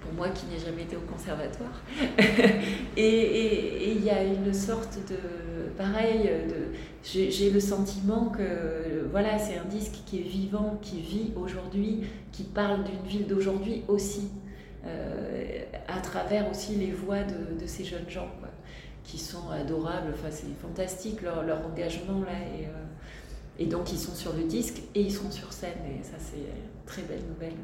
pour 0.00 0.12
moi 0.12 0.28
qui 0.30 0.46
n'ai 0.46 0.58
jamais 0.58 0.82
été 0.82 0.96
au 0.96 1.00
conservatoire. 1.00 1.82
et 2.96 3.92
il 3.92 4.04
y 4.04 4.10
a 4.10 4.22
une 4.24 4.52
sorte 4.52 4.98
de, 5.08 5.70
pareil, 5.76 6.30
de, 6.48 6.70
j'ai 7.02 7.50
le 7.50 7.60
sentiment 7.60 8.26
que 8.26 9.06
voilà, 9.10 9.38
c'est 9.38 9.56
un 9.56 9.64
disque 9.64 9.94
qui 10.06 10.18
est 10.18 10.28
vivant, 10.28 10.78
qui 10.82 11.00
vit 11.00 11.32
aujourd'hui, 11.36 12.04
qui 12.32 12.44
parle 12.44 12.84
d'une 12.84 13.02
ville 13.06 13.26
d'aujourd'hui 13.26 13.82
aussi, 13.88 14.28
euh, 14.84 15.64
à 15.88 16.00
travers 16.00 16.50
aussi 16.50 16.74
les 16.74 16.92
voix 16.92 17.22
de, 17.22 17.66
ces 17.66 17.84
jeunes 17.84 18.08
gens, 18.08 18.28
qui 19.04 19.18
sont 19.18 19.48
adorables. 19.50 20.12
Enfin, 20.12 20.28
c'est 20.30 20.46
fantastique 20.60 21.22
leur, 21.22 21.66
engagement 21.66 22.20
là. 22.20 22.38
Et, 22.58 22.66
euh, 22.66 22.84
et 23.58 23.66
donc 23.66 23.92
ils 23.92 23.98
sont 23.98 24.14
sur 24.14 24.34
le 24.34 24.44
disque 24.44 24.80
et 24.94 25.00
ils 25.00 25.12
seront 25.12 25.30
sur 25.30 25.52
scène. 25.52 25.78
Et 25.86 26.02
ça, 26.02 26.16
c'est 26.18 26.38
une 26.38 26.84
très 26.86 27.02
belle 27.02 27.24
nouvelle. 27.28 27.56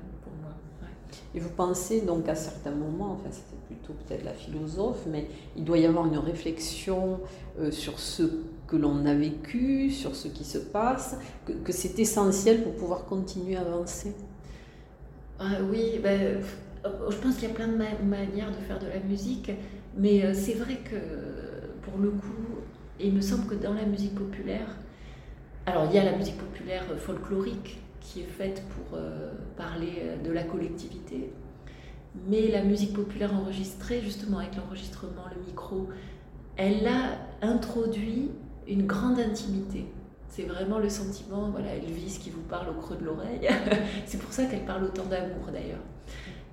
Et 1.34 1.40
vous 1.40 1.50
pensez 1.50 2.00
donc 2.00 2.28
à 2.28 2.34
certains 2.34 2.70
moments, 2.70 3.12
enfin 3.12 3.30
c'était 3.30 3.56
plutôt 3.66 3.92
peut-être 3.92 4.24
la 4.24 4.32
philosophe, 4.32 5.04
mais 5.10 5.26
il 5.56 5.64
doit 5.64 5.78
y 5.78 5.86
avoir 5.86 6.06
une 6.06 6.18
réflexion 6.18 7.20
euh, 7.58 7.70
sur 7.70 7.98
ce 7.98 8.22
que 8.66 8.76
l'on 8.76 9.04
a 9.06 9.14
vécu, 9.14 9.90
sur 9.90 10.14
ce 10.16 10.28
qui 10.28 10.44
se 10.44 10.58
passe, 10.58 11.16
que, 11.46 11.72
c'est 11.72 11.98
essentiel 11.98 12.62
pour 12.62 12.74
pouvoir 12.74 13.04
continuer 13.04 13.56
à 13.56 13.60
avancer? 13.60 14.14
Ah, 15.38 15.58
Oui, 15.70 16.00
ben, 16.02 16.40
je 16.84 17.16
pense 17.16 17.36
qu'il 17.36 17.48
y 17.48 17.52
a 17.52 17.54
plein 17.54 17.68
de 17.68 17.76
manières 17.76 18.50
de 18.50 18.64
faire 18.66 18.78
de 18.78 18.86
la 18.86 19.00
musique, 19.00 19.50
mais 19.96 20.24
euh, 20.24 20.32
c'est 20.34 20.54
vrai 20.54 20.78
que 20.84 20.96
pour 21.82 21.98
le 22.00 22.10
coup, 22.10 22.60
il 22.98 23.12
me 23.12 23.20
semble 23.20 23.46
que 23.46 23.54
dans 23.54 23.74
la 23.74 23.84
musique 23.84 24.14
populaire, 24.14 24.68
alors 25.66 25.86
il 25.86 25.96
y 25.96 25.98
a 25.98 26.04
la 26.04 26.16
musique 26.16 26.38
populaire 26.38 26.84
folklorique, 26.98 27.78
qui 28.06 28.20
est 28.20 28.24
faite 28.24 28.62
pour 28.68 28.98
euh, 28.98 29.32
parler 29.56 29.94
euh, 30.00 30.22
de 30.22 30.30
la 30.30 30.44
collectivité. 30.44 31.32
Mais 32.28 32.48
la 32.48 32.62
musique 32.62 32.94
populaire 32.94 33.34
enregistrée, 33.34 34.00
justement 34.00 34.38
avec 34.38 34.56
l'enregistrement, 34.56 35.24
le 35.34 35.44
micro, 35.44 35.88
elle 36.56 36.86
a 36.86 37.18
introduit 37.42 38.30
une 38.66 38.86
grande 38.86 39.18
intimité. 39.18 39.86
C'est 40.28 40.44
vraiment 40.44 40.78
le 40.78 40.88
sentiment, 40.88 41.50
voilà, 41.50 41.74
Elvis 41.74 42.18
qui 42.20 42.30
vous 42.30 42.42
parle 42.42 42.70
au 42.70 42.80
creux 42.80 42.96
de 42.96 43.04
l'oreille. 43.04 43.48
C'est 44.06 44.18
pour 44.18 44.32
ça 44.32 44.44
qu'elle 44.46 44.64
parle 44.64 44.84
autant 44.84 45.04
d'amour 45.04 45.46
d'ailleurs. 45.52 45.82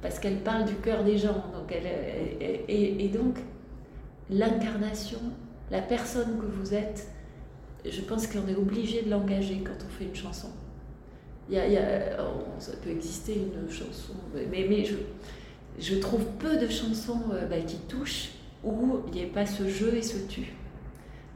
Parce 0.02 0.20
qu'elle 0.20 0.40
parle 0.40 0.66
du 0.66 0.76
cœur 0.76 1.04
des 1.04 1.18
gens. 1.18 1.44
Donc 1.54 1.74
et 2.68 3.10
donc, 3.10 3.38
l'incarnation, 4.30 5.20
la 5.72 5.82
personne 5.82 6.40
que 6.40 6.46
vous 6.46 6.74
êtes, 6.74 7.08
je 7.90 8.02
pense 8.02 8.28
qu'on 8.28 8.48
est 8.48 8.56
obligé 8.56 9.02
de 9.02 9.10
l'engager 9.10 9.64
quand 9.64 9.86
on 9.86 9.90
fait 9.90 10.06
une 10.06 10.16
chanson. 10.16 10.50
Il 11.50 11.56
y 11.56 11.78
a, 11.78 12.22
oh, 12.22 12.44
ça 12.60 12.72
peut 12.82 12.90
exister 12.90 13.36
une 13.36 13.70
chanson, 13.70 14.14
mais, 14.34 14.66
mais 14.70 14.86
je, 14.86 14.96
je 15.78 15.96
trouve 15.96 16.26
peu 16.40 16.58
de 16.58 16.70
chansons 16.70 17.22
euh, 17.34 17.46
bah, 17.48 17.60
qui 17.60 17.78
touchent 17.78 18.32
où 18.64 19.00
il 19.08 19.14
n'y 19.14 19.22
ait 19.24 19.28
pas 19.28 19.46
ce 19.46 19.68
jeu 19.68 19.96
et 19.96 20.02
ce 20.02 20.18
tu. 20.28 20.54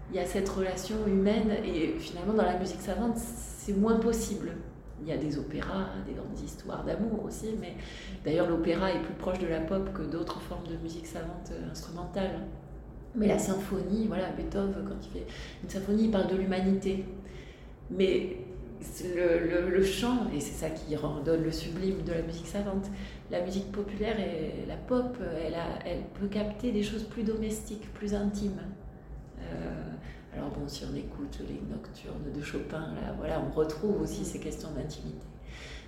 Il 0.09 0.15
y 0.15 0.19
a 0.19 0.25
cette 0.25 0.47
relation 0.47 0.95
humaine 1.05 1.51
et 1.65 1.95
finalement 1.99 2.33
dans 2.33 2.45
la 2.45 2.57
musique 2.57 2.79
savante 2.79 3.17
c'est 3.17 3.73
moins 3.73 3.97
possible. 3.97 4.51
Il 5.01 5.09
y 5.09 5.11
a 5.11 5.17
des 5.17 5.37
opéras, 5.37 5.87
des 6.07 6.13
grandes 6.13 6.39
histoires 6.39 6.83
d'amour 6.85 7.25
aussi, 7.25 7.47
mais 7.59 7.73
d'ailleurs 8.23 8.49
l'opéra 8.49 8.91
est 8.91 9.01
plus 9.01 9.13
proche 9.13 9.39
de 9.39 9.47
la 9.47 9.59
pop 9.59 9.91
que 9.93 10.03
d'autres 10.03 10.39
formes 10.41 10.67
de 10.67 10.77
musique 10.77 11.05
savante 11.05 11.51
euh, 11.51 11.69
instrumentale. 11.69 12.41
Mais 13.15 13.27
la 13.27 13.39
symphonie, 13.39 14.07
voilà, 14.07 14.29
Beethoven, 14.29 14.73
quand 14.87 14.95
il 15.01 15.19
fait 15.19 15.27
une 15.63 15.69
symphonie, 15.69 16.05
il 16.05 16.11
parle 16.11 16.27
de 16.27 16.35
l'humanité. 16.35 17.03
Mais 17.89 18.37
le, 19.15 19.69
le, 19.69 19.83
chant, 19.83 20.27
et 20.35 20.39
c'est 20.39 20.53
ça 20.53 20.69
qui 20.69 20.95
donne 21.25 21.43
le 21.43 21.51
sublime 21.51 22.03
de 22.03 22.13
la 22.13 22.21
musique 22.21 22.47
savante, 22.47 22.85
la 23.31 23.41
musique 23.41 23.71
populaire 23.71 24.19
et 24.19 24.65
la 24.67 24.75
pop, 24.75 25.17
elle, 25.45 25.55
a, 25.55 25.79
elle 25.85 26.03
peut 26.19 26.27
capter 26.27 26.71
des 26.71 26.83
choses 26.83 27.03
plus 27.03 27.23
domestiques, 27.23 27.91
plus 27.93 28.13
intimes. 28.13 28.61
Euh, 29.41 30.35
alors 30.35 30.49
bon, 30.49 30.67
si 30.67 30.83
on 30.91 30.95
écoute 30.95 31.39
les 31.47 31.59
nocturnes 31.69 32.31
de 32.35 32.41
Chopin, 32.41 32.93
là, 32.95 33.13
voilà, 33.17 33.41
on 33.41 33.55
retrouve 33.55 34.01
aussi 34.01 34.23
ces 34.23 34.39
questions 34.39 34.69
d'intimité. 34.71 35.25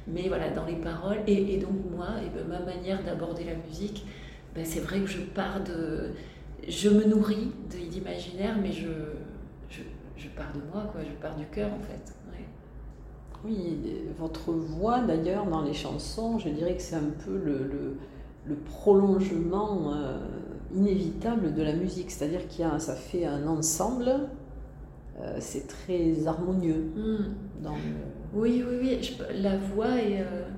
Mais 0.07 0.27
voilà, 0.27 0.49
dans 0.49 0.65
les 0.65 0.75
paroles, 0.75 1.19
et, 1.27 1.57
donc 1.57 1.75
moi, 1.95 2.07
et 2.25 2.29
ben, 2.29 2.47
ma 2.47 2.59
manière 2.59 3.03
d'aborder 3.03 3.43
la 3.43 3.55
musique, 3.55 4.05
ben, 4.55 4.65
c'est 4.65 4.79
vrai 4.79 4.99
que 5.01 5.07
je 5.07 5.19
pars 5.19 5.63
de... 5.63 6.11
Je 6.67 6.89
me 6.89 7.05
nourris 7.05 7.51
d'imaginaire, 7.69 8.57
mais 8.61 8.71
je, 8.71 8.89
je, 9.69 9.81
je 10.17 10.27
pars 10.29 10.51
de 10.53 10.59
moi, 10.71 10.89
quoi, 10.91 11.01
je 11.03 11.11
pars 11.21 11.35
du 11.35 11.45
cœur 11.45 11.71
en 11.71 11.79
fait. 11.79 12.13
Oui, 13.45 13.77
votre 14.17 14.51
voix 14.51 14.99
d'ailleurs 14.99 15.45
dans 15.45 15.61
les 15.61 15.73
chansons, 15.73 16.39
je 16.39 16.49
dirais 16.49 16.75
que 16.75 16.81
c'est 16.81 16.97
un 16.97 17.11
peu 17.25 17.37
le, 17.37 17.97
le, 18.45 18.55
prolongement 18.65 19.93
euh, 19.93 20.17
inévitable 20.73 21.53
de 21.53 21.61
la 21.61 21.73
musique, 21.73 22.11
c'est-à-dire 22.11 22.47
qu'il 22.47 22.65
a, 22.65 22.79
ça 22.79 22.95
fait 22.95 23.25
un 23.25 23.47
ensemble, 23.47 24.11
euh, 25.21 25.37
c'est 25.39 25.67
très 25.67 26.27
harmonieux. 26.27 26.91
Hmm. 26.95 27.63
Dans 27.63 27.75
Oui, 28.33 28.63
oui, 28.67 28.77
oui, 28.81 29.17
la 29.35 29.57
voix 29.57 29.97
est, 29.97 30.21
euh, 30.21 30.49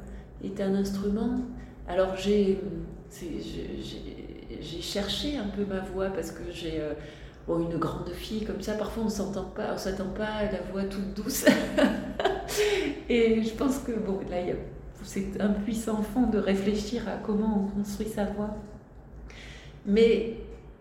est, 0.44 0.60
un 0.62 0.74
instrument. 0.74 1.42
Alors 1.88 2.16
j'ai 2.16 2.62
j'ai 4.62 4.82
cherché 4.82 5.38
un 5.38 5.48
peu 5.48 5.66
ma 5.66 5.82
voix 5.82 6.08
parce 6.08 6.32
que 6.32 6.44
j'ai 6.50 6.82
une 7.48 7.78
grande 7.78 8.10
fille 8.10 8.46
comme 8.46 8.62
ça, 8.62 8.74
parfois 8.74 9.04
on 9.04 9.10
s'entend 9.10 9.46
pas, 9.46 9.74
on 9.74 9.78
s'attend 9.78 10.10
pas 10.16 10.26
à 10.26 10.52
la 10.52 10.62
voix 10.72 10.84
toute 10.84 11.14
douce. 11.14 11.46
et 13.10 13.44
je 13.44 13.54
pense 13.54 13.80
que 13.80 13.92
bon, 13.92 14.20
là, 14.30 14.38
c'est 15.04 15.40
un 15.40 15.50
puissant 15.50 16.02
fond 16.02 16.28
de 16.28 16.38
réfléchir 16.38 17.08
à 17.08 17.18
comment 17.18 17.66
on 17.66 17.78
construit 17.78 18.08
sa 18.08 18.26
voix. 18.26 18.56
Mais 19.86 20.38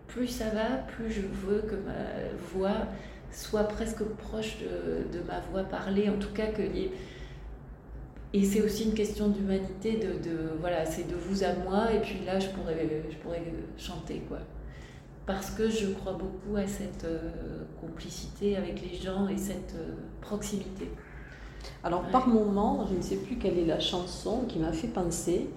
plus 0.07 0.27
ça 0.27 0.49
va, 0.49 0.77
plus 0.95 1.11
je 1.11 1.21
veux 1.21 1.61
que 1.61 1.75
ma 1.75 2.35
voix 2.53 2.87
soit 3.31 3.63
presque 3.63 4.03
proche 4.03 4.57
de, 4.59 5.19
ma 5.27 5.39
voix 5.51 5.63
parlée, 5.63 6.09
en 6.09 6.17
tout 6.17 6.33
cas 6.33 6.47
que 6.47 6.61
et 8.33 8.45
c'est 8.45 8.61
aussi 8.61 8.85
une 8.85 8.93
question 8.93 9.27
d'humanité, 9.27 9.97
de, 9.97 10.57
voilà, 10.59 10.85
c'est 10.85 11.05
de 11.05 11.15
vous 11.15 11.43
à 11.43 11.53
moi, 11.65 11.91
et 11.93 11.99
puis 11.99 12.19
là 12.25 12.39
je 12.39 12.47
pourrais, 12.47 13.03
je 13.09 13.15
pourrais 13.17 13.43
chanter 13.77 14.21
quoi 14.27 14.39
parce 15.25 15.51
que 15.51 15.69
je 15.69 15.87
crois 15.87 16.13
beaucoup 16.13 16.57
à 16.57 16.67
cette 16.67 17.05
euh, 17.05 17.63
complicité 17.79 18.57
avec 18.57 18.81
les 18.81 18.97
gens 18.97 19.27
et 19.27 19.37
cette 19.37 19.75
euh, 19.75 19.93
proximité. 20.19 20.89
Alors 21.83 22.03
par 22.11 22.27
moment, 22.27 22.85
je 22.89 22.95
ne 22.95 23.01
sais 23.01 23.15
plus 23.15 23.37
quelle 23.37 23.57
est 23.57 23.65
la 23.65 23.79
chanson 23.79 24.41
qui 24.47 24.59
m'a 24.59 24.71
fait 24.71 24.87
penser 24.87 25.49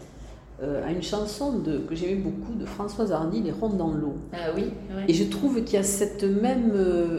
euh, 0.63 0.87
à 0.87 0.93
une 0.93 1.03
chanson 1.03 1.59
de, 1.59 1.79
que 1.79 1.95
j'aimais 1.95 2.15
beaucoup 2.15 2.55
de 2.55 2.65
Françoise 2.65 3.13
Hardy, 3.13 3.43
Les 3.43 3.51
Rondes 3.51 3.77
dans 3.77 3.91
l'eau. 3.91 4.15
Ah 4.33 4.51
oui, 4.55 4.73
Et 5.09 5.15
je 5.15 5.25
trouve 5.25 5.63
qu'il 5.65 5.75
y 5.75 5.79
a 5.79 5.83
cette 5.83 6.25
même, 6.25 6.73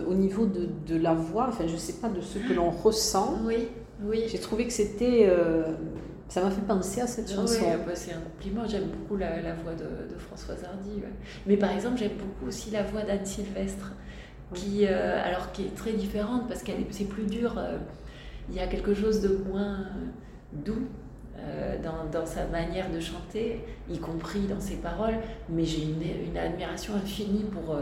au 0.07 0.13
niveau 0.13 0.45
de, 0.45 0.69
de, 0.88 0.97
la 0.97 1.13
voix, 1.13 1.47
enfin 1.49 1.65
je 1.67 1.73
ne 1.73 1.77
sais 1.77 1.93
pas 1.93 2.09
de 2.09 2.21
ce 2.21 2.39
que 2.39 2.53
l'on 2.53 2.69
ressent. 2.83 3.39
Oui, 3.45 3.67
oui. 4.03 4.23
J'ai 4.27 4.39
trouvé 4.39 4.65
que 4.65 4.73
c'était 4.73 5.29
ça 6.27 6.41
m'a 6.41 6.49
fait 6.49 6.61
penser 6.61 7.01
à 7.01 7.07
cette 7.07 7.31
chanson. 7.31 7.63
Bah, 7.86 7.91
c'est 7.93 8.13
un 8.13 8.19
compliment. 8.19 8.65
J'aime 8.67 8.86
beaucoup 8.86 9.17
la, 9.17 9.53
voix 9.53 9.73
de, 9.73 10.17
Françoise 10.17 10.63
Hardy. 10.63 11.01
Mais 11.45 11.57
par 11.57 11.71
exemple, 11.71 11.97
j'aime 11.97 12.17
beaucoup 12.17 12.47
aussi 12.47 12.71
la 12.71 12.83
voix 12.83 13.03
d'Anne 13.03 13.25
Sylvestre, 13.25 13.93
qui, 14.53 14.86
euh, 14.86 15.23
alors, 15.23 15.51
qui 15.51 15.63
est 15.63 15.75
très 15.75 15.93
différente 15.93 16.47
parce 16.47 16.63
que 16.63 16.71
c'est 16.91 17.05
plus 17.05 17.25
dur. 17.25 17.59
Euh, 18.49 18.51
il 18.51 18.55
y 18.55 18.59
a 18.59 18.67
quelque 18.67 18.93
chose 18.93 19.21
de 19.21 19.37
moins 19.49 19.87
doux 20.53 20.87
euh, 21.37 21.77
dans, 22.11 22.25
sa 22.25 22.45
manière 22.47 22.89
de 22.91 22.99
chanter, 22.99 23.61
y 23.89 23.99
compris 23.99 24.41
dans 24.41 24.59
ses 24.59 24.75
paroles. 24.75 25.17
Mais 25.49 25.65
j'ai 25.65 25.83
une, 25.83 26.37
admiration 26.37 26.95
infinie 26.95 27.43
pour, 27.43 27.77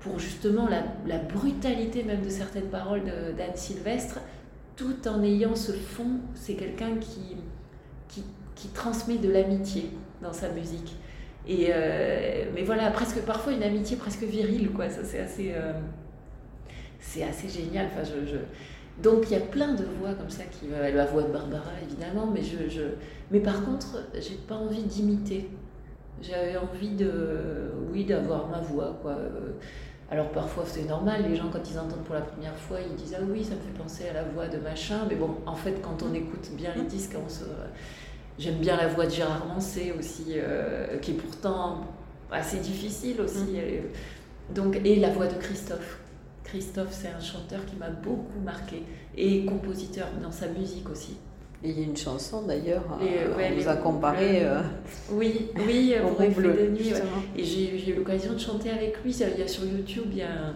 pour 0.00 0.18
justement 0.18 0.68
la, 0.68 1.18
brutalité 1.18 2.02
même 2.02 2.22
de 2.22 2.30
certaines 2.30 2.68
paroles 2.70 3.02
d'Anne 3.36 3.56
Sylvestre, 3.56 4.20
tout 4.76 5.08
en 5.08 5.22
ayant 5.22 5.54
ce 5.54 5.72
fond. 5.72 6.20
C'est 6.34 6.54
quelqu'un 6.54 6.96
qui 7.00 7.36
qui, 8.54 8.68
transmet 8.68 9.18
de 9.18 9.30
l'amitié 9.30 9.90
dans 10.22 10.32
sa 10.32 10.48
musique. 10.48 10.96
Et 11.46 11.68
euh, 11.70 12.46
mais 12.54 12.62
voilà, 12.62 12.90
presque 12.90 13.20
parfois 13.20 13.52
une 13.52 13.62
amitié 13.62 13.96
presque 13.96 14.22
virile, 14.22 14.70
quoi. 14.72 14.88
Ça, 14.88 15.04
c'est 15.04 15.20
assez, 15.20 15.52
euh, 15.54 15.72
c'est 16.98 17.22
assez 17.22 17.48
génial. 17.48 17.86
Enfin, 17.86 18.02
je, 18.02 18.36
Donc, 19.02 19.24
il 19.26 19.32
y 19.32 19.36
a 19.36 19.40
plein 19.40 19.74
de 19.74 19.84
voix 19.98 20.14
comme 20.14 20.30
ça 20.30 20.44
qui. 20.44 20.66
La 20.68 21.06
voix 21.06 21.22
de 21.22 21.32
Barbara, 21.32 21.72
évidemment, 21.82 22.26
mais, 22.32 22.42
je, 22.42 22.68
je... 22.68 22.82
mais 23.30 23.40
par 23.40 23.64
contre, 23.64 23.98
j'ai 24.14 24.36
pas 24.48 24.54
envie 24.54 24.82
d'imiter. 24.82 25.50
J'avais 26.22 26.56
envie 26.56 26.90
de. 26.90 27.70
Oui, 27.92 28.04
d'avoir 28.04 28.48
ma 28.48 28.60
voix, 28.60 28.98
quoi. 29.02 29.16
Alors 30.08 30.28
parfois 30.28 30.62
c'est 30.64 30.84
normal, 30.84 31.24
les 31.28 31.34
gens 31.34 31.48
quand 31.52 31.68
ils 31.68 31.76
entendent 31.76 32.04
pour 32.04 32.14
la 32.14 32.20
première 32.20 32.54
fois, 32.54 32.78
ils 32.80 32.94
disent 32.94 33.16
ah 33.18 33.24
oui 33.28 33.42
ça 33.42 33.56
me 33.56 33.60
fait 33.60 33.76
penser 33.76 34.08
à 34.08 34.12
la 34.12 34.22
voix 34.22 34.46
de 34.46 34.56
machin, 34.58 35.00
mais 35.08 35.16
bon 35.16 35.30
en 35.46 35.56
fait 35.56 35.82
quand 35.82 36.00
on 36.08 36.14
écoute 36.14 36.48
bien 36.56 36.70
les 36.76 36.84
disques, 36.84 37.16
on 37.20 37.28
se, 37.28 37.42
J'aime 38.38 38.56
bien 38.56 38.76
la 38.76 38.88
voix 38.88 39.06
de 39.06 39.10
Gérard 39.10 39.46
Mancé 39.46 39.94
aussi, 39.98 40.34
euh, 40.34 40.98
qui 40.98 41.12
est 41.12 41.14
pourtant 41.14 41.86
assez 42.30 42.58
difficile 42.58 43.20
aussi. 43.20 43.38
Mm. 43.38 44.54
Donc, 44.54 44.78
et 44.84 44.96
la 44.96 45.10
voix 45.10 45.26
de 45.26 45.34
Christophe. 45.34 45.98
Christophe, 46.46 46.92
c'est 46.92 47.08
un 47.08 47.20
chanteur 47.20 47.64
qui 47.66 47.76
m'a 47.76 47.90
beaucoup 47.90 48.40
marqué 48.44 48.82
et 49.16 49.44
compositeur 49.44 50.08
dans 50.22 50.30
sa 50.30 50.48
musique 50.48 50.88
aussi. 50.88 51.16
Et 51.64 51.70
il 51.70 51.78
y 51.78 51.82
a 51.82 51.86
une 51.86 51.96
chanson 51.96 52.42
d'ailleurs, 52.42 52.84
euh, 53.00 53.34
on 53.34 53.56
nous 53.56 53.68
a 53.68 53.76
comparé. 53.76 54.44
Euh, 54.44 54.60
oui, 55.10 55.48
oui, 55.66 55.94
pour 56.02 56.30
bleu, 56.30 56.52
de 56.52 56.68
nuit. 56.68 56.92
Et 57.36 57.44
j'ai 57.44 57.90
eu 57.90 57.94
l'occasion 57.94 58.34
de 58.34 58.38
chanter 58.38 58.70
avec 58.70 59.02
lui. 59.02 59.12
Il 59.12 59.40
y 59.40 59.42
a 59.42 59.48
sur 59.48 59.64
YouTube, 59.64 60.06
il 60.12 60.18
y 60.18 60.22
a 60.22 60.54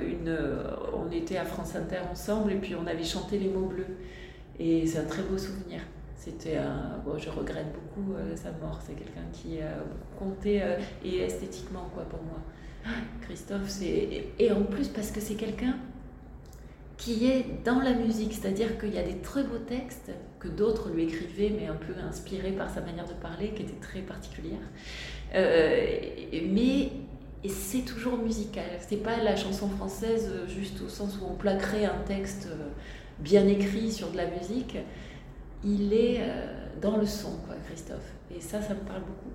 une, 0.00 0.36
on 0.92 1.10
était 1.10 1.38
à 1.38 1.44
France 1.44 1.74
Inter 1.76 2.00
ensemble 2.10 2.52
et 2.52 2.56
puis 2.56 2.74
on 2.74 2.86
avait 2.86 3.04
chanté 3.04 3.38
les 3.38 3.48
mots 3.48 3.66
bleus. 3.66 3.86
Et 4.58 4.86
c'est 4.86 4.98
un 4.98 5.04
très 5.04 5.22
beau 5.22 5.36
souvenir. 5.36 5.80
C'était 6.24 6.56
un. 6.56 7.02
Bon, 7.04 7.18
je 7.18 7.28
regrette 7.28 7.66
beaucoup 7.72 8.14
euh, 8.14 8.34
sa 8.34 8.50
mort. 8.52 8.80
C'est 8.86 8.94
quelqu'un 8.94 9.26
qui 9.30 9.60
a 9.60 9.76
beaucoup 9.76 10.24
compté 10.24 10.62
euh, 10.62 10.78
et 11.04 11.18
esthétiquement 11.18 11.90
quoi 11.92 12.04
pour 12.04 12.22
moi. 12.22 12.38
Christophe, 13.22 13.68
c'est. 13.68 14.26
Et 14.38 14.52
en 14.52 14.62
plus, 14.62 14.88
parce 14.88 15.10
que 15.10 15.20
c'est 15.20 15.34
quelqu'un 15.34 15.76
qui 16.96 17.26
est 17.26 17.64
dans 17.64 17.80
la 17.80 17.92
musique, 17.92 18.32
c'est-à-dire 18.32 18.78
qu'il 18.78 18.94
y 18.94 18.98
a 18.98 19.02
des 19.02 19.18
très 19.18 19.42
beaux 19.42 19.58
textes 19.58 20.10
que 20.38 20.48
d'autres 20.48 20.90
lui 20.90 21.04
écrivaient, 21.04 21.52
mais 21.58 21.66
un 21.66 21.74
peu 21.74 21.94
inspirés 22.06 22.52
par 22.52 22.70
sa 22.70 22.80
manière 22.80 23.06
de 23.06 23.14
parler, 23.14 23.50
qui 23.50 23.62
était 23.62 23.80
très 23.80 24.00
particulière. 24.00 24.60
Euh, 25.34 25.86
mais 26.50 26.92
c'est 27.48 27.84
toujours 27.84 28.18
musical. 28.18 28.64
C'est 28.86 29.02
pas 29.02 29.16
la 29.22 29.36
chanson 29.36 29.68
française 29.68 30.30
juste 30.48 30.80
au 30.82 30.88
sens 30.88 31.18
où 31.20 31.26
on 31.26 31.34
plaquerait 31.34 31.84
un 31.84 31.98
texte 32.06 32.48
bien 33.18 33.46
écrit 33.46 33.92
sur 33.92 34.10
de 34.10 34.16
la 34.16 34.26
musique 34.26 34.76
il 35.64 35.92
est 35.92 36.20
euh, 36.20 36.46
dans 36.80 36.96
le 36.96 37.06
son, 37.06 37.36
quoi, 37.46 37.56
Christophe. 37.66 38.12
Et 38.34 38.40
ça, 38.40 38.60
ça 38.60 38.74
me 38.74 38.80
parle 38.80 39.00
beaucoup. 39.00 39.30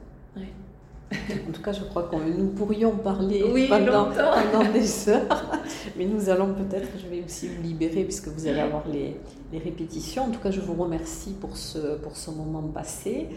En 1.47 1.51
tout 1.51 1.61
cas, 1.61 1.71
je 1.71 1.83
crois 1.83 2.03
que 2.03 2.15
nous 2.15 2.49
pourrions 2.49 2.91
parler 2.91 3.43
pendant, 3.67 4.05
pendant, 4.05 4.71
des 4.71 5.09
heures, 5.09 5.51
mais 5.97 6.05
nous 6.05 6.29
allons 6.29 6.53
peut-être, 6.53 6.87
je 7.01 7.07
vais 7.07 7.23
aussi 7.23 7.47
vous 7.47 7.63
libérer 7.63 8.03
puisque 8.03 8.27
vous 8.27 8.47
allez 8.47 8.59
avoir 8.59 8.87
les, 8.87 9.15
les, 9.51 9.59
répétitions. 9.59 10.25
En 10.25 10.31
tout 10.31 10.39
cas, 10.39 10.51
je 10.51 10.59
vous 10.59 10.75
remercie 10.75 11.33
pour 11.39 11.57
ce, 11.57 11.97
pour 11.97 12.15
ce 12.15 12.29
moment 12.29 12.61
passé. 12.61 13.29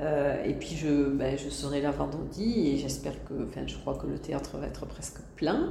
Euh, 0.00 0.44
et 0.44 0.54
puis 0.54 0.76
ben, 1.12 1.36
je, 1.36 1.48
serai 1.48 1.80
là 1.80 1.90
vendredi 1.90 2.68
et 2.68 2.76
j'espère 2.76 3.14
que, 3.24 3.34
enfin 3.48 3.62
je 3.66 3.76
crois 3.76 3.94
que 3.94 4.06
le 4.06 4.16
théâtre 4.18 4.56
va 4.56 4.66
être 4.68 4.86
presque 4.86 5.18
plein 5.34 5.70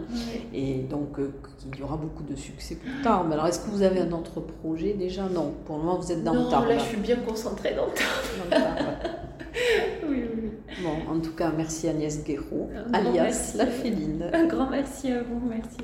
et 0.53 0.79
donc 0.79 1.17
euh, 1.17 1.31
qu'il 1.59 1.79
y 1.79 1.83
aura 1.83 1.95
beaucoup 1.95 2.23
de 2.23 2.35
succès 2.35 2.75
plus 2.75 3.01
tard. 3.03 3.23
Mais 3.23 3.35
alors 3.35 3.47
est-ce 3.47 3.59
que 3.59 3.69
vous 3.69 3.83
avez 3.83 4.01
un 4.01 4.11
autre 4.11 4.41
projet 4.41 4.93
déjà? 4.93 5.23
Non, 5.29 5.53
pour 5.65 5.77
le 5.77 5.83
moment 5.83 5.97
vous 5.97 6.11
êtes 6.11 6.23
dans 6.23 6.33
le 6.33 6.49
temps. 6.49 6.65
Là, 6.65 6.77
je 6.77 6.83
suis 6.83 6.97
bien 6.97 7.17
concentrée 7.17 7.73
dans 7.73 7.85
le 7.85 7.91
temps. 7.91 8.49
Dans 8.51 8.57
le 8.57 10.09
oui, 10.09 10.23
oui, 10.35 10.51
Bon, 10.83 11.15
en 11.15 11.19
tout 11.19 11.33
cas, 11.33 11.51
merci 11.55 11.87
Agnès 11.87 12.23
Guéraud, 12.23 12.69
alias 12.91 13.53
La 13.55 13.65
Féline. 13.65 14.29
Un 14.33 14.45
grand 14.45 14.69
merci 14.69 15.11
à 15.11 15.23
vous, 15.23 15.41
merci. 15.47 15.77